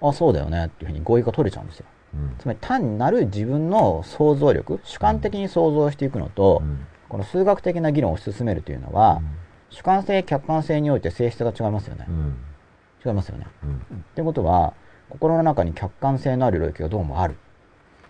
[0.00, 1.86] あ、そうだよねっていうふうに合意が取れちゃうんですよ。
[2.14, 2.36] うん。
[2.38, 6.86] つまり単なる自分の想像力、主観的に想像していくのと、うん。
[7.08, 9.20] この数学的な議論を進めるというのは、
[9.70, 12.06] 主観性、客観性において性質が違いますよね。
[12.08, 12.12] う。
[12.12, 12.36] ん。
[13.04, 13.48] 違いますよね。
[13.64, 13.76] うん。
[13.98, 14.74] ってことは、
[15.14, 17.36] 心の中に客観性のある領域がどうもある。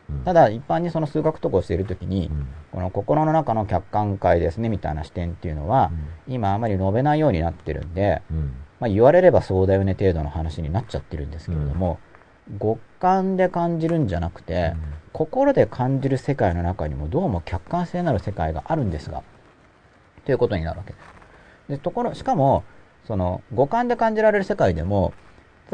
[0.08, 0.24] うん。
[0.24, 2.46] ただ、一般にその数学とかをしているときに、うん。
[2.72, 5.90] この心の中の客観界ですねみたいな視点っていうのは、
[6.26, 8.54] 今あまり述べないようになってるんで、うん。
[8.80, 11.98] まあ、言われればそうだよね程度の話になっちゃってるんですけれども、
[12.58, 14.72] 五感で感じるんじゃなくて、
[15.12, 19.22] 心で感じる世界の中にもどうも客観性のある世界があるんですが、
[20.24, 21.04] ということになるわけです。
[21.68, 22.64] で、ところ、しかも、
[23.06, 25.12] その、五感で感じられる世界でも、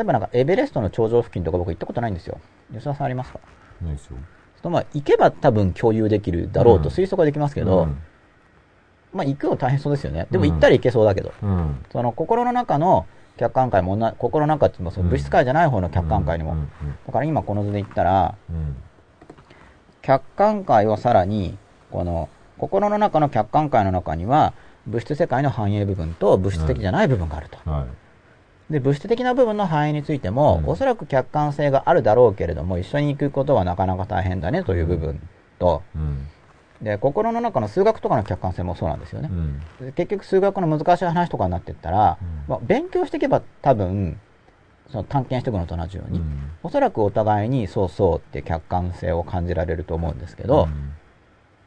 [0.01, 2.41] 例えばなんかエベレストの頂上付近とか僕行ったことないんですよ。
[2.73, 3.41] 吉田さんありますか？
[3.83, 4.17] ないですよ。
[4.71, 6.95] まあ行けば多分共有できるだろうとうん。
[6.95, 7.99] 推測はできますけど、うん。
[9.13, 10.27] まあ行くの大変そうですよね。
[10.31, 11.85] でもうん行ったら行けそうだけど、うん。
[11.93, 13.05] その心の中の
[13.37, 16.53] 客観界も同じ、心の中ってその物質界じゃない方の客観界にも。
[16.53, 16.71] うん。
[17.07, 18.77] だから今この図で言ったら、うん。
[20.01, 21.59] 客観界をさらに、
[21.91, 24.55] この心の中の客観界の中には、
[24.87, 27.59] 物質世界の反映部分と物質的じゃない部分があると。
[27.71, 27.87] はい
[28.71, 30.71] で、物質的な部分の反映についても、うん。
[30.71, 35.21] おそらく客観性があるだろうけれども、一緒に行くことはなかなか大変だねという部分
[35.59, 36.27] と、うん。
[36.81, 39.31] で、心の中の数学とかの客観性もそうなんですよね。
[39.97, 42.29] 結局数学の難しい話とかになっていったら、うん。
[42.47, 44.19] まあ、勉強していけば多分、
[44.89, 46.51] その探検していくのと同じように、うん。
[46.63, 50.93] おそらくお互いにそうそうって客観性を感じられると思うんですけど、うん。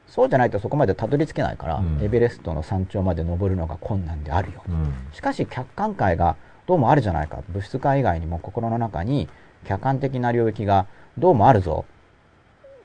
[0.08, 2.04] そうじゃないとそこまでたどり着けないから、うん。
[2.04, 4.64] エベレストの山頂まで登るのが困難であるよ。
[4.68, 5.08] うん。
[5.12, 7.42] しかし客観界がどうもあるじゃないか。
[7.50, 9.28] 物質界以外にも心の中に
[9.66, 10.88] 客観的な領域が
[11.18, 11.86] どうもあるぞ。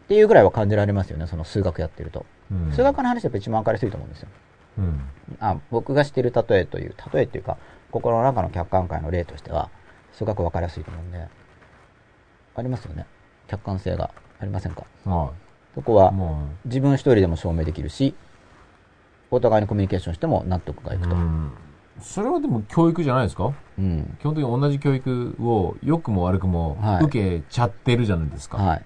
[0.05, 2.27] っていうぐらいは感じられますよね、その数学やってると。
[2.51, 4.29] うん数学の話はやっぱ一番わかりやすいと思うんですよ。
[4.79, 5.01] うん
[5.41, 7.57] あ僕がしている例えという、例えっていうか、
[7.91, 9.71] 心の中の客観界の例としては、
[10.13, 11.27] 数学わかりやすいと思うんで、
[12.57, 13.07] ありますよね。
[13.47, 14.11] 客観性が
[14.41, 14.85] ありませんか？
[15.05, 15.33] は
[15.75, 18.15] そこは、も自分一人でも証明できるし、
[19.31, 21.15] お互いにコミュニケーションしても納得がいうくと。
[21.15, 21.53] ん
[22.01, 23.53] それはでも教育じゃないですか？
[23.79, 24.17] うん。
[24.21, 28.59] 基本的に同じ教育を良くも悪くもはい受けちゃってるじゃないですか。
[28.59, 28.85] はい。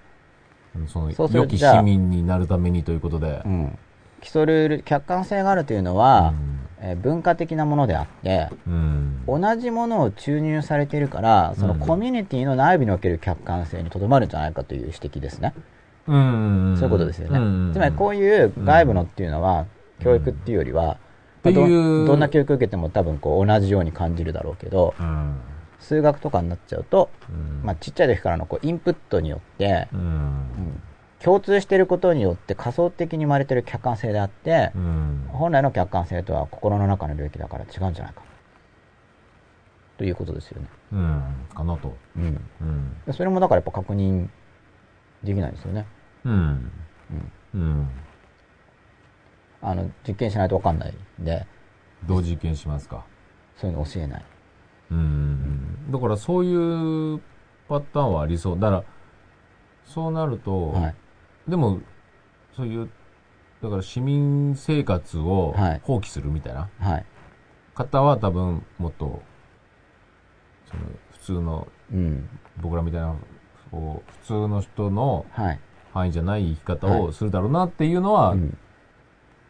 [0.77, 3.49] うんそのそう良き市民になるためにということでう。
[3.49, 3.77] ん。
[4.21, 15.53] 基礎ルール、客観性があるというのは、うんえー文化的なものであって、うん同じものを注入されているから、そのうんコミュニティの内部における客観性にとどまるんじゃないかという指摘ですね。
[16.07, 17.39] うんそういうことですよね。
[17.39, 19.65] うんつまりこういう外部のっていうのは、
[19.99, 20.97] 教育っていうよりは、
[21.49, 25.35] っていうどどんな教育受けても多分こう同じように感じるだろうけど、うん
[25.79, 30.81] 数学とかになっちゃうと、うんまあちっちゃい時からのこうインプットによって、うんうん
[31.19, 38.21] 共通していることによって仮想的に生まれている客観性であって、うん本来の客観性とは心の中の領域だから違うんじゃないか。
[39.97, 40.67] ということですよね。
[40.91, 41.23] うん
[41.53, 41.95] かなと。
[42.17, 42.41] うん。
[43.13, 44.27] それもだからやっぱ確認
[45.23, 45.85] できないですよね。
[46.25, 46.71] うん
[47.53, 47.87] うん。
[49.63, 51.45] うんあの、実験しないとわかんないんで、
[52.05, 53.05] どう実験しますか？
[53.55, 54.25] そういうの教えない。
[54.91, 57.21] うんだからそういう
[57.67, 58.59] パターンはありそう。
[58.59, 58.83] だから、
[59.85, 60.95] そうなると、はい。
[61.47, 61.79] でも、
[62.55, 62.89] そういう、
[63.61, 67.05] だから市民生活をはい放棄するみたいなはい。
[67.73, 69.21] 方は多分もっと、
[70.69, 70.83] その
[71.13, 72.29] 普通の、うん。
[72.61, 73.15] 僕らみたいな、
[73.71, 75.59] 普通の人のはい。
[75.93, 78.57] 範囲じゃない生き方はいをするだろうなっていうのは、うん。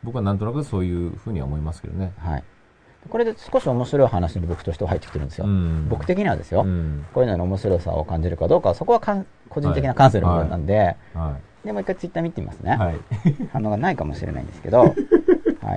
[0.03, 2.13] 僕はなんとなくそういうふうには思いますけどね。
[2.17, 2.43] はい。
[3.09, 5.45] これで少し面白い話に僕としては入ってきてるんですよ。
[5.45, 7.05] うん僕的にはですよ、うん。
[7.13, 12.65] こういうのの面白さを感じるかどうかは、そこはかん個人的な感性の部分なんで、はで、もう一回ツイッター見てみますい。
[12.65, 12.75] ね。
[12.75, 12.99] はい。
[13.51, 14.95] 反応がないかもしれないんですけど、はい。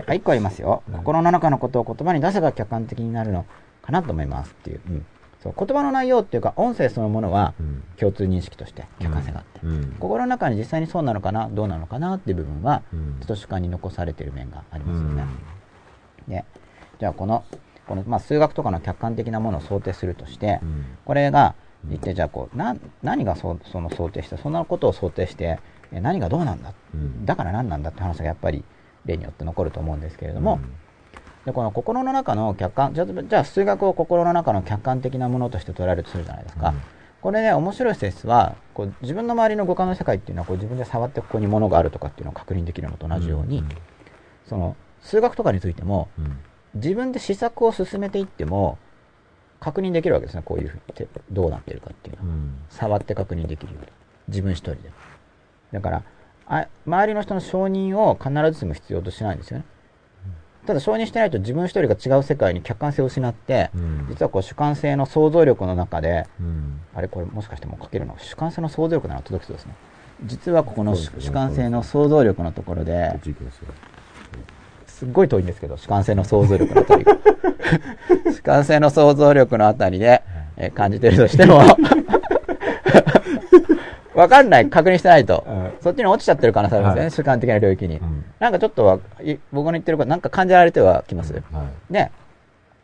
[0.08, 0.82] あ、一個ありますよ。
[0.92, 3.44] 心の中のことを言葉に出せば客観的になるの
[3.82, 4.80] かなと思いますっていう。
[4.88, 5.06] うん。
[5.46, 7.82] そう、言葉の内容っていうか、音声そのものはうん。
[7.98, 9.96] 共通認識として客観性があって、うん。
[9.98, 13.16] 心の中に実際にそうなのかな、どうなのかなっていう部分は、うん。
[13.20, 15.26] ちょっと主観に残されている面がありますよね。
[16.28, 16.44] で、
[16.98, 17.44] じゃあこの、
[17.88, 20.84] この、まあ、数学とかの客観的なものを想定するとして、うん。
[21.06, 21.54] これが、
[21.90, 25.58] 一体じゃあこう、な、何がそその想定して、そんなことを想定して、
[25.92, 27.24] え何がどうなんだ、うん。
[27.24, 28.62] だから何なんだって話がやっぱり
[29.06, 30.60] 例によって残ると思うんですけれども、
[31.46, 36.74] でこの心の中の客観じゃあ数学を心の中の客観的なものとして捉えるとするじゃないですか、
[37.22, 43.68] これね、面白い説は、こう自分の周りの五感の世界っていうのはこう自分で触ってここに物があるとかっていうのを確認できるのと同じように、うん
[44.48, 46.38] その数学とかについてもうん
[46.74, 48.78] 自分で試作を進めていっても
[49.60, 52.34] 確認できるわけですね、こういうふうにてどうなってるかっていうのは。
[52.34, 53.88] うん触って確認できるように。
[54.28, 54.90] 自分一人で。
[55.72, 56.02] だから、
[56.46, 59.64] あ周りの人の承認を必ずしも必要としないんですよね。
[60.66, 64.06] ただ承認してないと自分一人が違う世界に客観性を失って、うん。
[64.10, 66.80] 実はこう主観性の想像力の中で、うん。
[66.94, 69.74] あれこれもしかしてもう書けるの主観性の想像力なら届きそうですね。
[70.24, 70.98] 実はここのね。
[71.18, 73.10] 主観性の想像力のところこで
[74.86, 77.16] すっごい遠いんですけど、主観性の想像力のあたりが。
[78.32, 80.22] 主観性の想像力のあたりで、
[80.56, 81.60] えー感じてるとしても、
[84.16, 85.44] わかんない、確認してないと。
[85.46, 85.72] うん。
[85.80, 87.10] そっちに落ちちゃってる可能性あるんですよね、はい。
[87.10, 87.98] 主観的な領域に。
[87.98, 88.24] うん。
[88.40, 91.34] なんかちょっとは、い僕の言ってること、なんか感じられてはきます。
[91.34, 91.92] はい。
[91.92, 92.10] で、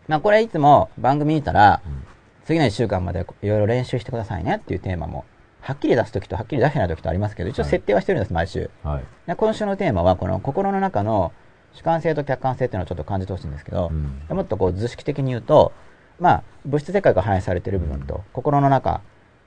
[0.08, 2.04] まあこれいつも番組見たら、うん。
[2.44, 5.24] 次の1週間までいろいろ練習してくださいねっていうテーマも、
[5.60, 7.70] はっきり出すときとはっきり出してないときとありますけど、一応はい。
[7.70, 8.70] 設定はしてるんです、毎週。
[8.82, 9.04] はい。
[9.26, 11.32] で今週のテーマは、この心の中の
[11.72, 14.36] 主観性と客観性っていうのをちょっと感じてほしいんですけど、うん。
[14.36, 15.72] もっとこう図式的に言うと、
[16.18, 19.00] まあ、物質世界が反映されている部分と、心の中、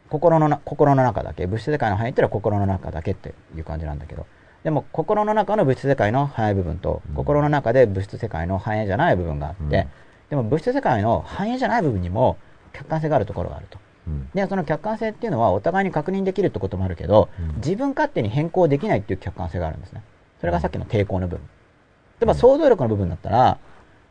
[0.09, 4.25] 心のな心の中だけ、物質世界の範囲っていうのは心の中だけっていう感じなんだけど、
[4.63, 9.69] でも心の中の物質世界の反映部分と、うん心の中で物質世界の反映じゃない部分があって、うん
[10.29, 12.37] でも物質世界の反映じゃない部分にも
[12.73, 13.77] 客観性があるところがあると。
[14.07, 20.01] うんで、その客観性っていうのはお互いに確認できるってこともあるけど、うん自分勝手に変更できないっていう客観性があるんですね。
[20.39, 21.45] それがさっきの抵抗の部分。
[22.19, 23.57] 例えば想像力の部分だったら、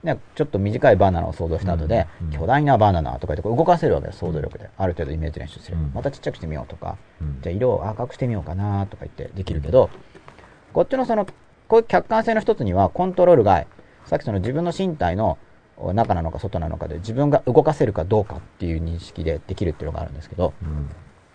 [0.04, 4.68] ね、ちょっと短いバナナを想像した後で、うんうん巨大なバナナとか言ってこう動かせるわけです、想像力で。
[4.76, 5.82] ある程度イメージ練習すれば。
[5.82, 9.90] うんまたちっちゃくしてみようとか、うんじゃあ色を赤くしてみようかなとか言ってできるけど、
[10.72, 11.24] こっちのその、
[11.68, 13.66] こういう客観性の一つにはコントロール外、
[14.04, 15.38] さっきその自分の身体の
[15.94, 20.90] 中なのか外なのかで自分が動かせるかどうかっていう認識でできるっていうのがあるんですけど、うん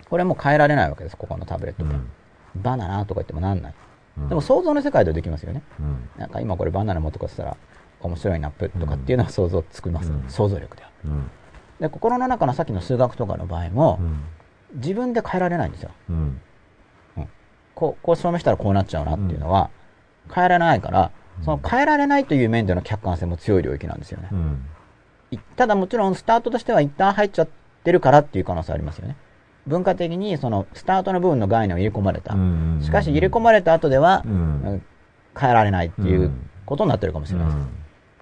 [0.10, 1.90] これも変えられないわけです、ここのタブレットで。
[1.90, 2.10] うん
[2.56, 3.74] バナナとか言ってもなんない。
[4.18, 5.62] うんでも想像の世界ではできますよね。
[5.80, 7.58] うんなんか今これバナナ持ってこしたら
[8.02, 10.12] 面白いな、プッとかっていうのは想像つくます。
[10.12, 10.24] うん。
[10.30, 10.90] 想像力では。
[11.06, 11.32] うん。
[11.80, 14.24] で、心の中のさっきの数学とかの場合も、うん。
[14.76, 15.92] 自分で変えられないんですよ。
[16.10, 16.42] うん。
[17.76, 19.70] こう、こう証明したらこうなっちゃうなっていうのは、
[20.34, 21.12] 変えられないから、
[21.44, 24.30] その変えられないという面での客観性も強い領域なんですよね。
[25.56, 27.48] ただもちろんスタートとしては一旦入っちゃっ
[27.84, 29.16] てるからっていう可能性ありますよね。
[29.66, 32.34] 文化的にそのスタートの部分の概念を入れ込まれた。
[32.34, 34.82] うんしかし入れ込まれた後では、うん。
[35.40, 36.50] 変えられないっていううん。
[36.66, 37.58] ことになってるかもしれないです。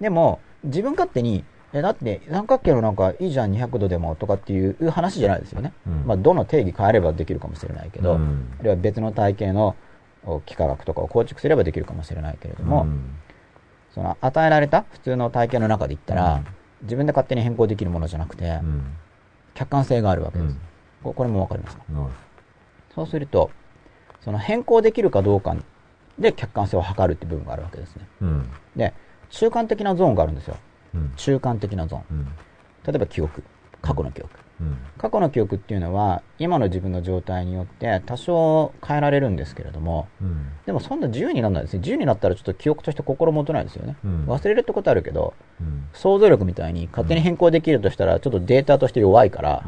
[0.01, 1.43] でも、自分勝手に、
[1.73, 5.73] え、だって三角形のなんかいいじゃん200度でもとかっていう話じゃないですよね。
[5.85, 6.03] うん。
[6.05, 8.49] まあ、どの定義変えればできるかもしれないけど、うん。
[8.59, 9.75] あるいは別の体系の
[10.23, 13.15] お幾何学とかを構築すればできるかもしれないけれども、うん。
[13.93, 16.45] その与えられた普通の体系の中で言ったら、うん。
[16.83, 18.83] 自分で勝手に変更できるものじゃなくて、うん。
[19.53, 20.51] 客観性があるわけです。
[20.51, 20.59] うん。
[21.03, 21.77] ここれもわかります。
[21.77, 22.07] かうん
[22.93, 23.51] そうすると、
[24.21, 25.55] その変更できるかどうか
[26.17, 28.07] で客観性を測るって部分があるわけですね。
[28.21, 28.49] うん。
[28.75, 28.93] で、
[29.29, 30.57] 中間的なゾーンがあるんですよ。
[30.95, 31.13] うん。
[31.15, 32.17] 中間的なゾーン。
[32.19, 32.25] うん。
[32.85, 33.43] 例えば記憶。
[33.81, 34.31] 過去の記憶。
[34.59, 34.77] うん。
[34.97, 40.47] 過去の記憶っていうのは、今の自分の状態によって多少変えられるんですけれども、うん。
[40.65, 41.79] でもそんな自由にならないですね。
[41.79, 43.95] 自由になったらちょっと記憶として心もとないですよね。
[44.03, 44.25] うん。
[44.25, 45.87] 忘れるってことあるけど、うん。
[45.93, 49.63] 想像力みたいに勝手に変更できるとしたら、ちょっとデータとして弱いから、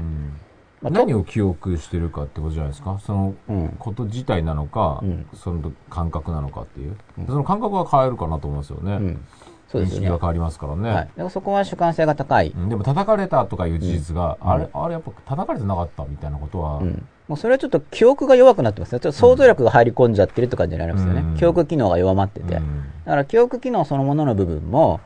[0.81, 2.97] 何を記憶してるかってことじゃないですか？
[2.99, 3.69] そのうん。
[3.77, 5.27] こと自体なのか、うん。
[5.35, 7.27] その感覚なのかっていう、うん。
[7.27, 9.25] その感覚は変えるかなと思うんですよね、うん、
[9.71, 9.93] そうです。
[9.93, 11.29] 認識が変わりますからね、はい。
[11.29, 12.49] そこは主観性が高い。
[12.49, 17.07] うんでも叩かれたとかいう事実が、うんあれあれやっぱ叩かれてなかったみたいなことは、うん。
[17.27, 18.99] もうそれはちょっと記憶が弱くなってますね。
[18.99, 21.21] ちょっと想像力が入り込んじゃってるって感じになりますよね。
[21.21, 22.55] うん記憶機能が弱まってて。
[22.55, 24.99] うんだから記憶機能そのものの部分も、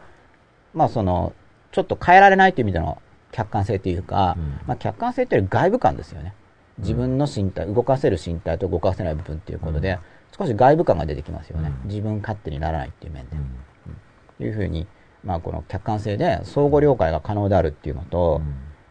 [0.73, 1.33] まあその、
[1.71, 6.33] ちょっと変えられないという意味での客観性というか、うんまあ客観性というより外部感ですよね。
[6.79, 9.99] 自分の身体、動かせる身体と動かせない部分っていうことで、
[10.37, 11.71] 少し外部感が出てきますよね。
[11.83, 13.35] うん自分勝手にならないっていう面で。
[14.39, 14.87] いうふうに、
[15.23, 18.41] まあこの客観性で相互了解が可能であるっていうのと、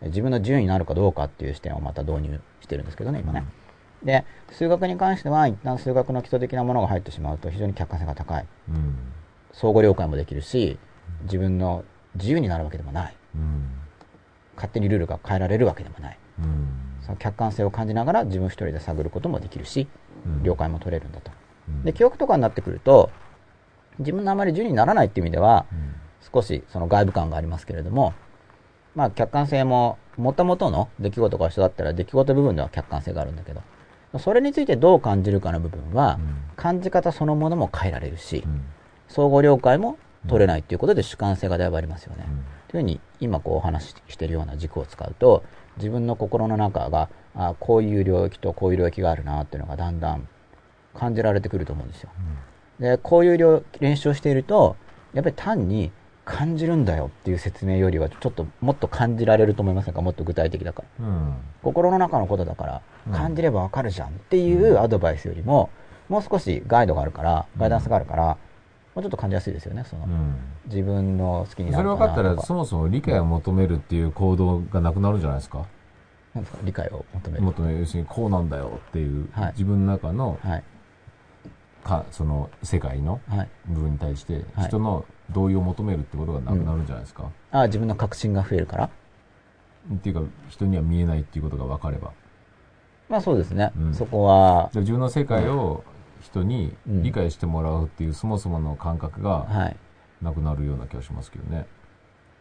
[0.02, 3.44] 自分の自由になるかどうかっていう視点をまた導入してるんですけどね、今ね。
[4.04, 8.46] で、数学に関しては、一旦数学の基礎的なものが入ってしまうと非常に客観性が高い。
[8.68, 8.96] うん
[9.54, 10.78] 相互了解もできるし、
[11.24, 13.16] 自分の自由になるわけでもない。
[13.36, 13.68] うん
[14.56, 16.18] 勝手にルールが変えられるわけでもない。
[16.38, 16.68] うん
[17.02, 19.88] その客観性を感じながら自分一人で探ることもできるし、
[20.26, 21.30] うん了解も取れるんだと。
[21.68, 23.10] うんで、記憶とかになってくると、
[23.98, 25.94] 自分のあまり自由にならないっていう意味では、うん。
[26.32, 28.14] 少しその外部感がありますけれども、
[28.94, 33.62] まあ客観性も、もともとの出来事が一緒だったら出来事部分では客観性があるんだけど、
[34.18, 36.18] それについてどう感じるかの部分は、
[36.56, 38.64] 感じ方そのものも変えられるしう、ん。
[39.08, 39.98] 相互了解も
[40.28, 42.24] 取れないっていうことで主観性がだいぶありますよね。
[42.28, 42.44] うん。
[42.68, 45.42] というふうに今こうお話ししているような軸を使うと、
[45.76, 50.28] 自分の心の中があこういう領域とこういう領域があるなっていうのがだんだん
[50.94, 52.10] 感じられてくると思うんですよ。
[52.82, 54.76] で、こういう領練習をしていると、
[55.14, 55.92] やっぱり単に
[56.24, 60.02] 感じるんだよっていう説明よりはちょっともっと感じられると思いませんか？
[60.02, 61.06] もっと具体的だから。
[61.06, 61.34] うん。
[61.62, 65.70] 心の中のことだからうん感じればわかるじゃんっていうアドバイスよりも、
[66.08, 68.36] もう少しガイドがあるから、ガイダンスがあるから、
[68.94, 69.84] もうちょっと感じやすいですよね。
[69.88, 70.34] その、うん。
[70.66, 75.66] 自分の好きになそれる分かったら、そのもそも理解を求めるっていう行動がなくなるんじゃないですか？
[76.34, 76.62] なんですか？
[76.64, 77.42] 理解を求める。
[77.42, 80.64] 求める、要するにこうなんだよっていう、はい自分の中の、はい。
[81.82, 83.48] か、その世界のはい。
[83.66, 87.30] 部分に対して、はい人の同意を求めるってことがなくなるんじゃないですか。
[87.52, 88.90] あ自分の確信が増えるから？
[89.94, 92.12] っていうか、人には見えないっていうことが分かれば。
[93.08, 93.72] まあそうですね。
[93.78, 95.84] うんそこは、で自分の世界を
[96.20, 99.76] 人にうん理解してもらうっていうそもそもの感覚がはい。
[100.20, 101.66] なくなるような気がしますけどね。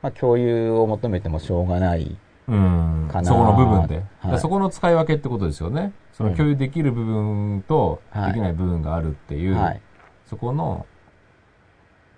[0.01, 2.15] まあ共有を求めてもしょうがない。
[2.51, 5.93] うんそこの部分で、はいでそこの使い分けってことですよね。
[6.11, 9.81] その共有できる部分とはいできない部分があるっていう、はい。
[10.25, 10.85] そこの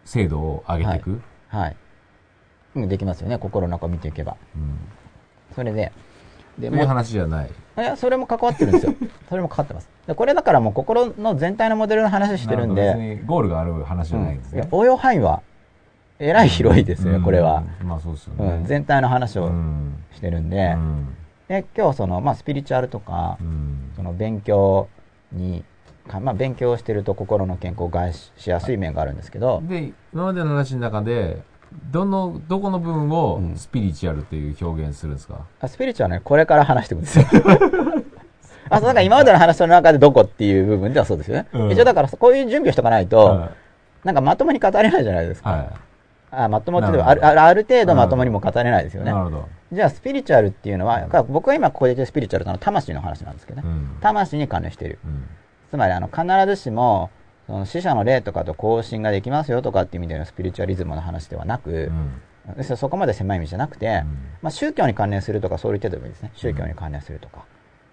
[0.05, 1.21] 精度を上げていく。
[1.49, 1.75] はい。
[2.75, 3.37] うんできますよね。
[3.37, 4.35] 心の中を見ていけば。
[4.55, 4.79] うん
[5.55, 5.91] それで、
[6.57, 7.51] でそういう話じゃない。
[7.77, 8.95] いや、それも関わってるんですよ。
[9.29, 9.89] それも関わってます。
[10.07, 14.67] でこれだからもう心の全体のモデルの話してるんで、別にゴールがある話じゃないんですね。
[14.71, 15.43] うん応用範囲は、
[16.19, 17.63] えらい広いですよ、うんこれは。。
[17.83, 18.45] まあそうですよね。
[18.45, 21.15] うん、全体の話をうんしてるんで、うん
[21.47, 24.87] で今日その、まあ、スピリチュアルとか、うんその勉強
[25.31, 25.63] に、
[26.07, 31.41] かまあ、勉強をしてると心の健康を害ししやすい面があるんですけど、で、今までの話の中で、
[31.91, 37.25] どの、どこの部分をうんスピリチュアルっていう表現するんですか、あスピリチュアルはね、これから話していくんですよ。
[38.69, 41.47] あ、そう、なんか今までの話の中でどこっていう部分ではそうですよね。
[41.53, 43.51] うん一応だから、こういう準備をしとかないと、は
[44.03, 45.57] なんかまともに語れないじゃないですか。
[45.57, 45.92] い。
[46.33, 48.97] はあまともってあるある程度まともにも語れないですい。
[48.97, 49.19] よねな。
[49.19, 49.49] るほど。
[49.71, 53.67] じゃあ、スピリチュアルっていうのは、だから僕が今ここで言ってるスピリチュアルというのは魂の話なんですけどね。
[53.67, 53.97] うん。
[54.01, 54.99] 魂に関連している。
[55.03, 55.27] うん。
[55.69, 57.09] つまり、あの、必ずしも、
[57.47, 61.91] その死者の霊とかと交信ができますよとかっていう意味でのスピリチュアリズムの話ではなく、
[62.47, 62.63] うん。
[62.63, 64.03] そこまで狭い意味じゃなくて、
[64.41, 66.31] まあ、宗教に関連するとかそういう程度でもいいですね。
[66.35, 67.45] 宗教に関連するとか、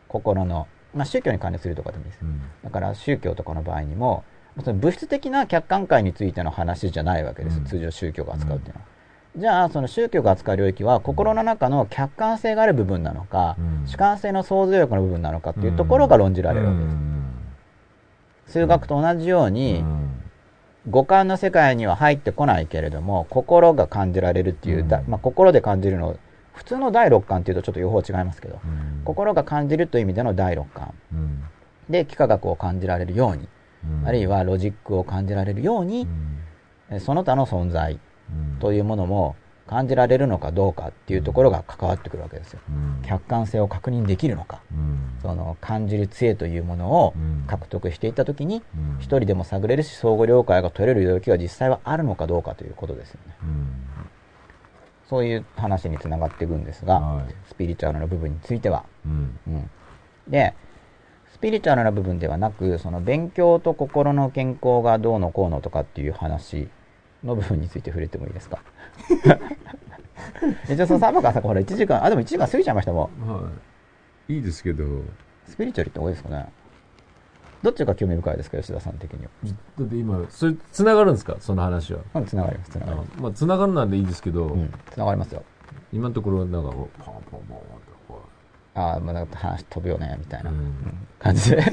[0.08, 2.22] 心の、まあ、宗教に関連するとかでもいいです。
[2.22, 2.42] うん。
[2.64, 4.24] だから宗教とかの場合にも、
[4.64, 7.64] その物質的な客観界についての話じゃないわけです、うん。
[7.64, 8.86] 通常宗教が扱うっていうのは。
[9.36, 13.86] じゃあ、その宗教が扱う領域は心の中の客観性がある部分なのか、うん。
[13.86, 16.94] 主観性の想像力の部分なのかっていうところが論じられるわけです。
[16.94, 17.30] うん。
[18.46, 20.10] 数学と同じように、うん。
[20.88, 26.16] 五感の世界には入ってこないけれども、心が感じられるっていう、まあ、心で感じるの、
[26.54, 29.02] 普通の第六感っていうとちょっと用法違いますけど、うん。
[29.04, 30.92] 心が感じるという意味での第六感。
[31.12, 31.44] うん。
[31.88, 33.46] で、幾何学を感じられるように、
[33.84, 34.06] うん。
[34.06, 36.96] あるいはロジックを感じられるようにう、ん。
[36.96, 37.98] えその他の存在
[38.30, 38.60] うん。
[38.60, 39.36] というものも
[39.66, 42.60] 感じられるのかどうかっていうところが関わってくるわけですよ。
[42.68, 43.02] うん。
[43.02, 44.98] 客観性を確認できるのか、うん。
[45.22, 48.96] その感じる杖というものをうん獲得していったときに、うん。
[48.98, 53.36] 一人でも探れるし相互了解が取れる領域が実際はあるのかどうかということですよね。
[53.42, 53.66] うん。
[55.08, 57.34] そういう話につながっていくんですが、はい。
[57.48, 58.84] スピリチュアルの部分については。
[59.04, 59.38] うん。
[59.48, 59.70] うん、
[60.28, 60.69] で、ス
[61.40, 66.68] ピリチュアルな部分ではなく、その勉強と心の健康がどうのこうのとかっていう話
[67.24, 68.58] の部分について触れてもいいですか？
[70.68, 73.50] 一応そのサバカさら1時間、あ、でも1時間過ぎちゃいましたもは
[74.28, 74.34] い。
[74.34, 74.84] いいですけど。
[74.84, 75.08] ん。
[75.46, 76.46] スピリチュアルって多いですかね。
[77.62, 79.30] どっちが興味深いですか、吉田さん的には？
[79.78, 81.36] だって今それ繋がるんですか？
[81.40, 82.00] その話は。
[82.14, 83.10] うん、つながります、つながります。
[83.18, 85.42] あまあ繋がるなんでいいですけど、うん、つながりますよ。
[85.92, 87.58] 今のところなんかこうパンパンパン
[88.80, 91.06] ああ、もうなんか話飛ぶよね、みたいうな、うん。
[91.18, 91.62] 感じで。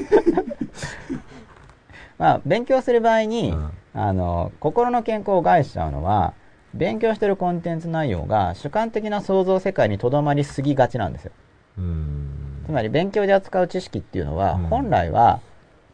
[2.18, 3.70] まあ、勉強する場合に、うん。
[3.94, 6.34] あの、心の健康を害しちゃうのは、
[6.74, 11.32] 勉強してるコンテンツ内容が主観的な想像世界にとどまりすぎがちなんですよ。
[11.78, 12.62] うん。
[12.66, 14.62] つまり勉強で扱う知識っていうのは、うん。
[14.64, 15.40] 本来は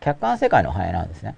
[0.01, 1.37] 客観世界の反映なんですね。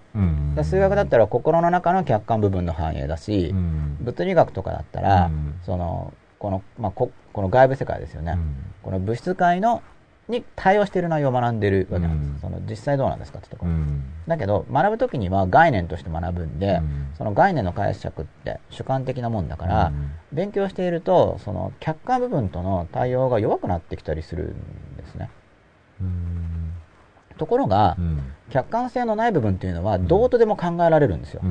[0.65, 3.99] 数学だったら心の中の客観部分の反映だし、うん。
[4.01, 5.55] 物理学とかだったら、うん。
[5.65, 8.39] その、この、まあ、ここの外部世界ですよね。
[8.87, 9.83] うんこの物質界の、
[10.29, 12.45] に対応している内容を学んでるわけなんです。
[12.45, 12.51] うん。
[12.53, 13.73] その実際どうなんですかってところ。
[13.73, 14.05] うん。
[14.27, 17.09] だけど、学ぶときには概念として学ぶんで、うん。
[17.17, 20.11] その概念の解釈って主観的なもんだから、うん。
[20.33, 25.31] 勉強していると、その客観部分との対応が弱くなってきたりするんですね。
[26.01, 26.73] うん。
[27.39, 28.33] ところが、うん。
[28.51, 31.41] 客観性のない部分っていうのは、どうとでも考えられるんですよ。
[31.45, 31.47] う。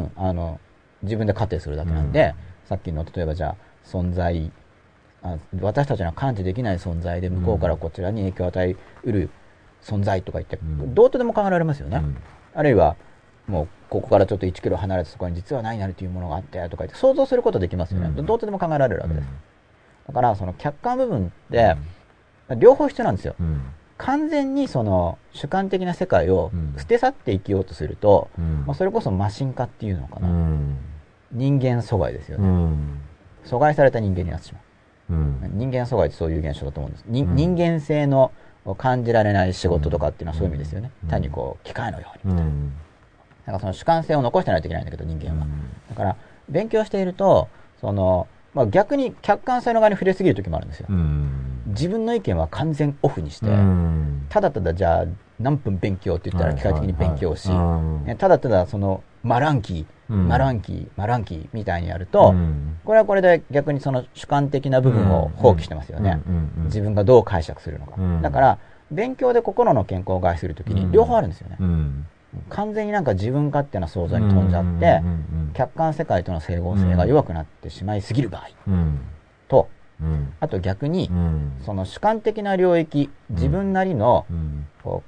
[0.00, 0.12] ん。
[0.16, 0.60] あの、
[1.02, 2.34] 自分で仮定するだけなんで、
[2.66, 4.61] さっきの、例えばじゃあ、存在、あ
[5.60, 9.30] 私たちの感知できない存在で、向こうからこちらに影響を与えうる
[9.82, 11.98] 存在とか言って、うんどうとでも考えられますよね。
[11.98, 12.16] うん
[12.54, 12.96] あるいは、
[13.46, 18.08] もう、ここからちょっと1キロ離れたところに実は何々というものがあってとか言って、想像することできますよね。
[18.14, 19.28] うんどうとでも考えられるわけです。
[20.08, 21.76] だから、その客観部分って、
[22.56, 23.34] 両方必要なんですよ。
[23.40, 23.62] うん。
[23.96, 30.28] 完全にその主観的な世界をうん捨て去って生きようとすると、うんまあ、それこそマシン化っていうのかうな。
[30.28, 30.76] ん。
[31.30, 32.48] 人間阻害ですようね。
[32.48, 33.00] ん。
[33.46, 34.62] 阻害された人間になってしまう。
[35.12, 35.50] うん。
[35.54, 37.04] 人間阻害ってそういう現象だと思うんです。
[37.06, 38.32] にうん人間性の
[38.78, 40.90] 感じられない仕事とかっていうのはそういう意味ですよね。
[41.04, 42.34] うん単にこう、機械のように。
[42.34, 42.72] うん。
[43.44, 45.46] だからその主観性を残してないといけないんだけど、人間は。
[45.90, 46.16] だから、
[46.48, 47.48] 勉強していると、
[47.80, 50.86] その、まあ、逆に客観性の側に触れすぎる時もあるんですよ。
[50.88, 51.62] うん。
[51.66, 54.26] 自分の意見は完全オフにして、うん。
[54.28, 55.04] ただただじゃあ
[55.40, 57.48] 何分勉強って言ったら機械的に勉強し、
[58.18, 62.78] ただただそのマランキー、うんマランキー、マランキーみたいにやると、うん。
[62.84, 66.20] これはこれで逆にその主観的な部分を放棄してますよね。
[66.64, 67.94] 自分がどう解釈するのか。
[67.96, 68.22] うん。
[68.22, 68.58] だから、
[68.90, 71.56] 勉強で心の健康を害するときに両方あるんですよね。
[71.60, 72.06] うん。
[72.48, 75.02] 完全になんか自分勝手な想像に飛んじゃって、
[75.54, 79.00] 客観世界との整合性が弱くなってしまいすぎる場合うん。
[79.48, 79.68] と、
[80.00, 80.32] うん。
[80.40, 81.52] あと逆にう、ん。
[81.64, 84.26] その主観的な領域、自分なりの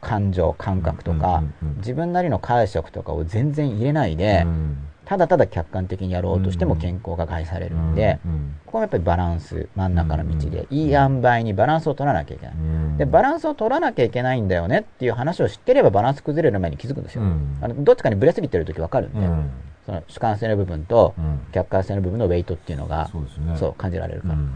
[0.00, 1.42] 感情、感覚とか
[1.78, 12.54] 自分なりの解釈とかを全然入れないでう、んただただ客観的にやろうとしても健康が害されるんで、うんここはやっぱりバランス、真ん中の道で、いい塩梅にバランスを取らなきゃいけない。
[12.56, 12.98] うん。
[12.98, 17.22] で、バランスを取らなきゃいけないんだよねっていう話を知ってればバランス崩れる前に気づくんですよ。
[17.22, 17.58] うん。
[17.60, 19.50] あのどっちかにブレすぎてるときわかるんで、うん。
[19.86, 21.40] その主観性の部分とうん。
[21.52, 23.08] 客観性の部分のウェイトっていうのが、
[23.56, 24.34] そう感じられるから。
[24.34, 24.50] うん。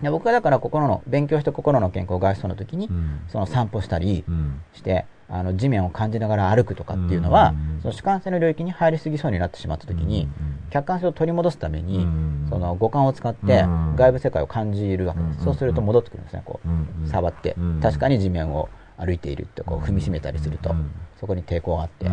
[0.00, 3.20] で僕はだから心の、勉強して心の健康を害しそうな時に、うん。
[3.28, 4.62] その散歩したりうん。
[4.72, 7.80] して、あの地面を感じながら歩くとかっていうのは、うん。
[7.82, 10.28] その主観性の領域に入りすぎそうになってしまった時に、
[10.70, 12.46] 客観性を取り戻すために、うん。
[12.50, 13.96] その五感を使ってうん。
[13.96, 15.38] 外部世界を感じるわけです。
[15.38, 15.44] うん。
[15.44, 16.68] そうすると戻ってくるんですね、こう。
[16.68, 17.08] うん。
[17.08, 22.10] 触ってうん、確かに地面を歩いているってこう踏みしめたりするとうん、そこに抵抗があって、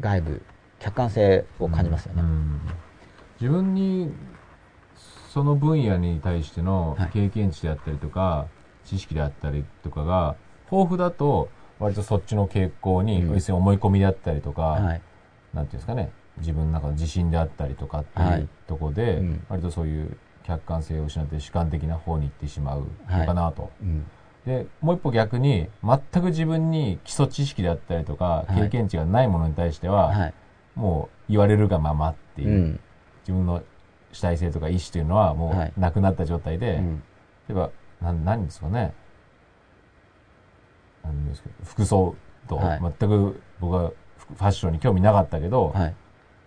[0.00, 0.42] 外部、
[0.78, 2.22] 客観性を感じますよね。
[2.22, 2.24] う。
[2.26, 2.60] ん。
[3.40, 4.14] 自分に
[5.32, 7.10] その分野に対してのはい。
[7.10, 8.48] 経験値であったりとか、
[8.84, 10.36] 知識であったりとかが
[10.70, 15.02] 豊富だと割とそっちの傾向に、うん要するに思い込みであったりとか、はい。
[15.54, 23.70] なんていうんですかね自分の中の自信であったりとかってはいいうところで、うん割とそういう客観性を失って主観的な方に行ってしまうのかなと。
[23.82, 24.04] うん
[24.46, 30.34] で、もう一歩逆に、全く自分に基礎知識であったりとか、はい経験値がないものに対しては、はい。
[30.74, 32.80] もう言われるがままっていう、うん。
[33.22, 33.62] 自分の
[34.12, 37.02] 主体性とか意思というのはもはいうなくなった状態で、うん
[37.48, 37.70] 例えば、
[38.00, 38.94] なん、何ですかね。
[41.64, 42.14] 服装
[42.48, 42.80] と、はい。
[42.80, 45.94] 全く僕はファッションに興味なかったけど、はい。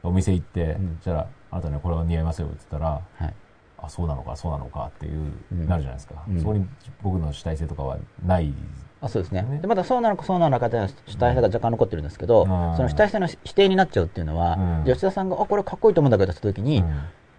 [0.04, 0.96] お店行って、うん。
[0.98, 3.34] そしたら、あなたにはこれが似合いますよって言ったら、はい。
[3.78, 5.68] あ、そうなのか、そうなのかっていう、うん。
[5.68, 6.40] なるじゃないですか、うん。
[6.40, 6.66] そこに
[7.02, 8.54] 僕の主体性とかはない。
[9.02, 9.42] あそうですね。
[9.44, 9.60] ね。
[9.60, 12.48] でまたそうなのかそうなのかで主体性が若干残ってるんですけど、うん。
[12.76, 14.84] その主体性の否定になっちゃうっていうのは、うん。
[14.86, 16.84] 吉田さんが「あこれかっこいいと思うんだけど」って言った時に、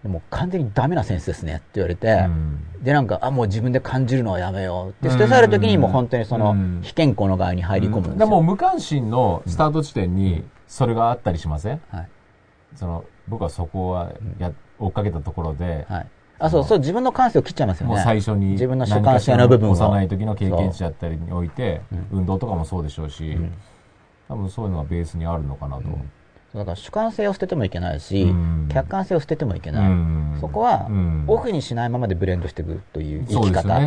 [0.09, 2.59] も完全にダメなセンスですねって言われて、うん。
[2.81, 6.79] でなんかあもう自分で感じるのはやめようって捨て去る時にもう本当にそのうん。
[6.81, 12.09] 非健康の側に入り込むんですよ、でも無関心のスタート地点にそれがあったりしません、はい。
[12.75, 16.07] その僕はそこはや、追っかけたところで、はい、
[16.39, 17.95] あそうそう自分の感性を切っちゃいますよね。
[17.95, 19.71] もう最初に自分の主観性の部分を。
[19.73, 22.17] 幼い時の経験値だったりにおいて、う。
[22.17, 23.53] 運動とかもそうでしょうし、うん。
[24.27, 25.83] 多分そういうのがベースにあるのかなと。
[26.55, 28.69] だから主観性を捨ててもいけないし、うん。
[28.71, 30.37] 客観性を捨ててもいけない、うん。
[30.39, 31.25] そこはうん。
[31.27, 33.77] オフにしないままでブレンドしていくという生き方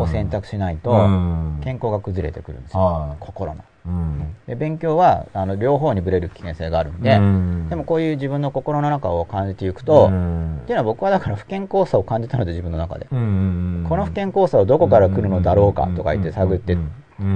[0.00, 1.60] を選択しないと、うん。
[1.62, 3.16] 健康が崩れてくるんですよ、はい。
[3.20, 3.64] 心の。
[3.86, 4.34] うん。
[4.46, 7.68] で勉強はあの両方にブレる危険性があるんで、うん。
[7.68, 10.60] でもこういう自分の心の中を感じていくと、うん。
[10.62, 16.76] っていうのは僕はだから不健康さを感じたので自分の中で、この不健康さはどこから来るのだろうかとか言って探ってっ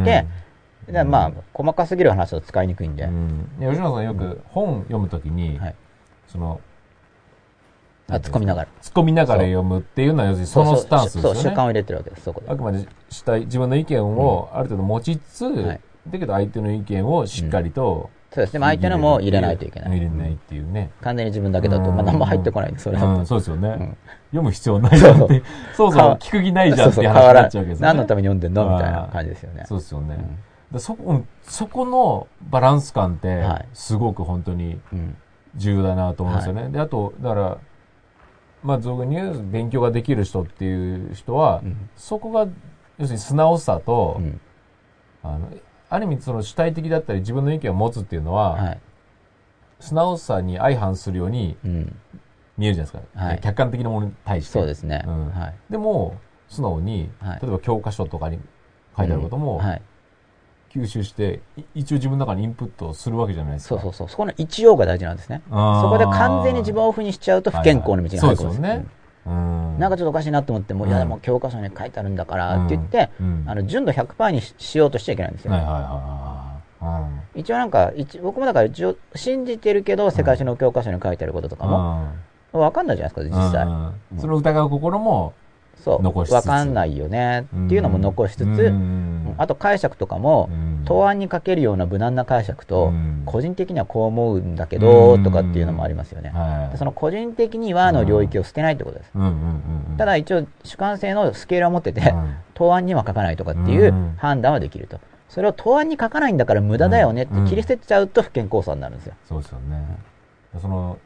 [0.05, 0.27] て、
[0.93, 3.49] でまあ細かすぎる話だと使いにくいんで、うん。
[3.61, 5.75] 吉野さんよく本読むときに、はい、
[6.27, 6.61] その
[8.09, 8.69] あ突っ込みながら。
[8.81, 11.35] 突っ込みながら読むっていうのは要するにそのスタンスですよね。
[11.35, 12.51] そうそう習慣を入れてるわけですそこで。
[12.51, 15.81] あくまで主体自分の意見をある程度持ちつつ、はい。
[16.09, 23.97] だけど相手の意見をしっかりと、そうですでも相手のも入れないといけない、入れないっていうね、完全に自分だけだと、まあ、何も入ってこないんでそれだと、うん、そうですよね、ん。
[24.31, 25.43] 読む必要ないじゃんって。
[25.75, 25.93] そう。
[25.93, 27.81] そう聞く気ないじゃんってそういう話になっちゃうわけですよね。
[27.81, 29.65] 何のために読んでんのみたいな感じですよね。
[29.67, 30.19] そうですよね、
[30.77, 33.69] そこうんそこのバランス感ってはい。
[33.73, 35.17] すごく本当にうん。
[35.57, 37.59] 重要だなと思いますよね、であとだから
[38.63, 41.91] まあ俗に言う勉強ができる人っていう人は、うん。
[41.97, 42.47] そこが
[42.99, 44.41] 要するに素直さと、うん。
[45.23, 45.51] あの
[45.89, 48.81] ある意味その主体的だったり自分の意見を持つっていうのは、はい。
[49.81, 51.97] 素直さに相反するようにうん、
[52.59, 53.41] 見えるじゃないですか、はい。
[53.41, 54.53] 客観的なものに対して。
[54.53, 55.31] そうですね、うん。
[55.31, 55.55] はい。
[55.71, 56.19] でも
[56.49, 57.41] 素直に、はい。
[57.41, 58.39] 例えば教科書とかに
[58.97, 59.59] 書いてあることも、うん。
[59.61, 59.83] はい、
[60.73, 63.77] 吸収してい一応自分の中にインプットするわけじゃないですか。
[63.77, 64.09] そうそうそう。
[64.09, 65.43] そこの一応が大事なんですね。
[65.49, 65.55] そ
[65.91, 68.87] こで完全に自分をオフにしちゃうと不健康の道に入るそうですよね、
[69.27, 69.79] うん。
[69.79, 73.45] なんかちょっとおかしいなと思っても、いやでも教科書に書いてあるんだからって言って、うん。
[73.47, 75.53] あの純度100%にししようとしちゃいけないんですよ。
[75.53, 75.89] はいはいはいはい。
[76.81, 77.41] はい。
[77.41, 77.71] 一応なん。
[77.71, 82.09] か一、僕もだから一応信じてるけど、世界史の教科書に書いてあることとかも、
[82.53, 83.67] わかんないじゃないですか、実際。
[83.67, 84.21] うん。
[84.21, 85.33] その疑う心も
[85.85, 86.03] そう。
[86.03, 86.35] 残しつつ。
[86.35, 87.47] わかんないよね。
[87.67, 89.35] っていうのも残しつつ、うん。
[89.39, 90.85] あと解釈とかも、うん。
[90.85, 93.23] 答案にかけるような無難な解釈と、うん。
[93.27, 95.25] 個人的にはこう思うんだけど、うん。
[95.25, 96.31] とかっていうのもありますよね。
[96.31, 96.73] はい。
[96.73, 99.13] でその個人的にはの領域を捨てないってことです。
[99.97, 104.15] ただ一応主観性のスケールは持ってて、うん答案には書かないとかっていううん。
[104.19, 104.99] 判断はできると。
[105.29, 107.47] それを答案に書かないんだから無駄だよねってうん。
[107.47, 109.15] 切り捨てちゃうと不健康さになるんですよ。
[109.29, 109.85] そうですよね。
[110.61, 110.99] その、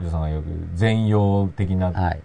[0.00, 2.20] 伊藤さんがよく全容的なはい。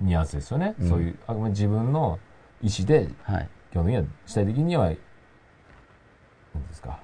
[0.00, 0.74] ニュアンスですよね。
[0.80, 2.18] うんそういう、あくまで自分の
[2.62, 3.48] 意思で、はい。
[3.70, 4.98] 基本的には、主体的には、なんで
[6.74, 7.00] すか、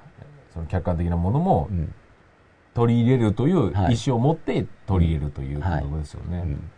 [0.52, 1.94] その客観的なものもうん。
[2.74, 6.38] 取り入れるという意はい思を持って取り入れるというはいことですよね。
[6.38, 6.70] うん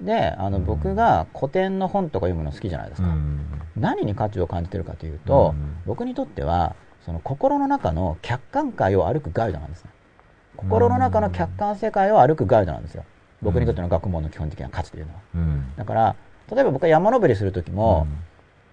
[0.00, 3.08] で、あの、うん僕が古典の本とか読むの好きじゃないですか。
[3.08, 3.40] うん
[3.76, 6.74] 何に価値を感じてるかというと、うん僕にとっては、
[7.06, 9.90] その心の中の客観界を歩くガイドなんですね。
[10.56, 13.04] 心の中の客観世界を歩くガイドなんですよ。
[13.44, 15.20] 僕にとっての学問の基本的な価値というのは。
[15.36, 15.72] うん。
[15.76, 16.16] だから、
[16.50, 18.06] 例えば僕は山登りするときも、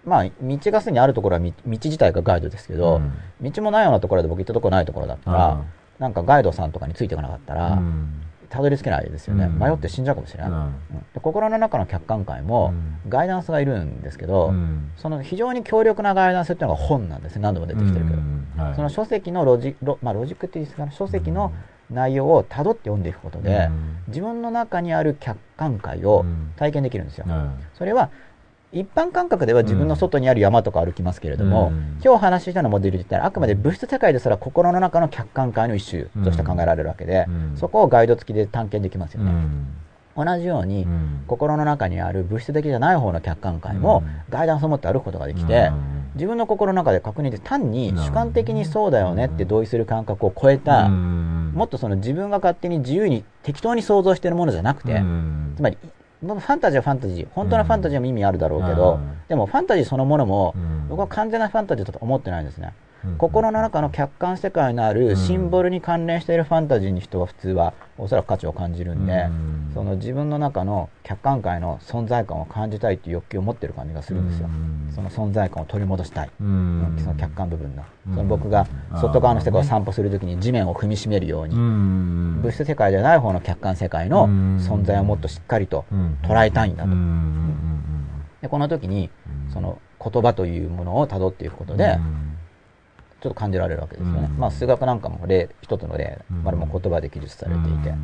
[0.04, 3.00] まあ、道がすでにあるところは道道自体がガイドですけど、
[3.40, 5.62] 道もないようなところで僕行ったところないところだったら、
[5.98, 7.78] なんかガイドさんとかについていかなかったら、
[8.48, 9.44] たどり着けないですよね。
[9.44, 9.58] うん。
[9.58, 10.50] 迷って死んじゃうかもしれない。
[10.50, 10.74] うん。
[11.14, 12.74] で心の中の客観界も、
[13.08, 14.52] ガイダンスがいるんですけど、
[14.96, 17.42] その非常に強力なガイダンスっていうのが本なんですね。
[17.42, 18.18] 何度も出てきてるけど。
[18.74, 21.52] その書籍のロジロ,、まあ、ロジックっていうんですかね、書籍の
[21.90, 23.70] 内容をたどって読んでいくことで、
[24.08, 26.24] 自分の中にある客観界を
[26.56, 27.26] 体験できるんですよ。
[27.74, 28.10] それは
[28.72, 31.74] 一般感覚では自分の外にある山とか歩きますけれども、うん。
[31.96, 37.56] 今日お話ししたようなモデルで言ったらあくまで物質世界ですら心の中の客観界の一種として考えられるわけで、うん。
[37.56, 39.30] そこをガイド付きで探検できますよね。
[39.30, 39.66] うん
[40.16, 41.24] 同じように、うん。
[41.26, 44.12] 心の中にある物質的じゃない方の客観界もうん。
[44.30, 46.04] ガイダンスを持って歩くことができて、うん。
[46.14, 51.52] 自分の心の中で確認で単にうん主観的にそうだよねって同意する感覚を超えた、うん。
[51.54, 55.54] もっとその自分が勝手に自由に適当に想像しているものじゃなくて、うん。
[55.56, 55.78] つまり
[56.20, 59.18] ファンタジーはファンタジー本当のファンタジーも意味あるだろうけど、うん。
[59.28, 60.88] でもファンタジーそのものも、うん。
[60.88, 69.70] 僕は完全なファンタジーだと思ってないんですね、うん心の中の客観世界のあるシンボルに関連しているファンタジーに人は普通はおそらく価値を感じるんで、うん。
[69.74, 74.92] その自分の中の客観界の存在感を感じたいという欲求を持ってる感じがするんですよ、うん。
[74.94, 76.96] その存在感を取り戻したい、うん。
[76.98, 78.14] その客観部分の、うん。
[78.14, 78.66] その僕が
[79.00, 82.40] 外側の世界を散歩するときに地面を踏みしめるように、うん。
[82.42, 85.86] 物質世界ではない方の客観世界の存在をもっとしっかりと
[86.22, 86.90] 捉えたいんだと、
[88.42, 89.10] でこの時に
[89.46, 89.52] うん。
[89.52, 91.98] その言葉というものをたどっていくことで、
[93.22, 94.38] ちょっと感じられるわけですよね、うん。
[94.38, 96.42] まあ数学なんかも例一つの例、うん。
[96.42, 97.98] まあ、でも言葉で記述されていて、うん。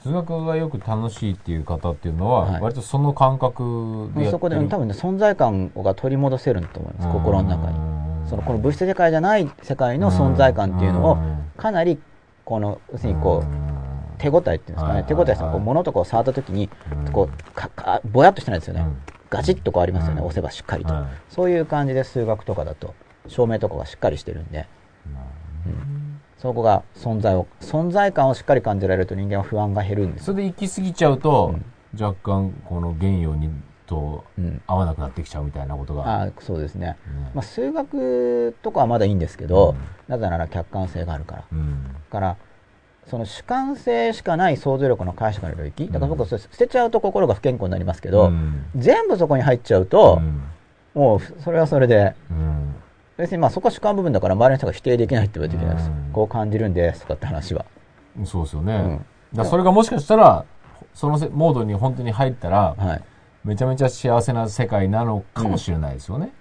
[0.00, 2.60] 数学がよく楽しいっていう方っていうのは、はい。
[2.62, 7.78] 割とその感覚でそこで多分ね存在感が取り戻せると思います心の中に。
[8.28, 11.18] そのこの物質世界じゃない世界の存在感っていうのを
[11.56, 11.98] かなり
[12.44, 16.68] この要するにこう手応えっていうんですかはいね手応えっていうのはこう物とかを触った時に
[17.10, 18.86] こうかかぼやっとしてないですよね。
[19.30, 20.26] ガチッとこうありますよねうん。
[20.26, 20.94] 押せばしっかりと。
[20.94, 21.04] はい。
[21.28, 22.94] そういう感じで数学とかだと
[23.28, 24.66] 照明とかがしっかりしてるんで。
[25.66, 26.20] うん。
[26.38, 30.26] そこが存在を存在感をしっかり感じられると人間は不安が減るんです。
[30.26, 31.54] それで行き過ぎちゃうと、
[31.98, 33.50] 若干この原用に
[33.86, 34.60] とうん。
[34.66, 36.88] 合わなくなってきちゃうみたいなことが、ああそうですね。
[36.88, 36.96] ね
[37.34, 39.76] まあ、数学とかはまだいいんですけど、うん。
[40.06, 41.44] なぜなら客観性があるから。
[42.10, 42.36] から、
[43.06, 48.66] その主観性しかない想像力の解釈の領域、だから僕はそれ捨てちゃうと心が不健康になりますけど、うん。
[48.76, 50.42] 全部そこに入っちゃうとう、ん。
[50.94, 52.74] もうそれはそれで、うん
[53.18, 55.90] 別にまあそこは主観部分だから周りの人が否定できないって言われていけないです。
[55.90, 56.12] うん。
[56.12, 57.66] こう感じるんですとかって話は。
[58.24, 59.06] そうですよね、うん。
[59.36, 60.44] だそれがもしかしたら
[60.94, 63.02] そのせモードに本当に入ったら、はい。
[63.44, 66.32] めちゃめちゃ幸せな世界なのかもしれないですよね、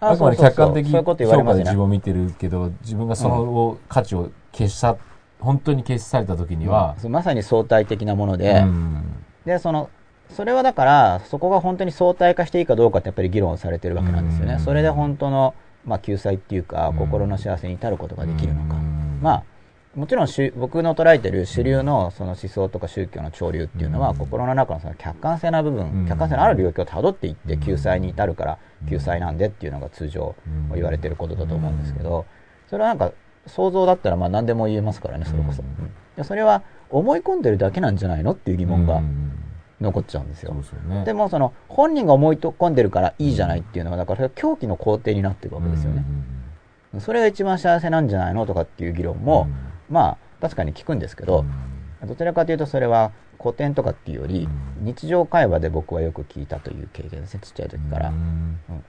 [0.00, 4.96] ああくまで客観的評価で自分を見てるけど自分がその価値を消した
[5.40, 9.02] 本当に消しされた時には、まさに相対的なもので、うん。
[9.44, 9.90] で、その、
[10.30, 14.54] それはだから、そこが本当に相対化していいかどうかってやっぱり議論されてるわけなんですよね。
[14.54, 14.60] うん。
[14.60, 15.54] それで本当の、
[15.84, 16.96] まあ、救済っていうか、うん。
[16.96, 18.76] 心の幸せに至ることができるのか。
[18.76, 19.18] うん。
[19.22, 19.44] まあ、
[19.94, 24.16] もちろん主僕の捉えてる主流のその思想とか宗教の潮流っていうのは、うん。
[24.16, 26.08] 心の中のその客観性な部分、うん。
[26.08, 27.60] 客観性のある領域をたどっていってうん。
[27.60, 28.58] 救済に至るから
[28.88, 30.34] 救済なんでっていうのが通常
[30.74, 32.26] 言われてることだと思うんですけど、
[32.68, 33.12] それはなんか
[33.46, 35.62] 想像だったらまあ何でも言えますからね、それこそ。
[36.24, 39.43] それは思い込んでるだけなんじゃないのっていう疑問がうん
[39.84, 40.54] 残っちゃうんですよ。
[40.54, 41.04] でね。
[41.04, 46.04] でもその本人が思い込んでるからいいじゃないっていうのはだから狂気の肯定になっていくわけですよね。
[46.98, 49.48] それが一番幸せなんじゃないのとかっていう議論も、
[49.88, 51.44] まあ確かに聞くんですけど、
[52.06, 53.12] どちらかというとそれは
[53.44, 54.48] 古典とかっていうより、
[54.80, 58.12] 日常会話で僕はよく聞いたという経験ですね、ちっちゃい時から。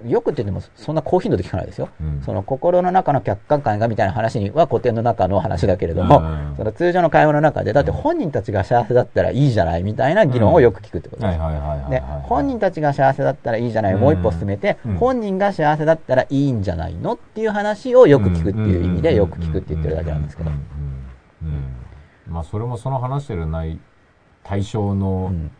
[0.07, 1.89] よくって言っても、そんな高頻度で聞かないですよ。
[1.99, 2.21] うん。
[2.21, 6.53] その心の中の客観感がみたいな話には古典の中の話だけれども、うん。
[6.55, 11.89] その通常の会話の中で、だって本人たちが幸せだったらいいじゃないみたいな議論をよく聞くってことです。
[11.89, 20.51] で、本人たちが幸せだったらいいじゃないをもう一歩進めて、うん本人が幸せだったらいいんじゃないのっていう話をよく聞くっていう意味でよく聞くって言ってるだけなんですけど。
[22.27, 23.79] まあそれもその話してるない
[24.45, 25.51] 対象の、うん。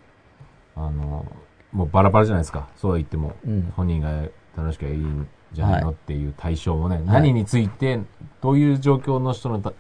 [0.76, 1.26] あの、
[1.72, 2.70] もうバラバラじゃないですか。
[2.78, 3.74] そうは言っても、うん。
[3.76, 4.10] 本人が
[4.56, 8.00] 楽しくいいんじゃないのはいっていう対象もね、何について、
[8.42, 9.74] どういう状況の人のた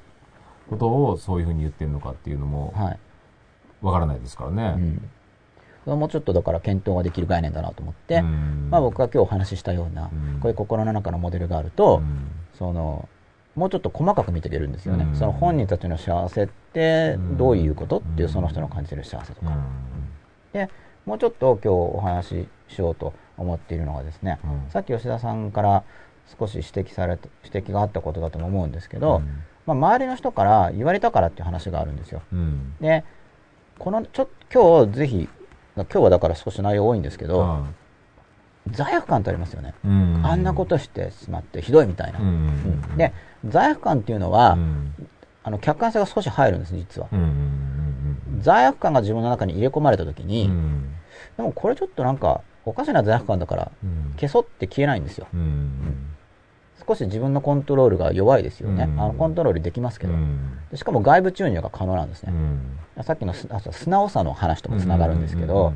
[0.70, 3.00] ことをそういうふうに言ってるのかっていうのもはい。
[3.82, 5.00] わからないですからね。
[5.86, 6.00] うん。
[6.00, 8.70] もうちょっとだから検討ができる概念だなと思って、うん。
[8.72, 10.40] まあ僕が今日お話ししたような、うん。
[10.40, 12.32] こういう心の中のモデルがあると、うん。
[12.58, 13.08] その、
[13.56, 15.06] もうちょっと細かく見ていけるんですよね。
[15.06, 15.16] うん。
[15.16, 19.48] その本人たちの幸せってどういうこと、うんっていうその人の感じる幸せとか。
[19.48, 19.64] うん。
[20.52, 20.70] で、
[21.06, 24.72] もうちょっと今日お話ししようと思っているのがですね、うん。
[24.72, 25.84] さっき吉田さんから
[26.40, 29.44] 少し指摘された、指摘があったことだとも思うんですけど、うん。
[29.66, 32.22] まあ、周りの人から言われたからっていう話があるんですよ。
[32.34, 32.76] うん。
[32.82, 33.04] で、
[33.80, 35.30] この、ちょっと今日ぜひ、
[35.76, 37.66] 今日はだから少し内容多いんですけど、
[38.72, 39.74] 罪悪感ってありますよね。
[39.86, 40.22] うん。
[40.24, 42.20] あんなことしてしまってひどいみたいな。
[42.20, 42.26] うん。
[42.26, 42.98] うん。
[42.98, 43.14] で、
[43.48, 44.94] 罪悪感っていうのは、うん。
[45.44, 47.08] あの客観性が少し入るんです、実は。
[47.12, 47.20] うん。
[47.20, 48.42] うん。
[48.42, 50.92] 罪悪感が自分の中に入れ込まれた時うんに、うん。
[51.38, 54.14] でもこれちょっとなんか、おかしな罪悪感だから、うん。
[54.16, 55.28] 消そうって消えないんですよ。
[55.34, 56.15] うん
[56.88, 58.84] 少し自分のコントロールが弱いですよね。
[58.84, 59.00] うん。
[59.00, 60.14] あのコントロールできますけど、
[60.74, 62.34] しかも外部注入が可能なんですね。
[62.98, 63.04] うん。
[63.04, 65.74] さっきの素直さの話ともつながるんですけど、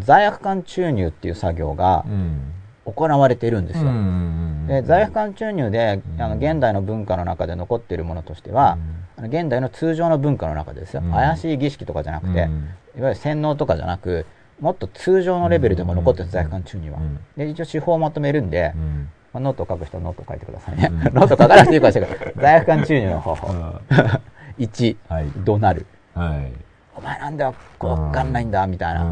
[0.00, 2.52] 罪悪感注入っていう作業がうん。
[2.86, 3.86] 行われているんですよ。
[3.86, 6.22] うんで罪悪感注入でうん。
[6.22, 8.76] あの現代の文化の中で残っているものとしては、
[9.16, 11.12] あの現代の通常の文化の中でですよ、うん。
[11.12, 12.68] 怪しい儀式とかじゃなくて、うん。
[12.98, 14.26] いわゆる洗脳とかじゃなく
[14.60, 16.98] もっと通常のレベルでも残ってる罪悪感注入は。
[16.98, 17.18] うん。
[17.36, 20.88] で一応手法をまとめるんで、うんまあ、ノートを書く人はノートを書いてくださいね。
[20.90, 20.98] うん。
[21.12, 23.48] ノート書かなくていいかもしれない罪悪感注入の方法。
[24.58, 25.26] 1、はい。
[25.44, 25.86] 怒鳴る。
[26.14, 26.52] はい。
[26.96, 29.04] お前なんだわかんないんだ、みたいな。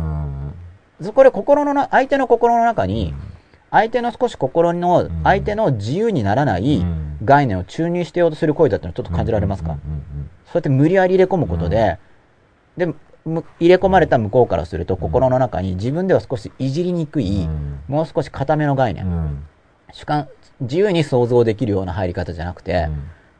[1.13, 3.13] こで心のな、相手の心の中に、
[3.73, 5.11] 相手の少し心の、ん。
[5.25, 7.19] 相手の自由にならないうん。
[7.25, 9.79] 概念を注入してようとする行為だってのはちょっと感じられますか、うん
[10.47, 11.99] そうやって無理やり入れ込むことで、
[12.77, 12.87] で、
[13.25, 17.81] む入れ込まれた向こうからすると、心の中に自分では少しいじりにくい、うん。
[17.89, 19.47] もう少し固めの概念、うん
[19.93, 20.29] 主観、
[20.61, 22.89] 自由に想像できるような入り方じゃなくて、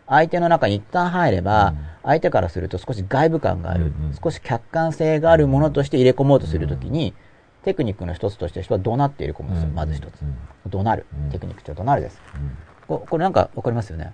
[0.07, 1.79] 相手の中に一旦入れば、うん。
[2.05, 3.93] 相手からすると少し外部感がある、
[4.23, 7.15] 少し客観性があるものとして入れ込もうとするときに、
[7.63, 10.21] テクニックの一つとして人は怒鳴って入れ込むんですよ、まず一つ。
[10.69, 11.07] 怒鳴る。
[11.25, 11.31] うん。
[11.31, 12.21] テクニックと怒鳴るです。
[12.89, 14.13] ここれなんかわかりますよね？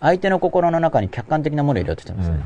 [0.00, 2.44] 相手の心の中に客観的なものを入れようとしてますよね。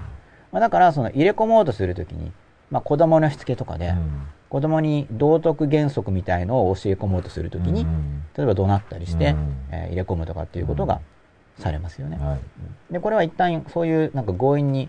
[0.50, 2.32] まあ、だから、その入れ込もうとするときに、
[2.70, 3.94] まあ、子供のしつけとかで、
[4.48, 7.86] 子供に道徳原則みたいのを教え込もうとするときに、
[8.36, 11.00] 例えば怒鳴ったりして、うんえー入れ込むとかっていうことが
[11.58, 12.18] されますよね。
[12.18, 14.88] はいで、これは一旦そういうなんか強引に、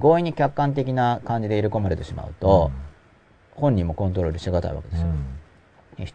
[0.00, 2.70] 強引に客観的な感じで入れ込まれてしまうと、
[3.54, 5.08] 本人もコントロールしがたいわけですよ。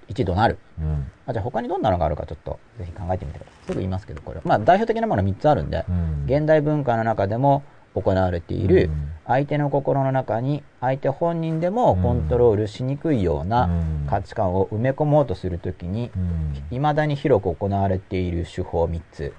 [0.08, 0.58] 一度なる。
[0.80, 3.66] うんあ、じゃあ他にどんなのがあるかちょっとぜひ考えてみてください。
[3.68, 4.42] すぐ言いますけど、これ。
[4.44, 7.64] まあ代表的なもの3つあるんで、うん現代文化の中でも
[7.96, 8.90] 行われている
[9.26, 13.70] 相手の心の中に相手本人でもコントロールしにくいような
[14.08, 19.34] 価値観を埋め込もうとするときにうん未だに広く行われている手法3つ、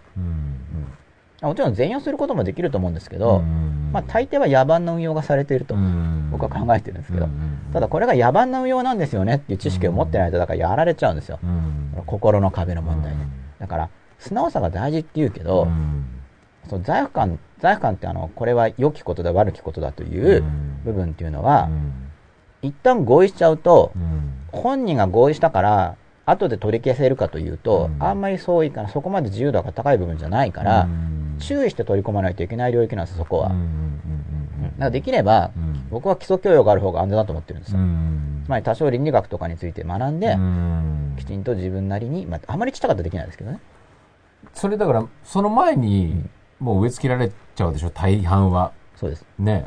[1.43, 3.41] もちろん全用することもできると思うんですけど、
[3.93, 5.77] まあ、大抵は野蛮な運用がされていると
[6.31, 7.29] 僕は考えてるんですけど、
[7.73, 11.39] ただこれが野蛮な運用なんですよねっていう知識を持ってないとだからやられちゃうんですよ、
[12.07, 15.69] 心の壁の問題で、うんだから素直さが大事って言うけど、
[16.69, 20.81] その罪悪感罪悪感ってあのこれは良きことだ悪きことだといううん。
[20.85, 21.93] 部分っていうのは、うん。
[22.63, 24.33] 一旦合意しちゃうと、うん。
[24.53, 28.03] 本人が合意したから後で取り消せるかというと、うん。
[28.03, 31.39] あんまりそういかなそこまで自由度が高い部分じゃないから、うん。
[31.39, 33.57] 注意して取り込まないといけない領域なんですそこは、だか
[34.79, 35.87] らできれば、うん。
[35.91, 38.43] 僕は基礎教養がある方が安全だと思ってるんですよ、うん。
[38.45, 41.15] つまり多少倫理学とかについて学んで、うん。
[41.19, 43.61] きちんと自分なりに、まあ、あまりちっちゃかったらできないですけどね。
[44.55, 46.25] それだからその前に
[46.59, 48.73] もう植え付けられちゃうでしょ大半は。
[48.97, 49.25] そうです。
[49.39, 49.67] ね。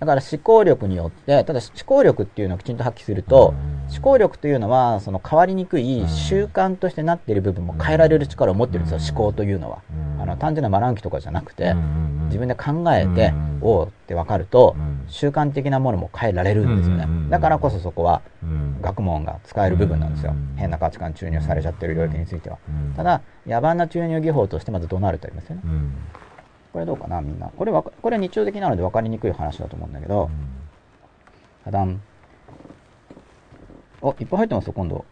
[0.00, 3.54] だから思考力によって、ただ思考力っていうのをきちんと発揮すると、
[3.88, 9.82] 思考力というのは、その変わりにくい習慣としてなっている部分も変えられる力を持ってるんですよ、思考というのは。
[10.18, 11.74] あの、単純なマランキとかじゃなくて、
[12.26, 14.74] 自分で考えて、おうって分かると、
[15.06, 17.06] 習慣的なものも変えられるんですよね。
[17.30, 18.22] だからこそそこは、
[18.80, 20.34] 学問が使える部分なんですよ。
[20.56, 22.58] 変な価値観注入されちゃってる領域については。
[22.96, 25.62] ただ、野蛮な注入技法としてまず怒鳴るとありますよね。
[26.72, 27.48] これどうかなみんな。
[27.48, 30.30] これわか、これ日常的なので分かりにくい話だと思うんだけど、
[31.64, 32.00] はだん。
[34.00, 35.04] お、いっぱい入ってますよ、今度。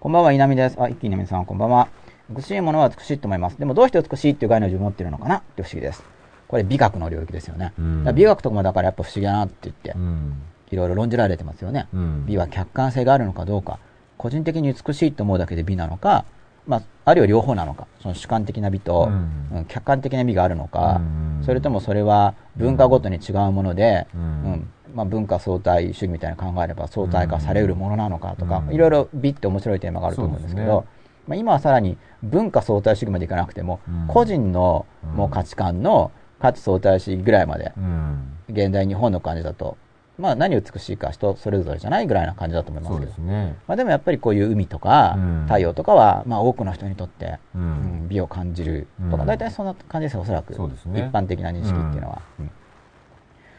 [0.00, 0.80] こんばんは、稲見です。
[0.80, 1.88] あ、一気に稲見さん、こんばんは。
[2.30, 3.58] 美しいものは美しいと思います。
[3.58, 5.36] でも、どうして美しいっていう概念を自分持ってるのかな？
[5.36, 6.02] って不思議です。
[6.48, 7.72] これ美学の領域ですよね。
[7.78, 10.42] うん美学とかもだからやっぱ不思議だなって言ってう、ん。
[10.70, 11.86] いろいろ論じられてますよね。
[11.92, 12.24] うん。
[12.26, 13.78] 美は客観性があるのかどうか、
[14.16, 16.24] 個人的に美しいと思うだけで美なのか、
[16.66, 19.58] まあ、あるいは両方なのか、その主観的な美と、うん。
[19.58, 21.00] うん客観的な美があるのか、
[21.40, 21.44] うん。
[21.44, 24.20] それともそれは文化ごとに違うもので、うん。
[24.20, 24.24] う
[24.56, 28.74] んまあ、文化相対主義みたいな考えれば相対化されうるものなのかとか、うん。
[28.74, 30.86] いろいろ美って面白いテーマがあると思うんですけど、
[31.26, 34.06] まあ、今はさらに文化相対主義までいかなくても、うん。
[34.08, 38.36] 個人のもう価値観の価値相対主義ぐらいまで、うん。
[38.48, 39.76] 現代日本の感じだと、
[40.20, 43.06] まあ、何美しいか人それぞれじゃないぐらいな感じだと思いますけど。
[43.06, 43.56] ですね。
[43.66, 45.42] まあ、でもやっぱりこういう海とかうん。
[45.46, 48.08] 太陽とかは、まあ、多くの人にとって、ううんん。
[48.08, 49.28] 美を感じるとか、うん。
[49.28, 50.56] 大体そんな感じですよおそらく、ね。
[50.56, 52.50] 一般的な認識っていうのは、うん。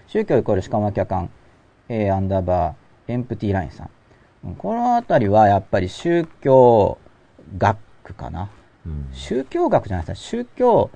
[0.08, 1.30] 宗教イコール主観は客観
[1.90, 3.90] A アンダーバーエンプティーラインさん。
[4.46, 6.98] うんこのあたりはやっぱり宗教
[7.58, 7.78] 学
[8.16, 8.50] かな。
[8.86, 9.08] うん。
[9.12, 10.90] 宗教学じゃないですか宗教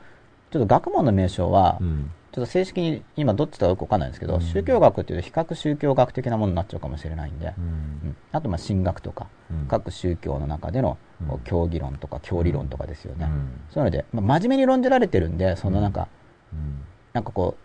[0.52, 2.12] ちょっと学問の名称は、うん。
[2.36, 4.41] ちょっと正式に今どっちだかよくわかんないんですけど、うん。
[4.41, 8.10] 宗教学っていうと比較宗教学的なものになっちゃうかもしれないんで、ううん。
[8.10, 8.18] ん。
[8.34, 9.68] あとまあ神学とか、うん。
[9.70, 10.98] 各宗教の中での
[11.45, 13.62] 教義論とか教理論とかですよね、うん。
[13.72, 16.10] そういうので、まあ、真面目に論じられてるんでそのなんか、
[16.52, 16.82] うん。
[17.14, 17.56] なんかこ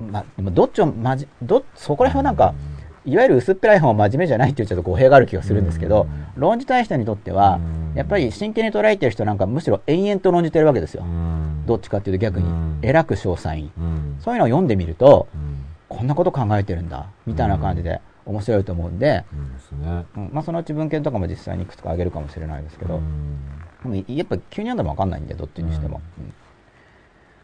[0.00, 2.56] う、ま、でもどっちをまじどそこら辺はなんか、
[3.04, 6.02] いわゆる薄っぺらい方は真面目じゃないっていうちょっと語弊がある気がするんですけど、
[6.36, 6.40] うん。
[6.40, 7.96] 論じたい人にとっては、うん。
[7.96, 11.64] やっぱり真剣に捉えてる人なんかむしろ延々と論じてるわけですよ、うん。
[11.66, 12.78] どっちかっていうと逆に、うん。
[12.82, 14.16] 偉く詳細に、うん。
[14.20, 15.64] そういうのを読んでみると、うん。
[15.88, 23.38] こんなこと考えてるんだみたいな感じで面白いと思うんで、うんまあ、そのうち文献とかも実際にいくつかあげるかもしれないですけど、うん。
[23.82, 26.32] でもやっぱ急に読んでも分かんないんでどっちにしても、うん。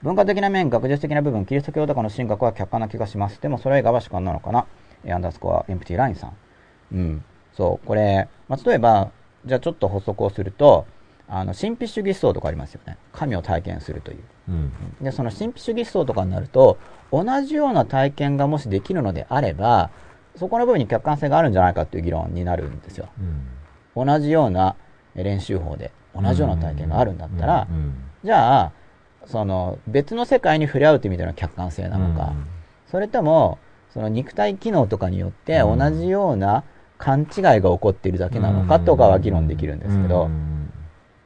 [0.03, 3.43] 文化的な面学術的な部分キリスト教とかの神学は客観な気がします。
[3.43, 4.61] でもそれ以外は主観なのかな。
[4.61, 6.37] えーアンダースコアエンプティラインさん。
[6.93, 7.25] うん。
[7.55, 7.87] そう。
[7.87, 9.11] これ、まあ、例えば
[9.45, 10.87] じゃあちょっと補足をすると
[11.29, 12.99] あの神秘主義思想とかありますよね。
[13.13, 14.19] 神を体験するという。
[14.49, 14.73] うん。
[15.01, 16.79] でその神秘主義思想とかになると
[17.13, 19.91] 同じような体験がもしできるのであれば
[20.37, 23.09] そこの部分に客観性があるんじゃないかっていう議論になるんですよ。
[23.97, 24.07] うん。
[24.07, 24.77] 同じような
[25.15, 28.73] え練習法で同じような体験があるんだったら、うんじゃあ
[29.27, 32.33] その別の世界に触れ合うっていう意味での客観性なのか、
[32.91, 33.59] それとも
[33.93, 35.79] その肉体機能とかによってうん。
[35.79, 36.65] 同じような
[36.99, 40.73] 勘違いが起こっているだけなのかとかは議論できるんですけど、うん。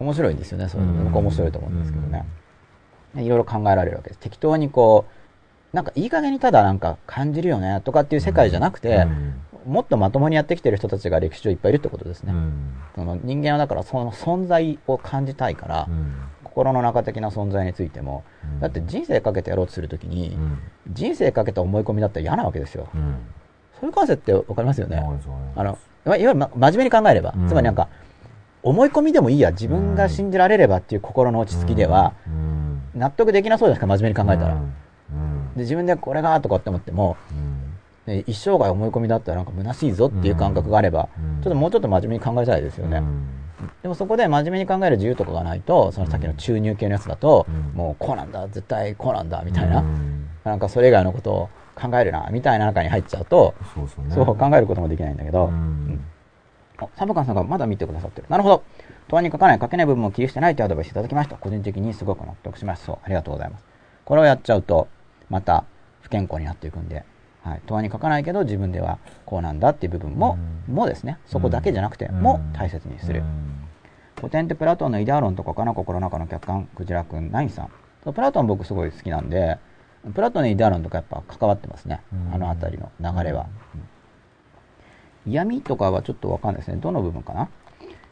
[0.00, 1.04] 面白いんですよねそれうん。
[1.04, 2.24] 僕面白いと思うんですけどね、
[3.16, 4.20] いろいろ考えられるわけです。
[4.20, 5.06] 適当にこ
[5.72, 9.06] うなんかいい加減にただなんか感じるよねとかっていう世界じゃなくて、
[9.64, 12.74] もっとまともにやってきてる人たちが歴史上いっぱいいるってことですね、うん。
[12.94, 16.14] その人間はだからその存在を感じたいから、うん
[16.52, 18.24] 心の中的な存在についても、
[18.54, 18.60] うん。
[18.60, 20.58] だって人生かけてやろうとするときに、うん。
[20.90, 22.88] 人生かけた思い込みだったら嫌なわけですよ。
[22.94, 23.16] うん。
[23.80, 25.02] そういう感性ってわかりますよね。
[25.56, 27.48] あの、いわゆる、ま、真面目に考えれば、うん。
[27.48, 27.88] つまりなんか、
[28.62, 32.82] 思い込みでもいいや、自分が信じられればっていう心の落ち着きでは、うん。
[32.94, 34.54] 納得できなそうですか、真面目に考えたら。
[34.54, 35.54] うん。
[35.54, 38.14] で自分でこれがとかって思っても、うん。
[38.14, 41.42] で一生涯思い込みだったらなんか虚しいぞっていう感覚があれば、うん。
[41.42, 43.02] ちょっともうちょっと真面目に考えたいですよね。
[43.62, 53.54] うんでもそこで真面目に考える自由とかがないと、そのさっきの注入系のやつだと、うんもうこうなんだ、絶対こうなんだ、みたいな、うんなんかそれ以外のことを考えるな、みたいな中に入っちゃうと、
[54.10, 56.04] そう考えることもできないんだけど、うん
[56.78, 58.26] あサブカンさんがまだ見てくださってる。
[58.28, 58.62] なるほど。
[59.08, 61.36] 答案に書かない、書けない部分も切り捨てないというアドバイスいただきました。
[61.36, 62.86] 個人的にすごく納得しました。
[62.86, 63.64] そう、ありがとうございます。
[64.04, 64.88] これをやっちゃうと、
[65.28, 65.64] また
[66.00, 67.04] 不健康になっていくんで、
[67.42, 67.62] はい。
[67.66, 70.38] 答案に書かないけど自分ではこうなんだっていう部分も、
[70.68, 70.74] うん。
[70.74, 72.20] もですね、そこだけじゃなくて、うん。
[72.20, 73.20] も大切にする。
[73.20, 73.68] うん。
[74.16, 78.12] 古典ってプラトンのイデア論とかかな心の中の客観クジラくんナインさん。
[78.12, 79.58] プラトン僕すごい好きなんで
[80.14, 82.34] プラトンのイデア論とかやっぱ関わってますね、うん。
[82.34, 83.46] あの辺りの流れは、
[85.26, 85.32] うん。
[85.32, 86.78] 闇とかはちょっとわかんないですね。
[86.78, 87.48] どの部分かな。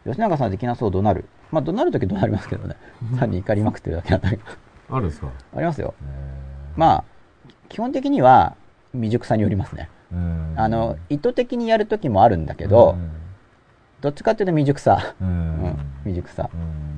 [0.04, 1.24] 吉永さんはできなそう怒鳴る。
[1.50, 2.76] まあ怒鳴るとき怒鳴りますけどね。
[3.18, 4.42] 単に怒りまくってるだけなんだけど
[4.90, 5.28] あるんですか？
[5.56, 5.94] ありますよ。
[6.00, 6.04] へ
[6.76, 7.04] まあ
[7.68, 8.56] 基本的には
[8.92, 9.88] 未熟さによりますね
[10.56, 12.96] あの意図的にやるときもあるんだけど、
[14.00, 15.30] どっちかっていうと未熟さ、うんう
[15.68, 16.90] ん、未熟さうん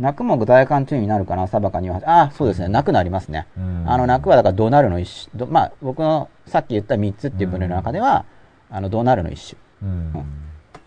[0.00, 2.00] 泣くも具体感注意になるかな、サバカには。
[2.06, 2.68] あ、そうですね。
[2.68, 3.46] 泣くなりますね。
[3.56, 5.38] うんあの、泣くはだからドナルの一種。
[5.38, 8.24] どまあ、僕のさっき言った3つっていう分類の中では、
[8.70, 9.60] あの、ドナルの一種。
[9.82, 10.24] うん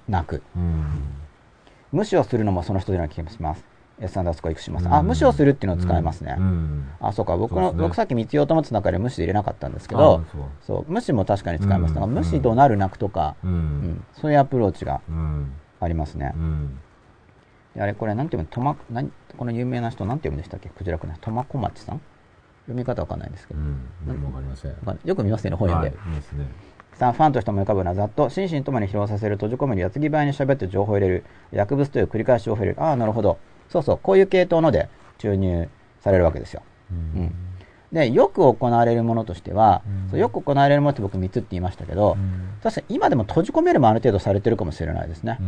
[0.09, 0.41] 泣く。
[0.55, 0.85] うん
[1.91, 3.63] 無視をするのもその一つの気がします。
[4.03, 4.87] S アンダースコアいくします？
[4.89, 6.35] あ、無視をするっていうのを使えますね。
[6.37, 6.87] うん。
[6.99, 7.37] あ、そうか。
[7.37, 10.91] 僕の、僕さっき3つ言おうと思ってた中で無視で入れなかったんですけどあ、そう。
[10.91, 11.91] 無視も確かに使えます。
[11.91, 11.95] うん。
[11.95, 13.53] だから無視、ドナル、泣くとか、ううん。
[13.53, 15.53] ん、そういうアプローチがうん。
[15.79, 16.33] ありますね。
[17.79, 20.69] あれ、これ、なんていうの、とま、なんこの有名な人、なんて読むんでしたっけ？
[20.69, 21.17] クジラくんね。
[21.21, 22.01] 苫小町さん？
[22.65, 23.59] 読み方わかんないんですけど。
[23.59, 23.65] わ
[24.31, 24.75] かりません。
[25.03, 25.97] よく見ますよね、本読んで。
[25.97, 26.47] はいいいですね。
[26.99, 32.83] 3ファンとして思い浮かぶのはざっと心身ともに疲労させる閉じ込める矢継ぎ早に喋って情報を入れる薬物という繰り返し情報を入れる。
[32.83, 33.39] ああなるほど
[33.73, 34.87] そうそうこういう系統ので
[35.17, 35.67] 注入
[35.99, 37.33] されるわけですよ、うん。
[37.91, 40.09] でよく行われるものとしては、うん。
[40.11, 42.15] そうよく行われるものって僕3つって言いましたけど、
[42.61, 45.39] 確かに今でも閉じ込めるもある程度されてるかもしれないですね、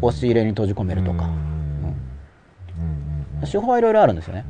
[0.00, 1.28] 押し入れに閉じ込めるとか、
[3.50, 4.44] 手法はいろいろあるんですよね。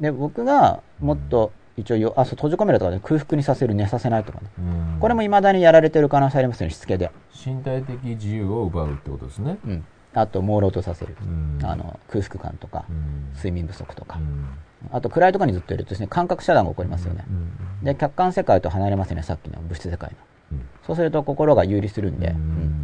[0.00, 4.46] で僕がもっと一応よあそう閉じ込めるとかで空腹にさせる寝させないとかね。
[5.00, 9.58] これも未だにやられてる可能性ありますよねしつけで、身体的自由を奪うってことですね。
[9.66, 9.84] うん、
[10.14, 11.58] あと朦朧とさせる、うん。
[11.64, 13.32] あの空腹感とか、うん。
[13.34, 14.48] 睡眠不足とか、うん。
[14.90, 17.52] あと暗いところにずっといるとですね感覚遮断が起こりますよね、うん
[17.84, 20.58] で客観世界と離れますよねさっきの物質世界の。
[20.58, 20.66] うん。
[20.86, 22.34] そうすると心が有利するんで、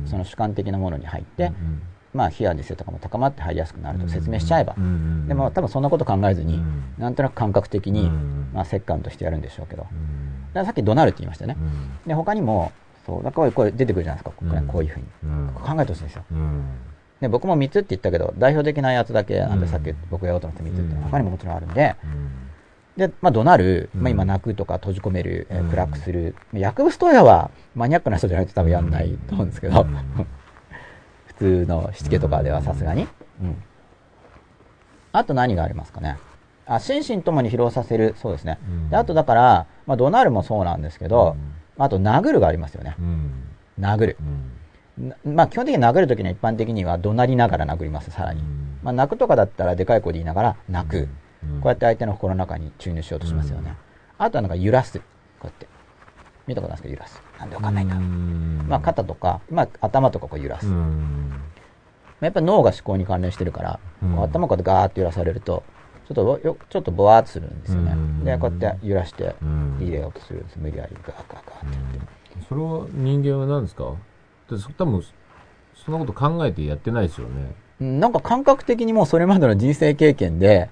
[0.07, 1.83] その主観的なものに入って、うん
[2.15, 6.95] まあ非安性とかも高まって入りやすくなると説明しちゃえば、うんでも多分そんなこと考えずに、うん。
[6.99, 9.87] なんとなく感覚的に、うんまあ、折感としてやるんでしょうけど、
[10.55, 12.09] ださっき怒鳴るって言いましたよね、うん。
[12.09, 12.73] で他にも
[13.07, 14.37] そうだからこれ出てくるじゃないですか。
[14.37, 15.07] ここ,、ういうふうに。
[15.25, 15.51] うん。
[15.55, 16.25] 考えてほしいんですよ。
[16.33, 16.65] うん
[17.21, 21.03] で僕も3つって言ったけど代表的なやつだけなんで、うんさっき僕がやろうと思って3つってうん。
[21.03, 21.97] 他にももちろんあるんで。
[22.05, 23.09] うん。
[23.09, 26.35] で、まあ、怒鳴る、まあ、うん今泣くとか閉じ込める、え暗くする。
[26.53, 29.97] 薬物投与はマニアックな人じゃないと多分やんないと思うんですけど、うん。
[31.27, 33.07] 普通のしつけとかではさすがに、
[33.43, 33.63] うん。
[35.13, 36.19] あと何がありますかね。
[36.67, 38.15] あ心身ともに疲労させる。
[38.19, 38.91] そうですね、うん。
[38.91, 41.37] であとだから、まあ、怒鳴るもそうなんですけど、
[41.79, 42.95] あと殴るがありますよね。
[42.99, 43.31] うん。
[43.81, 44.17] 殴る
[45.25, 48.79] まあ基本的に殴るときには一般的には怒鳴りながら殴りますさらに、うん。
[48.83, 51.09] まあ、泣くとかだったらでかい声で言いながら泣く、
[51.45, 51.61] うん。
[51.61, 53.77] こうやって相手の心の中に注入しようとしますよね、
[54.19, 54.99] あとはなんか揺らす。
[54.99, 55.05] こ
[55.43, 55.69] うやって。
[56.47, 57.23] 見たことないですか揺らす。
[57.39, 58.65] なんでわかんないんだ、うん。
[58.67, 60.67] まあ、肩とか、まあ、頭とかこう揺らす、
[62.21, 65.63] やっぱり脳が思考に関連してるから、頭こうやってガーッと揺らされると
[66.09, 68.25] ちょっとぼよちょっとぼわーっとするんですよね、うん。
[68.25, 69.77] でこうやって揺らしてうん。
[69.79, 70.59] 入れようとするんです。
[70.59, 72.07] 無理やりガーガーガーってやっ
[72.41, 73.93] て、それは人間は何ですか？
[74.57, 75.03] 多分
[75.85, 77.55] そんなこと考えてやってないですよね。
[77.81, 80.69] うんなんか感覚的にもうそれまでの人生経験で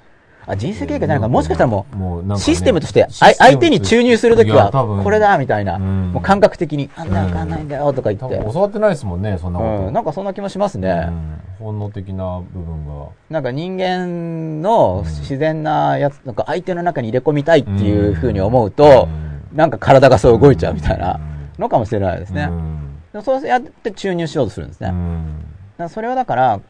[0.47, 1.29] あ人生経験じゃないか。
[1.29, 4.71] もしかしたらもうもうなんかねシステムとして、相手に注入するときは、
[5.03, 6.13] これだみたいな、うん。
[6.13, 11.07] もう感覚的に、あんなわかんないんだよとか言って、教わってないですもんねそんなこと、うん、なんかそんな気もしますね。
[11.09, 11.41] うん。
[11.59, 13.09] 本能的な部分が。
[13.29, 19.09] なんか人間の自然なやつ、なんか相手の中に入れ込みたいっていうふうに思うと、
[19.53, 21.19] なんか体がそう動いちゃうみたいな
[21.59, 22.51] のかもしれないですね。
[23.23, 24.93] そうやって注入しようとするんですね。
[25.89, 26.61] それはだから、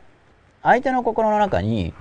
[0.63, 1.95] 相手の心の中に、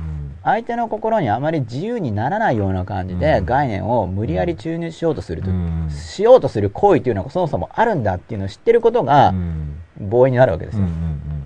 [0.44, 3.46] 相手の心にあまり自由にならないような感じでうん。
[3.46, 5.90] 概念を無理やり注入しようとすると、うん。
[5.90, 9.34] しようとする行為というのがそもそもあるんだっていうのを知ってることが
[10.00, 10.86] 防衛になるわけですよ。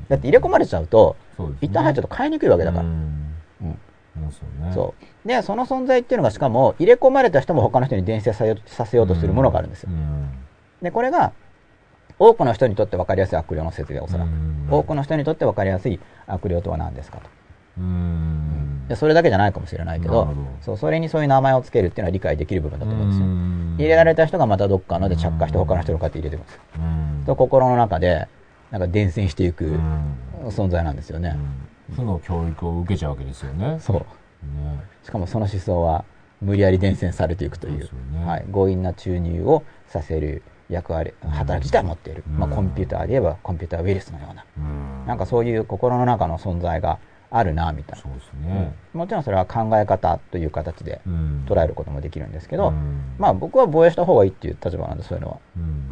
[0.08, 1.16] だって入れ込まれちゃうと、
[1.62, 2.84] 一旦入っちゃうと買いにくいわけだから。
[2.84, 3.20] うん。
[4.74, 4.94] そ
[5.26, 9.90] うでその存在っていうのがしかも入れ込まれた人も他の人に伝染させようさせようとするものがあるんですよ。
[10.82, 11.32] でこれが
[12.20, 14.30] 多くの人にとって分かりやすい悪霊の説でおそらく、
[14.70, 17.30] 多くの人にとって分かりやすい悪霊とは何ですかと。
[18.90, 20.28] でそれだけじゃないかもしれないけど
[20.62, 23.26] そうそれにそういう名前をつけるっていうのは理解できる部分だと思うんですよ。
[23.78, 26.62] 入れられた人がまたどっかので着火して他の人がこうやって入れていくんですよ。
[27.26, 28.28] と心の中で
[28.72, 29.80] なんか伝染していく
[30.48, 31.38] 存在なんですよね。
[31.96, 33.78] 負の教育を受けちゃうわけですよね。
[33.80, 34.06] そう。
[35.04, 36.04] しかもその思想は
[36.42, 42.24] 無理やり伝染されていくという、ねはい、強引な注入をさせる役割、働き自体を持っている。
[42.28, 44.46] まあコンピューターで言えばコンピューターウイルスのような、
[45.08, 47.00] なんかそういう心の中の存在が
[47.32, 48.02] あるな、みたいな。
[48.02, 48.74] そうですね。
[48.94, 51.02] もちろんそれは考え方という形で
[51.48, 53.16] 捉えることもできるんですけど、うん。
[53.18, 55.38] まあ僕は防衛した方がいいっていう立場なんで、そういうのは。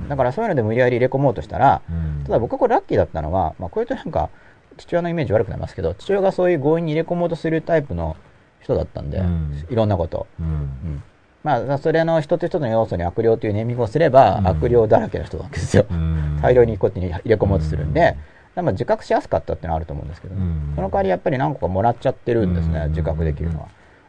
[0.10, 1.82] だからそういうので無理やり入れ込もうとしたら、
[2.26, 4.30] ただ僕はこれラッキーだったのは、まあこれとなんか
[4.78, 8.16] 父親のイメージ悪くなりますけど、父親がそういう強引に入れ込もうとするタイプの
[8.62, 9.66] 人だったんで、うん。
[9.70, 10.28] いろんなこと。
[10.40, 10.45] うん。
[10.45, 11.04] うん
[11.48, 14.48] まあそれの一つ一つの要素に悪霊というネーミングをすれば、うん。
[14.48, 15.86] 悪霊だらけの人なわけですよ。
[15.90, 16.40] うん。
[16.41, 18.18] 大量にこって入れ込もうとするんで、
[18.56, 20.74] まあ自覚しやすかったっていうのはあると思うんですけどね、うん。
[20.76, 23.68] その代わりやっぱり何個かもらっちゃってるんですね、うん自覚できるのは。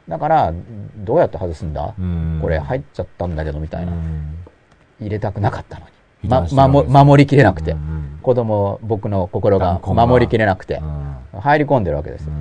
[0.09, 0.53] だから、
[0.97, 2.39] どうやって外すんだ、うん。
[2.43, 3.93] これ入っちゃったんだけどみたいな。
[3.93, 4.39] うん。
[5.01, 5.93] 入れたくなかったのに。
[6.23, 10.81] 被ま守守りきれなくて、うん子供、僕の心が守りきれなくて。
[11.33, 11.41] う、ん。
[11.41, 12.33] 入り込んでるわけですよ。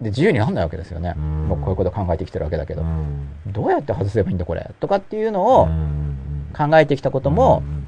[0.00, 1.14] うんで、自由になんないわけですよね。
[1.16, 1.48] うん。
[1.48, 3.28] もうこういうこと考えてきてるわけだけど、うん。
[3.46, 4.70] どうやって外せばいいんだこれ？
[4.80, 6.16] とかっていうのをうん
[6.56, 7.86] 考えてきたことも、うん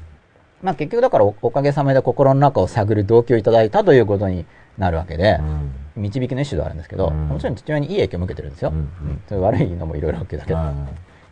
[0.61, 4.45] まあ結局だからおおかげさまで心の中を探る動機をいただいたということに
[4.77, 5.39] なるわけで、
[5.97, 7.27] 導きの一種ではあるんですけど、うん。
[7.27, 8.69] もちろん父親にいい影響を受けてるんですよ。
[8.69, 9.21] うんうん。
[9.27, 10.71] そういう悪いのもいろいろ受けたけど、は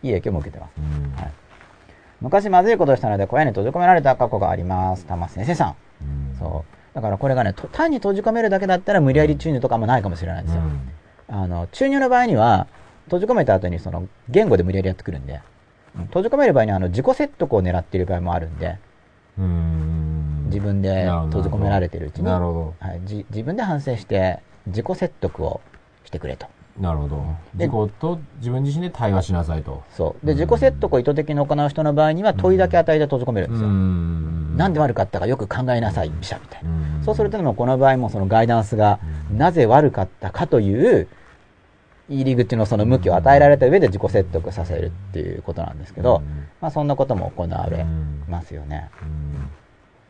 [0.04, 0.72] いい影響も受けてます。
[0.78, 1.14] うん。
[1.16, 1.32] はい。
[2.20, 5.06] 昔まずいことをしたので小屋に閉じ込められた過去があります。
[5.06, 5.76] 玉瀬先生さん。
[6.38, 6.81] そう。
[6.94, 10.62] だからこれがね、と単に閉じ込めるだけだったら無理やり注入とかもないかもしれないんですよ。
[11.30, 12.68] あの、注入の場合には、
[13.06, 18.78] 閉じ込めた後にその言語で無理やりやってくるんで、うん閉じ込める場合にはあの自己説得を狙っている場合もあるんで、
[19.38, 20.46] うん。
[20.46, 25.60] 自分で閉じ込められてるうちに、はい、じ自分で反省して自己説得を
[26.06, 26.48] してくれと。
[26.78, 26.84] ど。
[26.84, 27.24] なるほど。
[27.54, 29.84] で自己と自分自身で対話しなさいと。
[29.92, 30.26] そう。
[30.26, 33.70] で、自己説得を意図的に行う人の場合には問いだけ与えて閉じ込めるんですよ。
[33.70, 36.70] んなんで悪かったかよく考えなさい、ピシャみたいな。
[36.70, 39.00] んそうするとでもこの場合もそのガイダンスが
[39.32, 41.08] なぜ悪かったかという
[42.10, 46.22] 入り口のその向きを与えられた上で自己説得させるっていうことなんですけど、
[46.60, 47.86] まあそんなことも行われ
[48.28, 48.90] ますよね。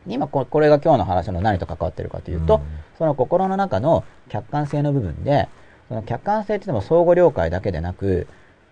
[0.06, 2.60] 今ここれが今日の話の何と関わってるかというと、
[2.98, 5.48] その心の中の客観性の部分で、
[5.92, 8.26] その客観性って言っても相互了解だけでなく、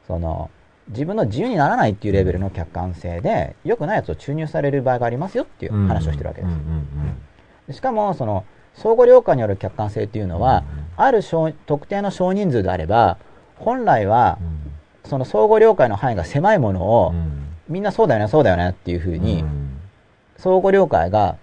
[0.07, 0.51] その
[0.89, 6.55] 自分の自由にならないっていうレベルの客観性で、良くないやつを注入される場合がありますよっていう話をしてるわけです。
[7.67, 8.45] でしかも、その
[8.75, 10.65] 相互了解による客観性っていうのは、
[10.97, 13.19] ある少特定の少人数であれば、
[13.59, 14.39] 本来は
[15.05, 17.13] その相互了解の範囲が狭いものを、
[17.69, 19.45] みんなそうだよね、そうだよねっていうふうに、
[20.39, 21.37] 相互了解が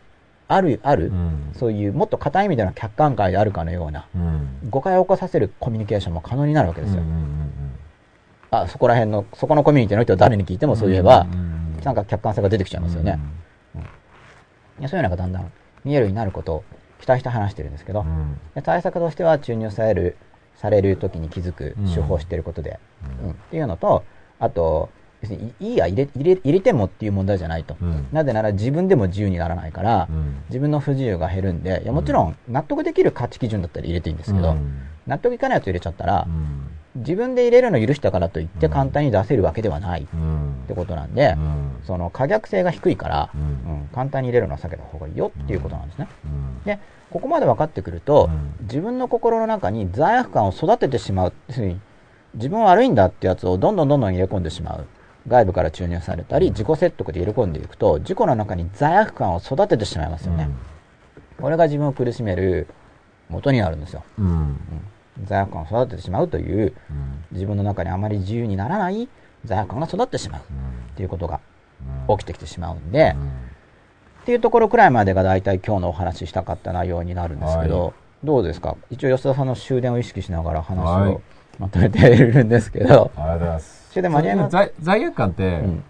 [0.48, 1.12] ある、ある、
[1.54, 4.08] そういうもっと硬い意味での客観界であるかのような、
[4.70, 7.04] 誤解を起こさせるコミュニケーションも可能になるわけですよ。
[8.50, 11.28] あ、そこら辺の、そこのコミュニティの人は誰に聞いてもそう言えば、
[11.84, 13.20] なんか客観性が出てきちゃいますよね。
[14.80, 15.52] いやそういうのがだんだん
[15.84, 16.64] 見えるようになることを
[17.00, 18.06] 期待して話してるんですけど、
[18.56, 20.18] で対策としては注入される、
[20.56, 22.80] される時に気づく手法を知ってることで、
[23.24, 23.32] うん。
[23.32, 24.04] っていうのと、
[24.40, 24.90] あと、
[25.22, 27.76] 別にいいや入れ入れ入れてもっていう問題じゃないと、
[28.12, 30.08] なぜなら自分でも自由にならないから、
[30.50, 34.56] 自分の不自由が減るんでいやもちろん納得できる価値基準だったら入れていいんですけど、
[35.08, 36.28] 納得いかないやつ入れちゃったら、
[36.96, 40.06] 自分で入れるのを許したからといって簡単に出せるわけではないっ
[40.68, 41.38] てことなんで、
[41.86, 43.90] その可逆性が低いから、うん。
[43.94, 46.08] 簡単に入れるのは避けた方がいいよっていうことなんですね。
[46.66, 46.80] で
[47.10, 48.30] ここまで分かってくると、
[48.62, 51.34] 自分の心の中に罪悪感を育ててしまう。
[52.36, 54.86] 自分は悪いんだってやつをどんどんどんどん入れ込んでしまう
[55.28, 60.50] 外部から注入されたり自己説得で入れ込んでいくと自己の中に罪悪感を育ててしまいますよね、
[61.40, 62.68] これが自分を苦しめる
[63.30, 64.58] 元になるんですよ、うん。
[65.26, 66.74] 罪悪感を育ててしまうという
[67.32, 69.10] 自分の中にあまり自由にならない
[69.44, 70.44] 罪悪感が育ってしまうっ
[70.96, 71.40] ていうことが
[72.08, 73.16] 起きてきてしまうんで、
[74.22, 77.94] っていうところくらいまでが大体今日のお話ししたかった内容になるんですけど、はい。
[78.24, 78.76] どうですか？
[78.90, 81.12] 一応吉田さんの終電を意識しながら話はい。
[81.12, 81.22] を
[81.60, 83.77] まとめているんですけど、ありがとうございます。
[83.92, 85.84] 終電間に合います罪罪悪感って、うん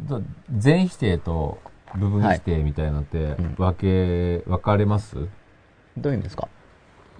[0.00, 0.20] ど
[0.56, 1.58] 全否定と
[1.94, 5.14] 部分否定みたいなのってん分け、分かれます？
[5.96, 6.48] どういうんですか？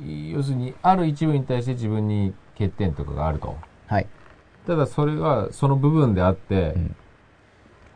[0.01, 3.57] 要するに、ある一部に対して自分に欠点とかがあると。
[3.87, 4.07] はい。
[4.67, 6.97] ただそれがその部分であって、うん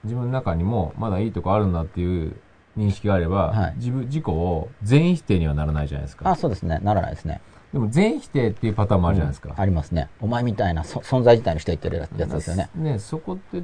[0.05, 2.37] 自分の中にもまだいいとこあるんだっていう
[2.77, 6.31] 認識があれば、はい自分、自己を全否定にはならないじゃないですか。
[6.31, 6.79] あ、そうですね。
[6.85, 7.41] ならないですね。
[7.73, 9.55] でも全否定っていうパターンもあるじゃないですか。
[9.57, 10.09] ありますね。
[10.21, 12.71] お前みたいなそ存在自体にしていってるやつですよね。
[12.75, 13.63] ね、そこって、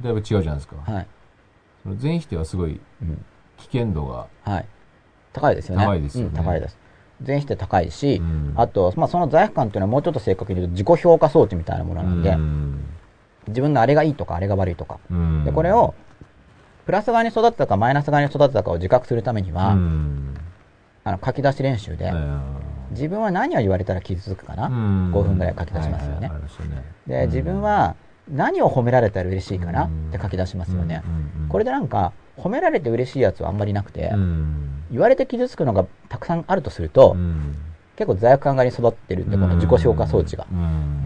[0.00, 0.76] だいぶ違うじゃないですか。
[0.76, 1.06] はい。
[1.82, 3.24] その全否定はすごいうん。
[3.58, 4.66] 危険度が、はい。
[5.32, 5.84] 高いですよね。
[5.84, 6.78] 高いですよねうん、高いです。
[7.22, 12.84] 全否定高いし、うんあと、まあ、その罪悪感っていうのはもうちょっと正確に言うと自己評価装置みたいなものなんで、うん
[13.48, 14.98] 自分のあれがいいとかあれが悪いとか。
[15.10, 15.94] うんで、これを、
[16.86, 20.29] プラス側に育てたかマイナス側に育てたかを自覚するためには、うん
[21.04, 22.12] あの書き出し練習で、
[22.90, 25.14] 自分は何を言われたら傷つくかな、うん。
[25.14, 26.30] 5分ぐらい書き出しますよね。
[27.06, 27.96] で、自分は
[28.28, 29.84] 何を褒められたら嬉しいかな？
[29.86, 31.02] って書き出しますよね。
[31.48, 34.84] これでなんか、褒められて嬉しいやつはあんまりなくて、うん。
[34.90, 37.54] 言われて傷つくのがたくさんあるとすると、うん。
[37.96, 39.30] 結構罪悪感がに育ってるん。
[39.30, 40.46] で、この自己消化装置が。
[40.50, 41.04] うん。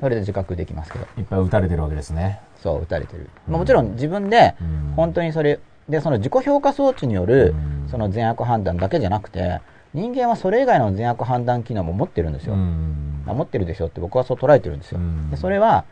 [0.00, 2.40] それで自覚できますけど、いっぱい打たれてるわけですね。
[2.62, 3.30] そう、打たれてる。
[3.48, 7.54] まあ、もちろん自分でうん、本当にそれ、で、その自己評価装置による
[7.84, 9.60] うん、その善悪判断だけじゃなくて、
[9.92, 12.54] 人間はそれ以外の善悪判断機能も持ってるんですよ。
[12.54, 14.98] 持ってるでしょって僕はそう捉えてるんですよ。
[14.98, 15.30] うん。
[15.30, 15.84] でそれは、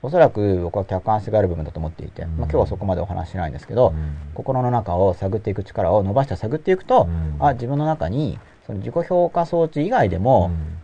[0.00, 4.16] おそらく僕は客観性がある部分だと思っていて、んまあ、今日はそこまでお話ししないんですけど、うん。
[4.34, 7.44] 心の中を探っていく力を伸ばして探っていくと、うん。
[7.44, 10.78] あ、自分の中に、その自己評価装置以外でも、うん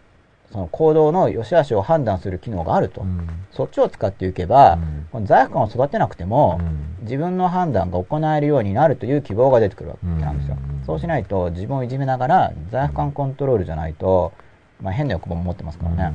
[0.55, 3.01] その行動の良し悪しを判断する機能があると。
[3.01, 3.29] うん。
[3.51, 5.09] そっちを使っていけば、うん。
[5.11, 6.97] この罪悪感を育てなくても、うん。
[7.03, 10.57] 自分の判断が行えるようになるという希望が出てくるわけなんですよ。
[10.57, 10.87] うん。
[10.87, 14.33] そうしないと自分をいじめながら罪悪感コントロールじゃないと、
[14.81, 16.13] まあ、変な欲望も持ってますからね、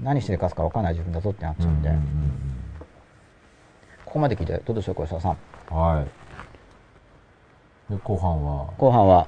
[0.00, 1.90] 何してかすか分かんない自分だぞってなっちゃうんで、
[4.04, 5.36] ここまで聞いてどうでしょう小石田さん。
[5.74, 6.04] は
[7.88, 7.92] い。
[7.92, 9.16] で、後半は、後半は？
[9.16, 9.26] はい。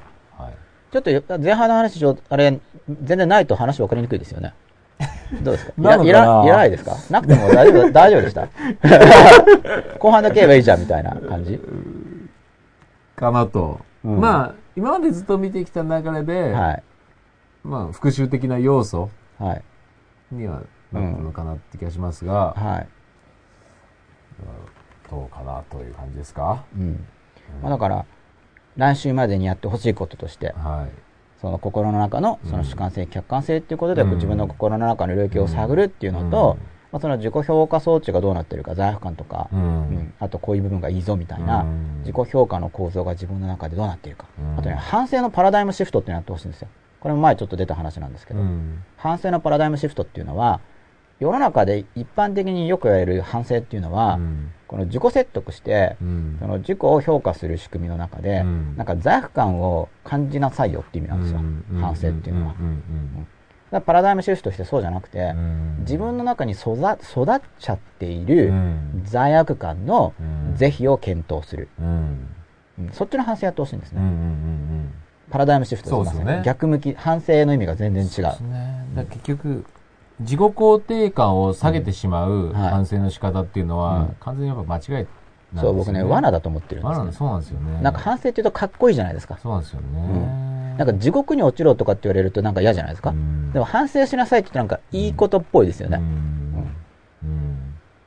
[0.95, 2.61] ちょっと前半の話ちょあれ
[3.03, 4.55] 全然ないと話分かりにくいですよね。
[5.43, 5.73] どうですか？
[5.77, 6.09] い なのかな？
[6.09, 6.93] いらいらないですか？
[7.11, 8.49] なくても大丈夫 大丈夫でした？
[9.99, 11.61] 後半だけ言えばいいじゃんみたいな感じ？
[13.17, 13.81] かなと。
[14.05, 14.21] うん。
[14.21, 16.83] まあ、今までずっと見てきた流れで、はい。
[17.65, 19.11] まあ、復習的な要素
[19.41, 19.63] はい。
[20.31, 20.63] には
[20.93, 22.89] なったのかなって気がしますが、はい。
[25.11, 26.65] そうかなという感じですか？
[26.77, 27.05] うん。
[27.63, 28.05] まあ、だから、
[28.77, 31.05] 来週までにやってほしいこととして、はい。
[31.41, 36.57] その心の中のその主観性、客観性っていうことで、うん自分の心の中の領域を探るっていうのと、
[36.91, 39.61] まあ、その自己評価装置がどうなってるか、罪悪感とか、うん。
[39.61, 46.69] うんあとこういう部分がいいぞみたいな、うん自己評価の構造が自分の中でどうなっているか、うんあとね、反省のパラダイムシフトっていうのをやってほしいんですよ。
[47.01, 48.83] これも前ちょっと出た話なんですけど、うん。
[48.97, 50.61] 反省のパラダイムシフトっていうのは、
[51.21, 56.37] 世の中で一般的によく言われる反省っていうのは、うんこの自己説得して、うん。
[56.41, 58.77] その自己を評価する仕組みの中で、うん。
[58.77, 61.81] なんか罪悪感を感じなさいよって意味なんですよ、うん。
[61.81, 62.57] 反省っていうのは。
[62.59, 63.27] うん。
[63.71, 65.77] だパラダイムシフトとしてそうじゃなくて、うん。
[65.83, 68.95] 自分の中に育育っちゃっていうん。
[69.05, 70.57] る罪悪感のうん。
[70.57, 71.69] 是非を検討する、
[72.91, 74.01] そっちの反省やってほしいんですね、
[75.31, 76.43] パラダイムシフトですよね。
[76.45, 78.11] 逆向き反省の意味が全然違う。
[78.11, 79.07] そうね。
[79.11, 79.65] 結局
[80.21, 82.71] 自己肯定感を下げてしまうはい。
[82.71, 84.17] 反省の仕方っていうのは、うん。
[84.21, 85.07] 完全にやっぱ間違いなんですよ、
[85.55, 87.83] ね、そう僕ね罠だと思ってるんですよ、罠そうなんですよね。
[87.83, 89.39] なんか反省っていうとかっこいいじゃないですか。
[89.43, 93.53] そうなんですよね、うんなんか地獄に落ちろとかって言われるとなんか嫌じゃないですか、うん。
[93.53, 96.01] でも反省しなさいって言ってなんかいいことっぽいですよね、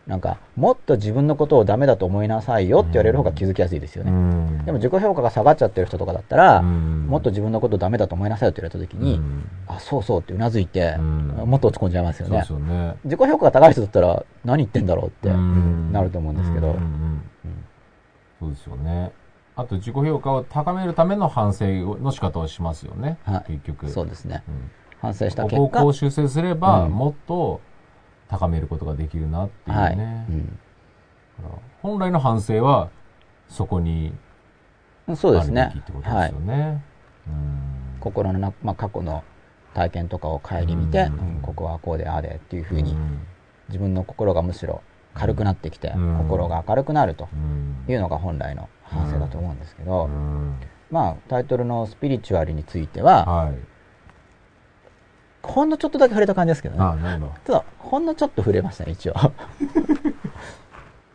[0.07, 4.65] なんかもっと自分のことをダメだと思いなさいよって言われる方が気づきやすいですよね、うん。
[4.65, 7.07] でも自己評価が下がっちゃってる人とかだったら、うん。
[7.07, 9.49] もっと自分のことをダメだと思いなさいよって言われた時に、うん。
[9.67, 11.27] あそうそうってうなずいて、うん。
[11.45, 12.45] もっと落ち込んじゃいますよね。
[12.49, 12.95] よね。
[13.03, 15.91] 自己評価が高い人だったら何言ってんだろうってうん。
[15.91, 16.77] なると思うんですけど、
[18.39, 19.11] そうですよね。
[19.57, 21.65] あと自己評価を高めるための反省
[21.97, 23.53] の仕方をしますよね、はい。
[23.53, 23.89] 結局。
[23.89, 24.43] そうですね。
[24.47, 24.71] うん。
[25.01, 25.81] 反省した結果。
[25.81, 26.91] こう修正すれば、うん。
[26.91, 27.59] もっと
[28.29, 30.59] 高めることができるなっていうね、はい、うん。
[31.81, 32.89] 本来の反省は
[33.47, 34.13] そこに
[35.07, 35.71] あるべそうですね。
[35.73, 36.83] きってことはいですよね。
[37.27, 37.97] うん。
[37.99, 39.23] 心のな、まあ、過去の
[39.73, 41.09] 体験とかを顧みて、
[41.41, 43.19] ここはこうでああでっていうふうに、うん。
[43.69, 44.81] 自分の心がむしろ
[45.13, 46.17] 軽くなってきて、うん。
[46.17, 47.85] 心が明るくなるとうん。
[47.87, 50.55] いうのが本来の反省だと思うんですけど、うん。
[50.91, 53.55] まあタイトルのスピリチュアルについては、はい。
[55.43, 56.83] ほんのちょっとだけ触れた感じですけどね。
[56.83, 57.33] あ、なるほど。
[57.45, 59.13] ただ、ほんのちょっと触れましたね、一応。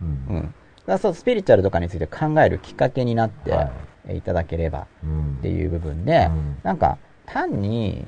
[0.00, 0.54] うんうん。
[0.86, 3.70] だそう、スピリチュアルとかについて考えるきっかけになって、は
[4.10, 8.04] いただければうんっていう部分で、うんなんか、単に、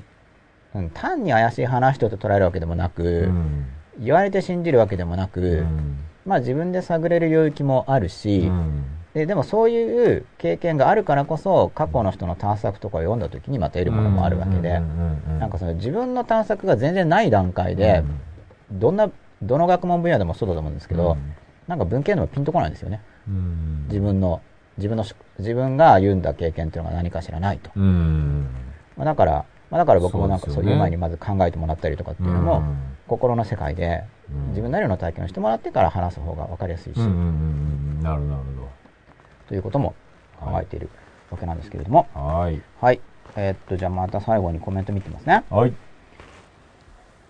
[0.74, 3.66] うん、単に怪しい話と捉えるわけでもなく、うん
[4.00, 8.84] 言われて信じるわけでもなく、うんまあ自分で探れる領域もあるし、うん
[9.14, 18.02] ででもそういう経験があるからこそ過去の人の探索とかを読んだ時にまた得るものもあるわけで、うんうんうんなんかその自分の探索が全然ない段階で、
[18.70, 19.10] どんな
[19.42, 21.18] どの学問分野でもそうだと思うんですけど、
[21.68, 23.02] なんか文系でもピンとこないんですよね。
[23.28, 23.84] うん。
[23.88, 24.40] 自分の
[24.78, 28.48] 自分のし自分が歩んだ経験っていうのが何かしらないと、うん。
[28.96, 32.78] まあ、だから、まあ、だから僕もなんかそういう前にまず考えてもらったりとかっていうのも、うん。
[33.06, 34.48] 心の世界でうん。
[34.50, 37.14] 自分なりの体験をしてもらってから話す方が分かりやすいし、うんうんう
[38.00, 38.83] んなるほど
[39.48, 39.94] ということも
[40.40, 40.90] 考えている
[41.30, 43.00] わけなんですけれども、はいはい。
[43.36, 45.44] えーっと、じゃあまた最後にコメント見てますね。
[45.50, 45.72] はい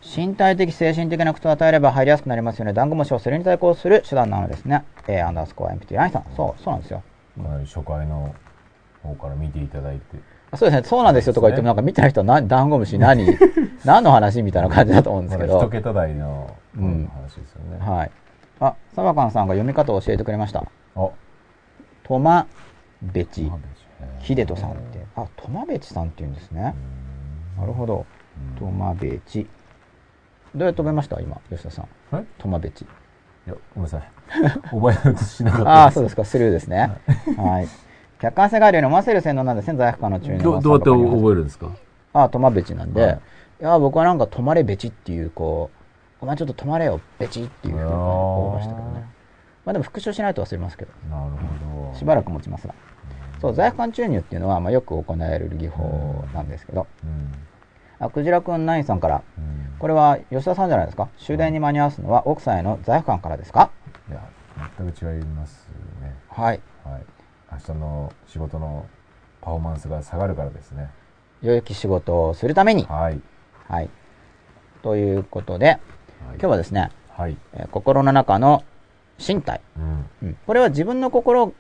[0.07, 2.74] 身体的、精神的な苦痛を与えれば入りやすくなりますよね。
[2.74, 4.85] ダンゴムシをそれに対抗する手段なのですね。
[5.09, 6.27] えー、アンダースコアエンプティラインさん。
[6.36, 7.03] そう、そうなんですよ。
[7.65, 8.35] 初回の
[9.03, 10.19] 方から見ていただいて
[10.51, 13.27] あそうですね、そうなんですよとか言っても、なんか見てない人は何、ダンゴムシ何、
[13.85, 15.59] 何の話みたいな感じだと思うんですけど。
[15.59, 18.11] 一桁台のうん話ですよね、はい。
[18.61, 20.65] あ、サバカンさんが読み方を教えてくれました。
[20.97, 21.09] あ
[22.05, 22.47] トマ
[23.02, 23.59] ベチまあ。
[23.59, 25.05] 別ヒデトさんって。
[25.16, 26.74] あ、トマベチさんって言うんですね。
[27.59, 28.06] なるほど。
[28.59, 29.47] トマベチ。
[30.55, 31.20] どうやって覚えました？
[31.20, 31.89] 今、吉田さん。
[32.16, 32.24] え？
[32.39, 32.85] トマベチ。
[33.47, 34.02] いやごめんなさい
[34.70, 36.97] 覚えようとしなかったああ、そうですか、スルーですね。
[37.36, 37.68] はい。
[38.18, 40.39] 客観性があるように思わせる性能なんですね、罪悪感の中に。
[40.39, 41.70] どどうやって覚えるんですか？
[42.14, 43.20] ああ、トマベチなんで、はい
[43.60, 45.70] い、や、僕はなんか、止まれベチっていう、こ
[46.20, 49.05] う、お前ちょっと止まれよ、ベチっていうふうに思いましたけどね。
[49.65, 51.99] まあでも復唱しないと忘れますけど、なるほど。
[51.99, 52.74] しばらく持ちますが。
[53.41, 57.32] そう、罪悪感注入っていうのは、まあよく行える技法なんですけど、うん。
[57.99, 59.77] あ、クジラくんナインさんから、うん。
[59.78, 61.09] これは吉田さんじゃないですか？
[61.19, 63.70] 終電に間に合わすのは奥さんへの罪悪感からですか？
[64.09, 64.20] いや
[64.78, 65.69] 全く違います
[66.01, 66.15] ね。
[66.28, 66.61] はい。
[66.85, 67.03] はい。
[67.53, 68.86] 明日の仕事の
[69.41, 70.91] パフォーマンスが下がるからですね。
[71.43, 73.20] 良き仕事をするために、はい。
[73.69, 73.91] はい。
[74.82, 75.78] ということで、
[76.32, 77.36] 今日はですね、はい。
[77.53, 78.65] えー心の中の
[79.19, 79.61] 身体。
[79.78, 80.28] うん。
[80.28, 80.36] うん。
[80.47, 81.53] これは自分の心、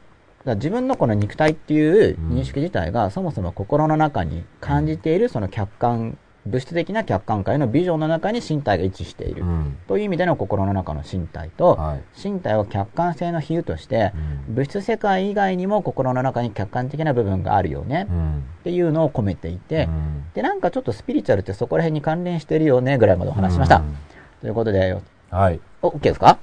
[0.44, 2.38] 自分のこの肉体っていううん。
[2.38, 9.44] 認識自体がそもそも心の中に感じているその客観、物質的な客観界のビジョンの中に身体が位置している。
[9.44, 9.78] うん。
[9.88, 12.02] という意味での心の中の身体と、はい。
[12.22, 14.12] 身体を客観性の比喩として、
[14.48, 14.54] うん。
[14.56, 18.06] 物質世界以外にも心の中に客観的な部分があるよね。
[18.10, 18.38] うん。
[18.60, 20.24] っていうのを込めていて、うん。
[20.34, 23.78] で、なんかちょっとスピリチュアルってそこら辺に関連してるよねぐらいまでお話ししました。
[23.78, 23.96] うん。
[24.42, 24.98] ということで、
[25.30, 25.60] はい。
[25.80, 26.36] お、OK ですか？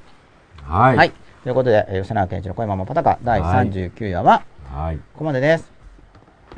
[0.65, 1.11] はいはい。
[1.43, 4.43] ということで、えー吉永健一の声ままパタカ第はい39話は
[4.73, 4.97] はい。
[4.97, 5.71] ここまでです。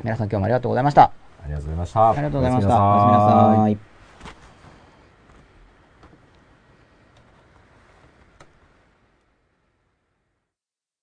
[0.02, 1.02] 皆さん今日もありがとうございました。
[1.04, 1.10] あ
[1.46, 2.10] りがとうございました。
[2.10, 2.68] ありがとうございました。
[2.68, 3.93] おやすみなさい。